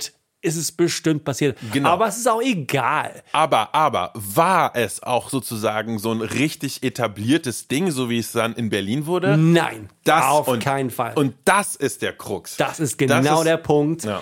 ist 0.46 0.56
es 0.56 0.72
bestimmt 0.72 1.24
passiert. 1.24 1.58
Genau. 1.74 1.90
Aber 1.90 2.08
es 2.08 2.18
ist 2.18 2.30
auch 2.30 2.42
egal. 2.42 3.24
Aber, 3.32 3.74
aber, 3.74 4.12
war 4.14 4.76
es 4.76 5.02
auch 5.02 5.30
sozusagen 5.30 6.00
so 6.00 6.12
ein 6.12 6.22
richtig 6.22 6.84
etabliertes 6.84 7.68
Ding, 7.68 7.92
so 7.92 8.10
wie 8.10 8.20
es 8.20 8.32
dann 8.32 8.54
in 8.54 8.70
Berlin 8.70 9.06
wurde? 9.06 9.38
Nein, 9.38 9.90
das 10.04 10.26
auf 10.26 10.48
und, 10.48 10.60
keinen 10.60 10.92
Fall. 10.92 11.14
Und 11.16 11.34
das 11.46 11.76
ist 11.76 12.02
der 12.02 12.14
Krux. 12.14 12.58
Das 12.58 12.80
ist 12.80 12.98
genau 12.98 13.22
das 13.22 13.40
ist, 13.40 13.46
der 13.46 13.58
Punkt. 13.58 14.04
Ja 14.04 14.22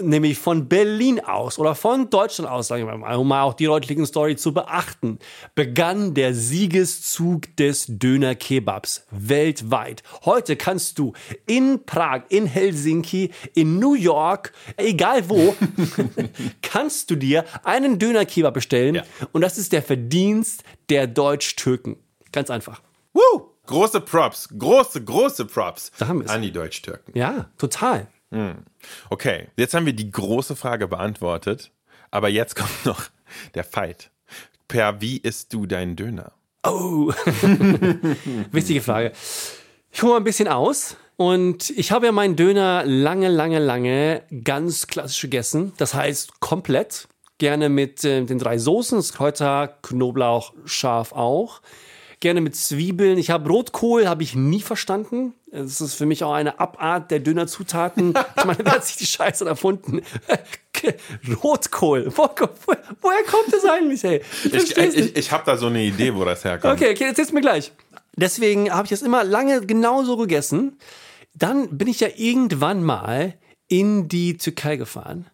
nämlich 0.00 0.38
von 0.38 0.68
Berlin 0.68 1.20
aus 1.20 1.58
oder 1.58 1.74
von 1.74 2.10
Deutschland 2.10 2.50
aus, 2.50 2.68
sagen 2.68 2.86
wir 2.86 2.96
mal, 2.96 3.16
um 3.16 3.28
mal 3.28 3.42
auch 3.42 3.54
die 3.54 3.66
Reutlingen 3.66 4.06
Story 4.06 4.36
zu 4.36 4.52
beachten, 4.52 5.18
begann 5.54 6.14
der 6.14 6.34
Siegeszug 6.34 7.56
des 7.56 7.86
Döner-Kebabs 7.88 9.06
weltweit. 9.10 10.02
Heute 10.24 10.56
kannst 10.56 10.98
du 10.98 11.12
in 11.46 11.84
Prag, 11.84 12.22
in 12.28 12.46
Helsinki, 12.46 13.30
in 13.54 13.78
New 13.78 13.94
York, 13.94 14.52
egal 14.76 15.28
wo, 15.28 15.54
kannst 16.62 17.10
du 17.10 17.16
dir 17.16 17.44
einen 17.64 17.98
Döner-Kebab 17.98 18.54
bestellen. 18.54 18.96
Ja. 18.96 19.04
Und 19.32 19.42
das 19.42 19.58
ist 19.58 19.72
der 19.72 19.82
Verdienst 19.82 20.64
der 20.88 21.06
Deutsch-Türken. 21.06 21.96
Ganz 22.32 22.50
einfach. 22.50 22.82
Woo! 23.12 23.50
Große 23.66 24.00
Props, 24.02 24.48
große, 24.58 25.04
große 25.04 25.46
Props 25.46 25.90
an 25.98 26.42
die 26.42 26.52
Deutsch-Türken. 26.52 27.16
Ja, 27.16 27.48
total. 27.56 28.08
Hm. 28.34 28.56
Okay, 29.10 29.46
jetzt 29.56 29.74
haben 29.74 29.86
wir 29.86 29.92
die 29.92 30.10
große 30.10 30.56
Frage 30.56 30.88
beantwortet, 30.88 31.70
aber 32.10 32.28
jetzt 32.28 32.56
kommt 32.56 32.84
noch 32.84 33.04
der 33.54 33.62
Fight. 33.62 34.10
Per 34.66 35.00
wie 35.00 35.18
isst 35.18 35.52
du 35.52 35.66
deinen 35.66 35.94
Döner? 35.94 36.32
Oh, 36.66 37.12
wichtige 38.50 38.80
Frage. 38.80 39.12
Ich 39.92 40.02
hole 40.02 40.12
mal 40.12 40.18
ein 40.18 40.24
bisschen 40.24 40.48
aus. 40.48 40.96
Und 41.16 41.70
ich 41.70 41.92
habe 41.92 42.06
ja 42.06 42.12
meinen 42.12 42.34
Döner 42.34 42.82
lange, 42.84 43.28
lange, 43.28 43.60
lange 43.60 44.22
ganz 44.42 44.88
klassisch 44.88 45.20
gegessen. 45.20 45.72
Das 45.76 45.94
heißt 45.94 46.40
komplett. 46.40 47.06
Gerne 47.38 47.68
mit 47.68 48.02
äh, 48.04 48.24
den 48.24 48.38
drei 48.38 48.58
Soßen, 48.58 49.00
Kräuter, 49.12 49.78
Knoblauch, 49.82 50.54
Schaf 50.64 51.12
auch 51.12 51.60
gerne 52.24 52.40
mit 52.40 52.56
Zwiebeln. 52.56 53.18
Ich 53.18 53.28
habe 53.28 53.50
Rotkohl, 53.50 54.08
habe 54.08 54.22
ich 54.22 54.34
nie 54.34 54.62
verstanden. 54.62 55.34
Das 55.54 55.80
ist 55.80 55.94
für 55.94 56.04
mich 56.04 56.24
auch 56.24 56.32
eine 56.32 56.58
Abart 56.58 57.12
der 57.12 57.20
Dönerzutaten. 57.20 58.12
Ich 58.36 58.44
meine, 58.44 58.58
wer 58.64 58.72
hat 58.72 58.84
sich 58.84 58.96
die 58.96 59.06
Scheiße 59.06 59.44
erfunden? 59.44 60.02
Rotkohl. 61.44 62.12
Wo, 62.16 62.24
wo, 62.24 62.74
woher 63.00 63.22
kommt 63.22 63.52
das 63.52 63.64
eigentlich, 63.64 64.02
hey? 64.02 64.20
Ich, 64.44 64.76
ich, 64.76 64.76
ich, 64.76 65.16
ich 65.16 65.32
habe 65.32 65.44
da 65.46 65.56
so 65.56 65.66
eine 65.66 65.82
Idee, 65.82 66.14
wo 66.14 66.24
das 66.24 66.44
herkommt. 66.44 66.74
Okay, 66.74 66.90
okay, 66.90 67.04
erzähl's 67.04 67.32
mir 67.32 67.40
gleich. 67.40 67.72
Deswegen 68.16 68.72
habe 68.72 68.86
ich 68.86 68.92
es 68.92 69.02
immer 69.02 69.22
lange 69.22 69.64
genauso 69.64 70.16
gegessen. 70.16 70.76
dann 71.34 71.76
bin 71.76 71.86
ich 71.88 72.00
ja 72.00 72.08
irgendwann 72.16 72.82
mal 72.82 73.34
in 73.68 74.08
die 74.08 74.36
Türkei 74.36 74.76
gefahren 74.76 75.26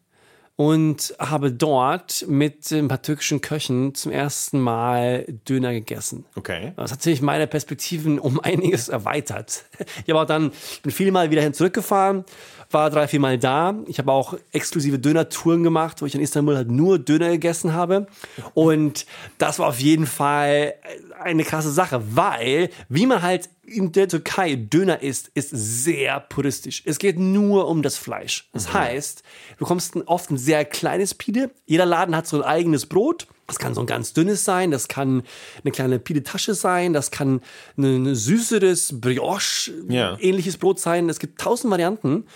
und 0.61 1.15
habe 1.19 1.51
dort 1.51 2.27
mit 2.29 2.71
ein 2.71 2.89
paar 2.89 3.01
türkischen 3.01 3.41
Köchen 3.41 3.95
zum 3.95 4.13
ersten 4.13 4.61
Mal 4.61 5.25
Döner 5.49 5.73
gegessen. 5.73 6.27
Okay. 6.37 6.75
Das 6.77 6.93
hat 6.93 6.99
natürlich 6.99 7.23
meine 7.23 7.47
Perspektiven 7.47 8.19
um 8.19 8.39
einiges 8.41 8.91
erweitert. 8.91 9.65
Ich 10.05 10.11
habe 10.11 10.21
auch 10.21 10.27
dann, 10.27 10.53
ich 10.73 10.83
bin 10.83 10.93
viel 10.93 11.11
mal 11.13 11.31
wieder 11.31 11.43
hin 11.43 11.55
zurückgefahren, 11.55 12.25
war 12.71 12.91
drei, 12.91 13.09
vier 13.09 13.21
Mal 13.21 13.39
da. 13.39 13.75
Ich 13.87 13.99
habe 13.99 14.13
auch 14.13 14.35
exklusive 14.53 14.99
Döner-Touren 14.99 15.63
gemacht, 15.63 16.01
wo 16.01 16.07
ich 16.07 16.15
in 16.15 16.21
Istanbul 16.21 16.57
halt 16.57 16.71
nur 16.71 16.99
Döner 16.99 17.31
gegessen 17.31 17.73
habe. 17.73 18.07
Und 18.55 19.07
das 19.39 19.59
war 19.59 19.69
auf 19.69 19.81
jeden 19.81 20.07
Fall 20.07 20.75
eine 21.21 21.45
krasse 21.45 21.71
Sache, 21.71 22.03
weil 22.15 22.71
wie 22.89 23.07
man 23.07 23.23
halt 23.23 23.49
in 23.65 23.93
der 23.93 24.09
Türkei 24.09 24.57
Döner 24.57 25.03
isst, 25.03 25.31
ist 25.35 25.51
sehr 25.51 26.21
puristisch. 26.21 26.83
Es 26.87 26.99
geht 26.99 27.19
nur 27.19 27.69
um 27.69 27.83
das 27.83 27.97
Fleisch. 27.97 28.49
Das 28.53 28.73
heißt, 28.73 29.23
du 29.53 29.59
bekommst 29.59 29.97
oft 30.07 30.31
ein 30.31 30.39
sehr 30.39 30.65
kleines 30.65 31.15
Pide. 31.15 31.51
Jeder 31.67 31.87
Laden 31.87 32.17
hat 32.17 32.27
so 32.27 32.37
ein 32.37 32.43
eigenes 32.43 32.87
Brot. 32.87 33.27
Das 33.51 33.59
kann 33.59 33.75
so 33.75 33.81
ein 33.81 33.87
ganz 33.87 34.13
dünnes 34.13 34.45
sein, 34.45 34.71
das 34.71 34.87
kann 34.87 35.25
eine 35.65 35.73
kleine 35.73 35.99
Pide-Tasche 35.99 36.55
sein, 36.55 36.93
das 36.93 37.11
kann 37.11 37.41
ein, 37.77 38.15
süßeres 38.15 39.01
Brioche, 39.01 39.73
Ja. 39.89 40.17
ähnliches 40.21 40.57
Brot 40.57 40.79
sein. 40.79 41.09
Es 41.09 41.19
gibt 41.19 41.41
tausend 41.41 41.73
Varianten. 41.73 42.27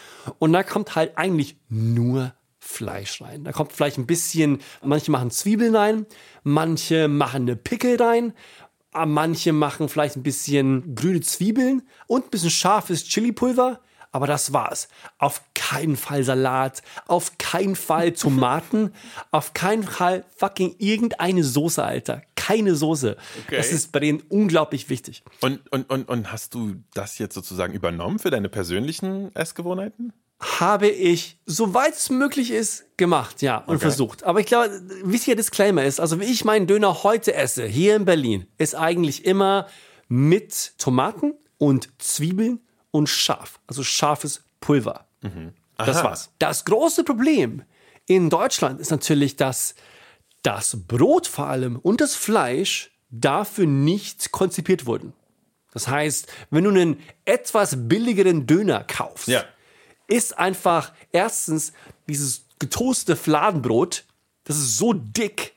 Und 0.40 0.52
da 0.52 0.64
kommt 0.64 0.96
halt 0.96 1.16
eigentlich 1.16 1.56
nur 1.68 2.34
Fleisch 2.58 3.22
rein. 3.22 3.44
Da 3.44 3.52
kommt 3.52 3.72
vielleicht 3.72 3.96
ein 3.98 4.06
bisschen, 4.06 4.58
manche 4.82 5.12
machen 5.12 5.30
Zwiebeln 5.30 5.76
rein, 5.76 6.06
manche 6.42 7.06
machen 7.06 7.42
eine 7.42 7.54
Pickel 7.54 7.96
rein, 8.02 8.32
ah, 8.90 9.06
manche 9.06 9.52
machen 9.52 9.88
vielleicht 9.88 10.16
ein 10.16 10.24
bisschen 10.24 10.96
grüne 10.96 11.20
Zwiebeln 11.20 11.82
und 12.08 12.24
ein 12.24 12.30
bisschen 12.30 12.50
scharfes 12.50 13.04
Chilipulver. 13.04 13.80
Aber 14.14 14.28
das 14.28 14.52
war's. 14.52 14.86
Auf 15.18 15.42
keinen 15.54 15.96
Fall 15.96 16.22
Salat, 16.22 16.82
auf 17.08 17.36
keinen 17.38 17.74
Fall 17.74 18.12
Tomaten, 18.12 18.94
auf 19.32 19.54
keinen 19.54 19.82
Fall 19.82 20.24
fucking 20.36 20.76
irgendeine 20.78 21.42
Soße, 21.42 21.82
Alter. 21.82 22.22
Keine 22.36 22.76
Soße. 22.76 23.16
Okay. 23.44 23.56
Das 23.56 23.72
ist 23.72 23.90
bei 23.90 23.98
denen 23.98 24.22
unglaublich 24.28 24.88
wichtig. 24.88 25.24
Und, 25.40 25.60
und, 25.72 25.90
und, 25.90 26.08
und 26.08 26.30
hast 26.30 26.54
du 26.54 26.76
das 26.94 27.18
jetzt 27.18 27.34
sozusagen 27.34 27.74
übernommen 27.74 28.20
für 28.20 28.30
deine 28.30 28.48
persönlichen 28.48 29.34
Essgewohnheiten? 29.34 30.12
habe 30.40 30.88
ich, 30.88 31.38
soweit 31.46 31.94
es 31.94 32.10
möglich 32.10 32.50
ist, 32.50 32.98
gemacht, 32.98 33.40
ja, 33.40 33.58
und 33.58 33.78
versucht. 33.78 34.24
Aber 34.24 34.40
ich 34.40 34.46
glaube, 34.46 34.82
wichtiger 35.02 35.36
Disclaimer 35.36 35.84
ist, 35.84 36.00
also 36.00 36.20
wie 36.20 36.24
ich 36.24 36.44
meinen 36.44 36.66
Döner 36.66 37.02
heute 37.02 37.34
esse, 37.34 37.64
hier 37.64 37.96
in 37.96 38.04
Berlin, 38.04 38.46
ist 38.58 38.74
eigentlich 38.74 39.24
immer 39.24 39.68
mit 40.08 40.74
Tomaten 40.76 41.34
und 41.56 41.88
Zwiebeln 41.98 42.60
und 42.94 43.08
scharf, 43.08 43.58
also 43.66 43.82
scharfes 43.82 44.44
Pulver. 44.60 45.06
Das 45.76 45.96
Aha. 45.96 46.04
war's. 46.04 46.30
Das 46.38 46.64
große 46.64 47.02
Problem 47.02 47.62
in 48.06 48.30
Deutschland 48.30 48.80
ist 48.80 48.92
natürlich, 48.92 49.34
dass 49.34 49.74
das 50.42 50.76
Brot 50.86 51.26
vor 51.26 51.46
allem 51.48 51.76
und 51.76 52.00
das 52.00 52.14
Fleisch 52.14 52.92
dafür 53.10 53.66
nicht 53.66 54.30
konzipiert 54.30 54.86
wurden. 54.86 55.12
Das 55.72 55.88
heißt, 55.88 56.30
wenn 56.50 56.62
du 56.64 56.70
einen 56.70 57.00
etwas 57.24 57.88
billigeren 57.88 58.46
Döner 58.46 58.84
kaufst, 58.84 59.26
Ja. 59.26 59.42
ist 60.06 60.38
einfach 60.38 60.92
erstens 61.10 61.72
dieses 62.08 62.44
getoastete 62.60 63.16
Fladenbrot, 63.16 64.04
das 64.44 64.56
ist 64.56 64.76
so 64.76 64.92
dick 64.92 65.54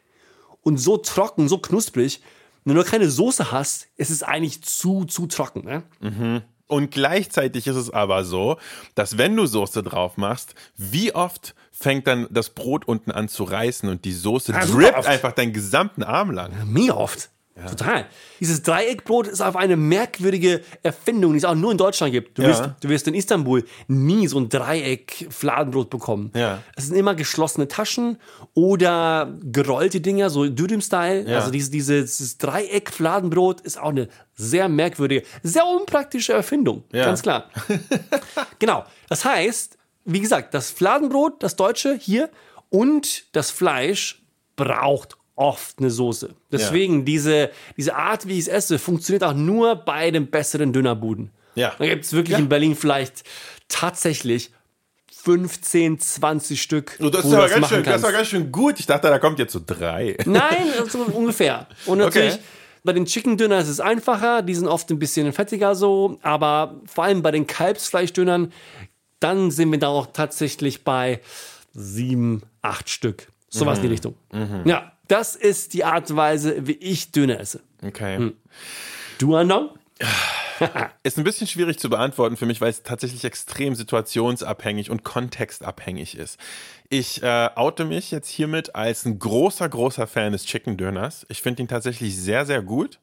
und 0.64 0.78
so 0.78 0.98
trocken, 0.98 1.48
so 1.48 1.60
knusprig. 1.60 2.24
Wenn 2.66 2.76
du 2.76 2.84
keine 2.84 3.12
Soße 3.12 3.52
hast, 3.52 3.88
ist 3.96 4.10
es 4.10 4.24
eigentlich 4.24 4.64
zu, 4.64 5.06
zu 5.06 5.28
trocken. 5.28 5.64
Ne? 5.66 6.44
Und 6.68 6.92
gleichzeitig 6.92 7.66
ist 7.68 7.78
es 7.78 7.90
aber 7.90 8.26
so, 8.26 8.58
dass 8.94 9.18
wenn 9.18 9.36
du 9.36 9.46
Soße 9.46 9.84
drauf 9.84 10.18
machst, 10.18 10.54
wie 10.76 11.16
oft 11.16 11.56
fängt 11.72 12.08
dann 12.08 12.28
das 12.30 12.50
Brot 12.50 12.88
unten 12.88 13.12
an 13.12 13.30
zu 13.30 13.44
reißen 13.44 13.88
und 13.88 14.04
die 14.04 14.14
Soße 14.14 14.52
Ja, 14.52 14.66
super 14.66 14.92
drippt 14.92 15.06
einfach 15.06 15.32
deinen 15.32 15.54
gesamten 15.54 16.04
Arm 16.04 16.32
lang. 16.32 16.52
Mega 16.66 16.96
oft. 16.96 17.30
Total. 17.66 18.06
Dieses 18.40 18.62
Dreieckbrot 18.62 19.28
ist 19.28 19.42
auf 19.42 19.56
eine 19.56 19.76
merkwürdige 19.78 20.62
Erfindung, 20.84 21.32
die 21.34 21.40
es 21.40 21.46
auch 21.46 21.56
nur 21.56 21.72
in 21.72 21.78
Deutschland 21.78 22.14
gibt. 22.14 22.38
Du, 22.38 22.44
Ja. 22.44 22.50
wirst, 22.50 22.64
du 22.82 22.90
wirst 22.90 23.08
in 23.08 23.14
Istanbul 23.16 23.64
nie 23.88 24.28
so 24.28 24.40
ein 24.40 24.50
Dreieck-Fladenbrot 24.50 25.90
bekommen. 25.90 26.32
Ja. 26.36 26.62
Es 26.76 26.88
sind 26.88 26.96
immer 26.96 27.16
geschlossene 27.16 27.68
Taschen 27.68 28.18
oder 28.54 29.34
gerollte 29.44 30.02
Dinger, 30.02 30.30
so 30.30 30.46
Dürüm-Style. 30.48 31.30
Ja. 31.30 31.40
Also 31.40 31.52
dieses, 31.52 31.72
dieses 31.72 32.38
Dreieck-Fladenbrot 32.38 33.62
ist 33.62 33.80
auch 33.80 33.90
eine 33.90 34.08
sehr 34.36 34.70
merkwürdige, 34.70 35.24
sehr 35.44 35.66
unpraktische 35.66 36.34
Erfindung. 36.34 36.84
Ja. 36.92 37.06
Ganz 37.06 37.22
klar. 37.22 37.50
genau. 38.60 38.86
Das 39.10 39.26
heißt, 39.26 39.78
wie 40.06 40.22
gesagt, 40.22 40.54
das 40.54 40.70
Fladenbrot, 40.72 41.42
das 41.44 41.56
deutsche 41.56 41.96
hier 41.96 42.30
und 42.70 43.26
das 43.36 43.50
Fleisch 43.52 44.22
braucht 44.56 45.18
oft 45.38 45.80
eine 45.80 45.90
Soße. 45.90 46.30
Deswegen 46.52 47.06
diese, 47.06 47.52
diese 47.78 47.96
Art, 47.96 48.28
wie 48.28 48.34
ich 48.34 48.40
es 48.40 48.48
esse, 48.50 48.78
funktioniert 48.80 49.24
auch 49.24 49.34
nur 49.34 49.76
bei 49.76 50.12
den 50.12 50.28
besseren 50.28 50.74
Dönerbuden. 50.74 51.32
Ja. 51.56 51.74
Da 51.80 51.86
gibt 51.88 52.04
es 52.06 52.12
wirklich 52.14 52.38
in 52.38 52.50
Berlin 52.50 52.76
vielleicht 52.76 53.24
tatsächlich 53.70 54.52
15, 55.24 56.00
20 56.00 56.62
Stück. 56.62 56.98
Oh, 57.02 57.10
das 57.10 57.24
wo 57.24 57.30
ist, 57.30 57.34
aber 57.34 57.50
ganz 57.50 57.70
schön, 57.70 57.84
das 57.84 58.02
kannst. 58.02 58.16
ganz 58.16 58.28
schön 58.28 58.52
gut. 58.52 58.80
Ich 58.80 58.86
dachte, 58.86 59.08
da 59.10 59.20
kommt 59.20 59.40
jetzt 59.40 59.54
so 59.54 59.62
drei. 59.66 60.18
Nein, 60.26 60.68
so 60.90 61.00
ungefähr. 61.00 61.68
Und 61.86 61.98
natürlich, 62.00 62.34
Okay. 62.36 62.42
bei 62.84 62.94
den 62.94 63.06
Chicken 63.06 63.38
Dönern 63.38 63.62
ist 63.62 63.68
es 63.70 63.80
einfacher, 63.80 64.42
die 64.42 64.56
sind 64.56 64.68
oft 64.68 64.90
ein 64.90 65.00
bisschen 65.00 65.32
fettiger 65.34 65.76
so, 65.76 66.18
aber 66.22 66.80
vor 66.86 67.04
allem 67.04 67.22
bei 67.22 67.32
den 67.32 67.46
Kalbsfleischdönern, 67.48 68.54
dann 69.20 69.52
sind 69.52 69.72
wir 69.72 69.80
da 69.80 69.88
auch 69.90 70.08
tatsächlich 70.14 70.84
bei 70.84 71.20
sieben, 71.74 72.44
acht 72.62 72.90
Stück. 72.90 73.28
Sowas 73.50 73.78
in 73.80 73.84
die 73.84 73.90
Richtung. 73.90 74.16
Ja, 74.66 74.92
das 75.08 75.36
ist 75.36 75.74
die 75.74 75.84
Art 75.84 76.10
und 76.10 76.18
Weise, 76.18 76.68
wie 76.68 76.74
ich 76.74 77.12
Döner 77.12 77.40
esse. 77.40 77.62
Okay. 77.84 78.34
Du, 79.18 79.36
Andong? 79.36 79.72
Ist 81.04 81.18
ein 81.18 81.24
bisschen 81.24 81.48
schwierig 81.48 81.80
zu 81.80 81.90
beantworten 81.90 82.38
für 82.38 82.46
mich, 82.46 82.62
weil 82.62 82.70
es 82.70 82.84
tatsächlich 82.84 83.24
extrem 83.24 83.76
situationsabhängig 83.76 84.90
und 84.90 85.04
kontextabhängig 85.04 86.18
ist. 86.18 86.40
Ich 86.90 87.22
äh, 87.24 87.50
oute 87.56 87.86
mich 87.86 88.12
jetzt 88.12 88.30
hiermit 88.30 88.76
als 88.76 89.06
ein 89.06 89.20
großer, 89.20 89.68
großer 89.70 90.08
Fan 90.08 90.32
des 90.32 90.46
Chicken 90.46 90.78
Döners. 90.78 91.26
Ich 91.30 91.42
finde 91.42 91.64
ihn 91.64 91.68
tatsächlich 91.68 92.18
sehr, 92.18 92.46
sehr 92.46 92.62
gut, 92.62 93.00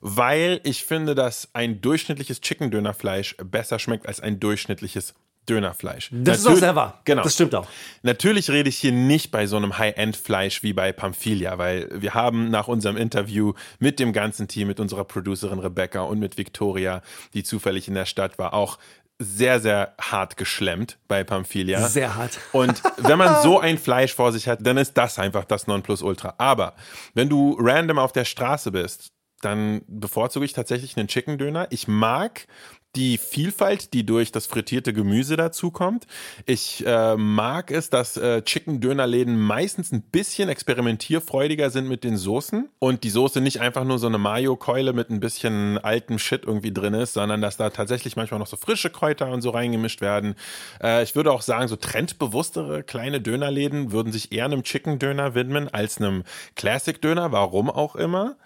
weil 0.00 0.60
ich 0.64 0.84
finde, 0.84 1.14
dass 1.14 1.48
ein 1.52 1.80
durchschnittliches 1.80 2.40
Chicken 2.40 2.70
Dönerfleisch 2.70 3.36
besser 3.38 3.78
schmeckt 3.78 4.06
als 4.06 4.20
ein 4.20 4.40
durchschnittliches 4.40 5.14
Dönerfleisch. 5.48 6.10
Das 6.12 6.38
ist 6.38 6.46
auch 6.46 6.50
Natür- 6.50 6.60
sehr 6.60 6.76
wahr. 6.76 7.00
Genau. 7.04 7.22
Das 7.22 7.34
stimmt 7.34 7.54
auch. 7.54 7.66
Natürlich 8.02 8.48
rede 8.50 8.68
ich 8.68 8.78
hier 8.78 8.92
nicht 8.92 9.30
bei 9.32 9.46
so 9.46 9.56
einem 9.56 9.76
High-End-Fleisch 9.76 10.62
wie 10.62 10.72
bei 10.72 10.92
Pamphilia, 10.92 11.58
weil 11.58 11.88
wir 11.92 12.14
haben 12.14 12.48
nach 12.50 12.68
unserem 12.68 12.96
Interview 12.96 13.52
mit 13.80 13.98
dem 13.98 14.12
ganzen 14.12 14.46
Team, 14.46 14.68
mit 14.68 14.78
unserer 14.78 15.04
Producerin 15.04 15.58
Rebecca 15.58 16.02
und 16.02 16.20
mit 16.20 16.38
Victoria, 16.38 17.02
die 17.34 17.42
zufällig 17.42 17.88
in 17.88 17.94
der 17.94 18.06
Stadt 18.06 18.38
war, 18.38 18.54
auch 18.54 18.78
sehr, 19.18 19.60
sehr 19.60 19.94
hart 20.00 20.36
geschlemmt 20.36 20.98
bei 21.06 21.22
Pamphilia. 21.24 21.88
Sehr 21.88 22.14
hart. 22.16 22.38
Und 22.52 22.82
wenn 22.98 23.18
man 23.18 23.40
so 23.42 23.60
ein 23.60 23.78
Fleisch 23.78 24.14
vor 24.14 24.32
sich 24.32 24.48
hat, 24.48 24.60
dann 24.62 24.76
ist 24.76 24.94
das 24.94 25.18
einfach 25.18 25.44
das 25.44 25.66
Nonplusultra. 25.66 26.34
Aber 26.38 26.74
wenn 27.14 27.28
du 27.28 27.56
random 27.60 27.98
auf 27.98 28.12
der 28.12 28.24
Straße 28.24 28.72
bist, 28.72 29.12
dann 29.40 29.82
bevorzuge 29.86 30.44
ich 30.44 30.52
tatsächlich 30.52 30.96
einen 30.96 31.08
Chicken 31.08 31.36
Döner. 31.38 31.66
Ich 31.70 31.88
mag 31.88 32.46
die 32.96 33.16
Vielfalt, 33.16 33.94
die 33.94 34.04
durch 34.04 34.32
das 34.32 34.46
frittierte 34.46 34.92
Gemüse 34.92 35.36
dazukommt. 35.36 36.06
Ich 36.44 36.84
äh, 36.86 37.16
mag 37.16 37.70
es, 37.70 37.88
dass 37.88 38.18
äh, 38.18 38.42
Chicken-Dönerläden 38.42 39.40
meistens 39.40 39.92
ein 39.92 40.02
bisschen 40.02 40.50
experimentierfreudiger 40.50 41.70
sind 41.70 41.88
mit 41.88 42.04
den 42.04 42.18
Soßen 42.18 42.68
und 42.78 43.04
die 43.04 43.10
Soße 43.10 43.40
nicht 43.40 43.60
einfach 43.60 43.84
nur 43.84 43.98
so 43.98 44.08
eine 44.08 44.18
Mayo-Keule 44.18 44.92
mit 44.92 45.08
ein 45.08 45.20
bisschen 45.20 45.78
altem 45.78 46.18
Shit 46.18 46.44
irgendwie 46.44 46.72
drin 46.72 46.92
ist, 46.92 47.14
sondern 47.14 47.40
dass 47.40 47.56
da 47.56 47.70
tatsächlich 47.70 48.16
manchmal 48.16 48.40
noch 48.40 48.46
so 48.46 48.58
frische 48.58 48.90
Kräuter 48.90 49.30
und 49.30 49.40
so 49.40 49.50
reingemischt 49.50 50.02
werden. 50.02 50.34
Äh, 50.82 51.02
ich 51.02 51.16
würde 51.16 51.32
auch 51.32 51.42
sagen, 51.42 51.68
so 51.68 51.76
trendbewusstere 51.76 52.82
kleine 52.82 53.22
Dönerläden 53.22 53.92
würden 53.92 54.12
sich 54.12 54.32
eher 54.32 54.44
einem 54.44 54.64
Chicken-Döner 54.64 55.34
widmen 55.34 55.68
als 55.68 55.98
einem 55.98 56.24
Classic-Döner, 56.56 57.32
warum 57.32 57.70
auch 57.70 57.96
immer. 57.96 58.36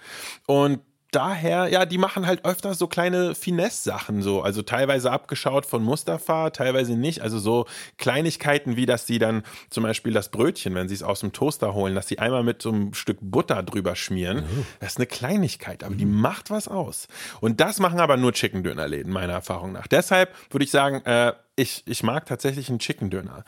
Und 0.47 0.81
daher, 1.11 1.69
ja, 1.69 1.87
die 1.87 1.99
machen 1.99 2.27
halt 2.27 2.45
öfter 2.45 2.75
so 2.75 2.87
kleine 2.87 3.35
Finesse-Sachen 3.35 4.23
so. 4.23 4.43
Also 4.43 4.63
teilweise 4.63 5.11
abgeschaut 5.11 5.67
von 5.67 5.83
Mustafa, 5.83 6.51
teilweise 6.51 6.97
nicht. 6.97 7.23
Also 7.23 7.39
so 7.39 7.67
Kleinigkeiten 7.99 8.77
wie, 8.77 8.87
dass 8.87 9.07
sie 9.07 9.19
dann 9.19 9.43
zum 9.71 9.83
Beispiel 9.83 10.13
das 10.13 10.31
Brötchen, 10.31 10.75
wenn 10.75 10.89
sie 10.89 10.95
es 10.95 11.03
aus 11.03 11.21
dem 11.21 11.33
Toaster 11.33 11.75
holen, 11.75 11.95
dass 11.95 12.09
sie 12.09 12.19
einmal 12.19 12.43
mit 12.43 12.63
so 12.63 12.71
einem 12.71 12.95
Stück 12.95 13.19
Butter 13.21 13.63
drüber 13.63 13.97
schmieren. 13.97 14.45
Das 14.81 14.93
ist 14.93 14.99
eine 14.99 15.07
Kleinigkeit, 15.07 15.85
aber 15.85 15.95
die 15.95 16.07
macht 16.07 16.51
was 16.51 16.69
aus. 16.69 17.09
Und 17.41 17.61
das 17.61 17.79
machen 17.79 18.01
aber 18.01 18.17
nur 18.17 18.33
Chicken-Dönerläden, 18.33 19.13
meiner 19.13 19.35
Erfahrung 19.35 19.73
nach. 19.73 19.87
Deshalb 19.87 20.35
würde 20.51 20.65
ich 20.65 20.71
sagen, 20.71 21.05
äh, 21.05 21.33
ich, 21.57 21.83
ich 21.87 22.03
mag 22.03 22.27
tatsächlich 22.27 22.69
einen 22.69 22.79
Chicken-Döner. 22.79 23.45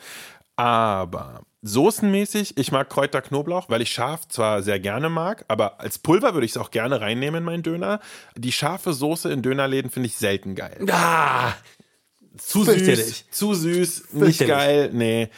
Aber 0.59 1.43
soßenmäßig, 1.63 2.57
ich 2.59 2.73
mag 2.73 2.91
Kräuter 2.91 3.23
Knoblauch, 3.23 3.71
weil 3.71 3.81
ich 3.81 3.93
scharf 3.93 4.27
zwar 4.27 4.61
sehr 4.61 4.81
gerne 4.81 5.09
mag, 5.09 5.45
aber 5.47 5.79
als 5.81 6.01
Pulver 6.01 6.35
würde 6.35 6.47
ich 6.47 6.51
es 6.53 6.57
auch 6.57 6.73
gerne 6.73 7.01
reinnehmen 7.01 7.39
in 7.39 7.45
meinen 7.45 7.63
Döner. 7.63 8.01
Die 8.37 8.51
scharfe 8.51 8.93
Soße 8.93 9.31
in 9.33 9.41
Dönerläden 9.41 9.89
finde 9.89 10.09
ich 10.09 10.17
selten 10.17 10.57
geil. 10.57 10.85
Ah, 10.91 11.53
Zu 12.39 12.65
süß, 12.65 13.31
zu 13.31 13.55
süß, 13.55 14.15
nicht 14.15 14.45
geil, 14.49 14.91
nee. 14.93 15.29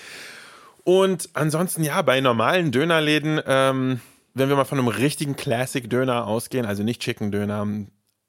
Und 0.85 1.29
ansonsten, 1.35 1.85
ja, 1.85 2.01
bei 2.01 2.23
normalen 2.23 2.73
Dönerläden, 2.73 3.43
ähm, 3.47 4.01
wenn 4.33 4.49
wir 4.49 4.57
mal 4.57 4.65
von 4.65 4.79
einem 4.79 4.89
richtigen 4.89 5.37
Classic-Döner 5.37 6.27
ausgehen, 6.27 6.65
also 6.65 6.83
nicht 6.83 7.03
Chicken-Döner, 7.03 7.67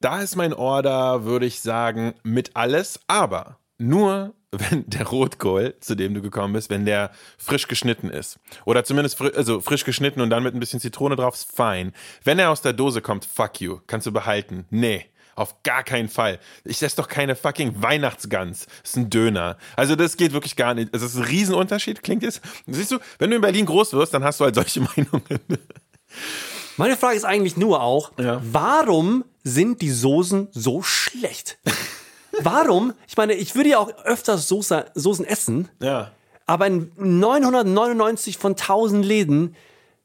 da 0.01 0.21
ist 0.21 0.35
mein 0.35 0.53
Order, 0.53 1.23
würde 1.23 1.45
ich 1.45 1.61
sagen, 1.61 2.15
mit 2.23 2.57
alles, 2.57 2.99
aber 3.07 3.59
nur, 3.77 4.33
wenn 4.52 4.84
der 4.89 5.08
Rotkohl, 5.08 5.76
zu 5.80 5.95
dem 5.95 6.14
du 6.14 6.22
gekommen 6.22 6.54
bist, 6.54 6.70
wenn 6.70 6.86
der 6.86 7.12
frisch 7.38 7.68
geschnitten 7.68 8.10
ist. 8.10 8.38
Oder 8.66 8.84
zumindest 8.84 9.18
fri 9.18 9.32
also 9.36 9.62
frisch 9.62 9.86
geschnitten 9.86 10.20
und 10.22 10.30
dann 10.30 10.43
mit 10.43 10.54
ein 10.54 10.60
bisschen 10.60 10.80
Zitrone 10.82 11.16
drauf, 11.16 11.36
ist 11.36 11.52
fein. 11.56 11.93
Wenn 12.24 12.38
er 12.39 12.49
aus 12.52 12.62
der 12.62 12.74
Dose 12.74 13.02
kommt, 13.02 13.26
fuck 13.26 13.62
you, 13.62 13.80
kannst 13.88 14.08
du 14.08 14.12
behalten. 14.12 14.66
Nee. 14.70 15.06
Auf 15.36 15.64
gar 15.64 15.84
keinen 15.84 16.10
Fall. 16.10 16.39
Ich 16.66 16.84
esse 16.84 16.97
doch 16.97 17.08
keine 17.08 17.38
fucking 17.38 17.82
Weihnachtsgans. 17.82 18.66
Das 18.82 18.91
ist 18.91 18.97
ein 18.97 19.10
Döner. 19.10 19.58
Also 19.78 19.95
das 19.95 20.18
geht 20.18 20.34
wirklich 20.34 20.58
gar 20.58 20.74
nicht. 20.74 20.89
Es 20.93 21.02
ist 21.02 21.16
ein 21.16 21.24
Riesenunterschied, 21.24 22.04
klingt 22.04 22.24
es. 22.24 22.41
Siehst 22.68 22.91
du, 22.91 22.99
wenn 23.18 23.30
du 23.30 23.38
in 23.38 23.41
Berlin 23.41 23.66
groß 23.66 23.93
wirst, 23.93 24.14
dann 24.14 24.26
hast 24.26 24.41
du 24.41 24.43
halt 24.43 24.56
solche 24.56 24.82
Meinungen. 24.95 25.39
Meine 26.76 26.97
Frage 26.97 27.16
ist 27.16 27.24
eigentlich 27.24 27.56
nur 27.56 27.82
auch, 27.82 28.12
Ja. 28.20 28.41
warum 28.43 29.24
sind 29.43 29.82
die 29.82 29.89
Soßen 29.91 30.49
so 30.52 30.82
schlecht? 30.84 31.58
Warum? 32.41 32.93
Ich 33.07 33.17
meine, 33.17 33.34
ich 33.34 33.55
würde 33.55 33.69
ja 33.69 33.79
auch 33.79 33.89
öfters 34.05 34.47
Soße, 34.47 34.86
Soßen 34.95 35.25
essen, 35.25 35.69
Ja. 35.79 36.11
aber 36.45 36.67
in 36.67 36.91
999 36.97 38.38
von 38.38 38.55
1000 38.55 39.05
Läden 39.05 39.55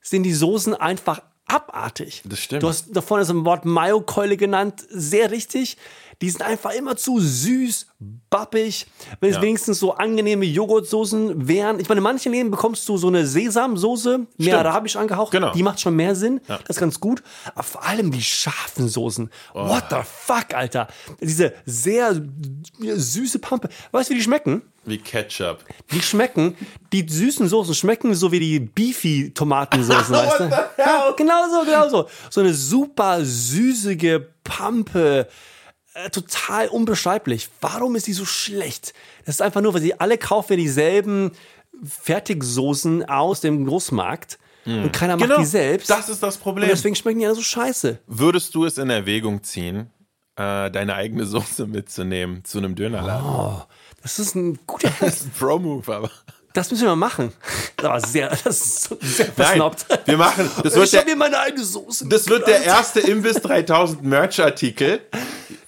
sind 0.01 0.23
die 0.25 0.33
Soßen 0.33 0.75
einfach 0.75 1.21
abartig. 1.47 2.23
Das 2.25 2.39
stimmt. 2.41 2.63
Du 2.63 2.69
hast 2.69 2.95
davon 2.95 3.21
das 3.21 3.33
Wort 3.35 3.65
Mayo-Keule 3.65 4.37
genannt, 4.37 4.85
sehr 4.91 5.31
richtig. 5.31 5.77
Die 6.23 6.31
sind 6.31 6.41
einfach 6.41 6.71
immer 6.73 6.97
zu 6.97 7.21
süß, 7.21 7.89
bappig. 8.31 8.87
Wenn 9.21 9.31
es 9.31 9.37
Ja. 9.37 9.43
wenigstens 9.43 9.79
so 9.79 9.93
angenehme 9.93 10.47
Joghurtsoßen 10.47 11.47
wären. 11.47 11.79
Ich 11.79 11.91
meine, 11.91 11.99
in 11.99 12.05
manchen 12.05 12.33
Läden 12.33 12.51
bekommst 12.51 12.89
du 12.89 12.97
so 12.97 13.09
eine 13.09 13.27
Sesamsoße, 13.27 14.19
mehr 14.19 14.27
Stimmt. 14.41 14.55
arabisch 14.55 14.97
angehaucht. 14.97 15.31
Genau. 15.33 15.53
Die 15.53 15.63
macht 15.63 15.79
schon 15.79 15.95
mehr 15.95 16.15
Sinn. 16.15 16.41
Das 16.47 16.61
ist 16.69 16.81
ganz 16.81 17.01
gut. 17.01 17.23
Aber 17.55 17.63
vor 17.65 17.85
allem 17.85 18.11
die 18.13 18.23
scharfen 18.23 18.89
Soßen. 18.89 19.31
What 19.53 19.85
the 19.91 19.97
fuck, 20.05 20.55
Alter? 20.55 20.89
Diese 21.21 21.53
sehr 21.67 22.19
süße 22.81 23.39
Pampe. 23.39 23.69
Weißt 23.93 24.09
du, 24.09 24.15
wie 24.15 24.19
die 24.19 24.25
schmecken? 24.25 24.63
Wie 24.87 24.99
Ketchup. 24.99 25.65
Die 25.91 26.01
schmecken, 26.01 26.57
die 26.93 27.07
süßen 27.09 27.49
Soßen 27.49 27.75
schmecken 27.75 28.15
so 28.15 28.33
wie 28.33 28.41
die 28.41 28.61
beefy 28.61 29.33
Tomatensoßen, 29.35 30.15
weißt 30.15 30.41
du? 30.41 30.45
Ja, 30.79 31.13
genau 31.17 31.49
so, 31.51 31.65
genau 31.65 31.89
so. 31.89 32.09
So 32.31 32.41
eine 32.41 32.55
super 32.55 33.25
süßige 33.25 34.21
Pampe. 34.45 35.29
Äh, 35.95 36.11
total 36.11 36.69
unbeschreiblich. 36.69 37.49
Warum 37.61 37.97
ist 37.97 38.07
die 38.07 38.13
so 38.13 38.25
schlecht? 38.25 38.95
Das 39.25 39.37
ist 39.37 39.43
einfach 39.43 39.61
nur, 39.61 39.75
weil 39.75 39.81
sie 39.81 39.99
alle 39.99 40.19
kaufen 40.19 40.57
dieselben 40.57 41.33
Fertigsoßen 41.85 43.09
aus 43.09 43.41
dem 43.41 43.67
Großmarkt 43.67 44.39
und 44.67 44.93
keiner 44.93 45.17
macht 45.17 45.39
die 45.39 45.45
selbst. 45.45 45.87
Genau. 45.87 46.01
Das 46.01 46.09
ist 46.09 46.23
das 46.23 46.37
und 46.37 46.43
Problem. 46.43 46.69
deswegen 46.69 46.97
schmecken 46.97 47.21
die 47.21 47.27
alle 47.27 47.37
so 47.37 47.43
scheiße. 47.43 48.01
Würdest 48.07 48.55
du 48.55 48.65
es 48.65 48.79
in 48.79 48.91
Erwägung 48.91 49.43
ziehen, 49.45 49.91
äh, 50.35 50.71
deine 50.71 50.95
eigene 50.95 51.25
Soße 51.25 51.67
mitzunehmen 51.67 52.45
zu 52.45 52.59
einem 52.59 52.75
Dönerladen? 52.75 53.27
Oh, 53.27 53.63
das 54.07 54.21
ist 54.21 54.37
ein 54.37 54.57
guter. 54.69 54.89
Pro-Move, 55.39 55.93
aber. 55.93 56.11
Das 56.57 56.71
müssen 56.71 56.83
wir 56.85 56.91
mal 56.91 56.97
machen. 56.97 57.33
Das 57.77 57.85
war 57.91 58.01
sehr, 58.01 58.29
das 58.31 58.47
ist 58.47 58.83
so 58.85 58.99
sehr 59.03 59.27
Nein, 59.27 59.35
versnobbt. 59.47 59.85
wir 60.07 60.17
machen. 60.17 60.51
Das 60.65 60.75
wird 60.75 60.87
ich 60.89 60.97
habe 60.97 61.11
mir 61.11 61.17
meine 61.17 61.39
eigene 61.39 61.63
Soße. 61.63 62.09
das 62.09 62.27
wird 62.27 62.47
der 62.47 62.63
erste 62.65 63.01
Imbiss 63.01 63.35
3000 63.43 64.03
Merch-Artikel. 64.03 65.01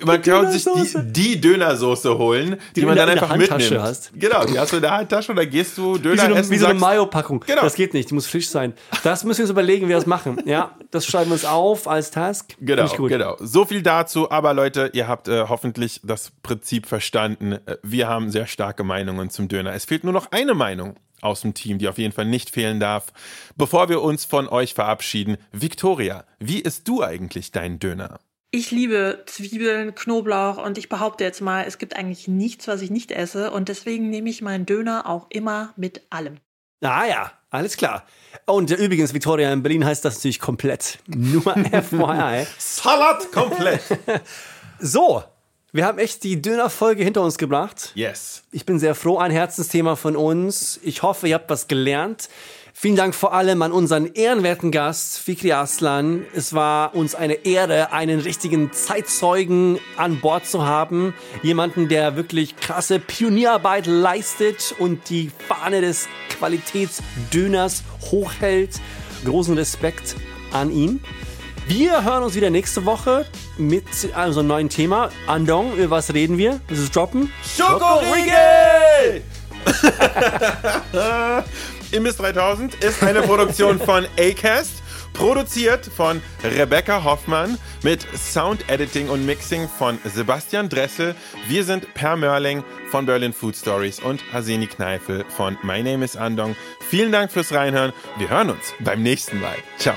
Man 0.00 0.22
kann 0.22 0.50
sich 0.50 0.64
die, 0.64 0.70
Dönersoße. 0.70 1.04
die 1.04 1.40
Dönersoße 1.40 2.16
holen, 2.18 2.56
die, 2.76 2.80
du 2.80 2.86
man 2.86 2.96
in 2.96 2.98
dann 2.98 3.06
der- 3.08 3.14
in 3.16 3.20
der 3.20 3.30
einfach 3.30 3.30
Handtasche 3.30 3.62
mitnimmt. 3.74 3.82
hast. 3.82 4.10
Genau, 4.14 4.44
die 4.46 4.58
hast 4.58 4.72
du 4.72 4.76
in 4.76 4.82
der 4.82 4.92
Handtasche 4.92 5.32
und 5.32 5.36
dann 5.36 5.50
gehst 5.50 5.76
du 5.76 5.98
Döner 5.98 6.14
Wie 6.14 6.18
so 6.18 6.24
eine, 6.24 6.34
essen. 6.36 6.50
wie 6.50 6.58
so 6.58 6.66
eine 6.66 6.74
sagst- 6.78 6.80
Mayo-Packung. 6.80 7.44
Genau. 7.46 7.62
Das 7.62 7.74
geht 7.74 7.92
nicht, 7.94 8.08
die 8.10 8.14
muss 8.14 8.26
frisch 8.26 8.48
sein. 8.48 8.72
Das 9.02 9.24
müssen 9.24 9.38
wir 9.40 9.44
uns 9.44 9.50
überlegen, 9.50 9.84
wie 9.86 9.90
wir 9.90 9.96
das 9.96 10.06
machen. 10.06 10.40
Ja, 10.46 10.76
das 10.90 11.04
schreiben 11.04 11.28
wir 11.30 11.34
uns 11.34 11.44
auf 11.44 11.86
als 11.88 12.10
Task. 12.10 12.54
Genau, 12.60 12.84
ich 12.86 12.96
gut. 12.96 13.10
genau. 13.10 13.36
So 13.40 13.64
viel 13.66 13.82
dazu. 13.82 14.30
Aber 14.30 14.54
Leute, 14.54 14.90
ihr 14.94 15.06
habt 15.08 15.28
äh, 15.28 15.44
hoffentlich 15.48 16.00
das 16.04 16.30
Prinzip 16.42 16.86
verstanden. 16.86 17.52
Äh, 17.66 17.76
Wir 17.82 18.08
haben 18.08 18.30
sehr 18.30 18.46
starke 18.46 18.84
Meinungen 18.84 19.28
zum 19.30 19.48
Döner. 19.48 19.74
Es 19.74 19.84
fehlt 19.84 20.04
nur 20.04 20.12
noch 20.14 20.30
eine 20.32 20.54
Meinung 20.54 20.77
aus 21.20 21.40
dem 21.40 21.54
Team, 21.54 21.78
die 21.78 21.88
auf 21.88 21.98
jeden 21.98 22.12
Fall 22.12 22.26
nicht 22.26 22.50
fehlen 22.50 22.80
darf. 22.80 23.12
Bevor 23.56 23.88
wir 23.88 24.02
uns 24.02 24.24
von 24.24 24.48
euch 24.48 24.74
verabschieden, 24.74 25.36
Victoria, 25.52 26.24
wie 26.38 26.60
isst 26.60 26.86
du 26.88 27.02
eigentlich 27.02 27.52
deinen 27.52 27.78
Döner? 27.78 28.20
Ich 28.50 28.70
liebe 28.70 29.24
Zwiebeln, 29.26 29.94
Knoblauch 29.94 30.56
und 30.64 30.78
ich 30.78 30.88
behaupte 30.88 31.22
jetzt 31.22 31.42
mal, 31.42 31.64
es 31.66 31.76
gibt 31.76 31.96
eigentlich 31.96 32.28
nichts, 32.28 32.66
was 32.66 32.80
ich 32.80 32.90
nicht 32.90 33.10
esse 33.10 33.50
und 33.50 33.68
deswegen 33.68 34.08
nehme 34.08 34.30
ich 34.30 34.40
meinen 34.40 34.64
Döner 34.64 35.06
auch 35.06 35.26
immer 35.28 35.74
mit 35.76 36.00
allem. 36.08 36.38
Ah 36.80 37.04
ja, 37.06 37.32
alles 37.50 37.76
klar. 37.76 38.06
Und 38.46 38.70
übrigens, 38.70 39.12
Victoria, 39.12 39.52
in 39.52 39.62
Berlin 39.62 39.84
heißt 39.84 40.04
das 40.04 40.16
natürlich 40.16 40.40
komplett. 40.40 40.98
Nur 41.06 41.42
FYI. 41.82 42.46
Salat 42.58 43.30
komplett. 43.32 43.82
So, 44.80 45.24
wir 45.72 45.84
haben 45.84 45.98
echt 45.98 46.24
die 46.24 46.40
Dönerfolge 46.40 47.04
hinter 47.04 47.22
uns 47.22 47.36
gebracht. 47.36 47.92
yes. 47.94 48.42
Ich 48.52 48.64
bin 48.64 48.78
sehr 48.78 48.94
froh, 48.94 49.18
ein 49.18 49.30
Herzensthema 49.30 49.96
von 49.96 50.16
uns. 50.16 50.80
Ich 50.82 51.02
hoffe, 51.02 51.28
ihr 51.28 51.34
habt 51.34 51.50
was 51.50 51.68
gelernt. 51.68 52.30
Vielen 52.72 52.96
Dank 52.96 53.14
vor 53.14 53.34
allem 53.34 53.60
an 53.60 53.72
unseren 53.72 54.06
ehrenwerten 54.14 54.70
Gast, 54.70 55.18
Fikri 55.18 55.52
Aslan. 55.52 56.24
Es 56.32 56.54
war 56.54 56.94
uns 56.94 57.14
eine 57.14 57.44
Ehre, 57.44 57.92
einen 57.92 58.20
richtigen 58.20 58.72
Zeitzeugen 58.72 59.78
an 59.96 60.20
Bord 60.20 60.46
zu 60.46 60.64
haben. 60.64 61.12
Jemanden, 61.42 61.88
der 61.88 62.16
wirklich 62.16 62.56
krasse 62.56 62.98
Pionierarbeit 63.00 63.86
leistet 63.86 64.74
und 64.78 65.10
die 65.10 65.30
Fahne 65.48 65.80
des 65.80 66.08
Qualitätsdöners 66.38 67.82
hochhält. 68.10 68.80
Großen 69.24 69.58
Respekt 69.58 70.14
an 70.52 70.70
ihn. 70.70 71.00
Wir 71.66 72.04
hören 72.04 72.22
uns 72.22 72.36
wieder 72.36 72.48
nächste 72.48 72.86
Woche 72.86 73.26
mit 73.58 73.84
unserem 74.16 74.46
neuen 74.46 74.68
Thema. 74.68 75.10
Andong, 75.26 75.74
über 75.76 75.96
was 75.96 76.14
reden 76.14 76.38
wir? 76.38 76.60
Das 76.68 76.78
ist 76.78 76.94
droppen. 76.94 77.32
Schokoriegel! 77.56 79.22
Imbiss 81.92 82.16
3000 82.16 82.74
ist 82.76 83.02
eine 83.02 83.22
Produktion 83.22 83.78
von 83.78 84.06
Acast, 84.18 84.82
produziert 85.14 85.86
von 85.86 86.22
Rebecca 86.44 87.02
Hoffmann 87.02 87.58
mit 87.82 88.06
Sound 88.16 88.68
Editing 88.68 89.08
und 89.08 89.24
Mixing 89.24 89.68
von 89.68 89.98
Sebastian 90.04 90.68
Dressel. 90.68 91.14
Wir 91.48 91.64
sind 91.64 91.92
Per 91.94 92.16
Mörling 92.16 92.62
von 92.90 93.06
Berlin 93.06 93.32
Food 93.32 93.56
Stories 93.56 94.00
und 94.00 94.22
Haseni 94.32 94.66
Kneifel 94.66 95.24
von 95.34 95.56
My 95.62 95.82
Name 95.82 96.04
is 96.04 96.16
Andong. 96.16 96.56
Vielen 96.88 97.10
Dank 97.12 97.32
fürs 97.32 97.52
Reinhören. 97.52 97.92
Wir 98.18 98.28
hören 98.30 98.50
uns 98.50 98.74
beim 98.80 99.02
nächsten 99.02 99.40
Mal. 99.40 99.56
Ciao. 99.78 99.96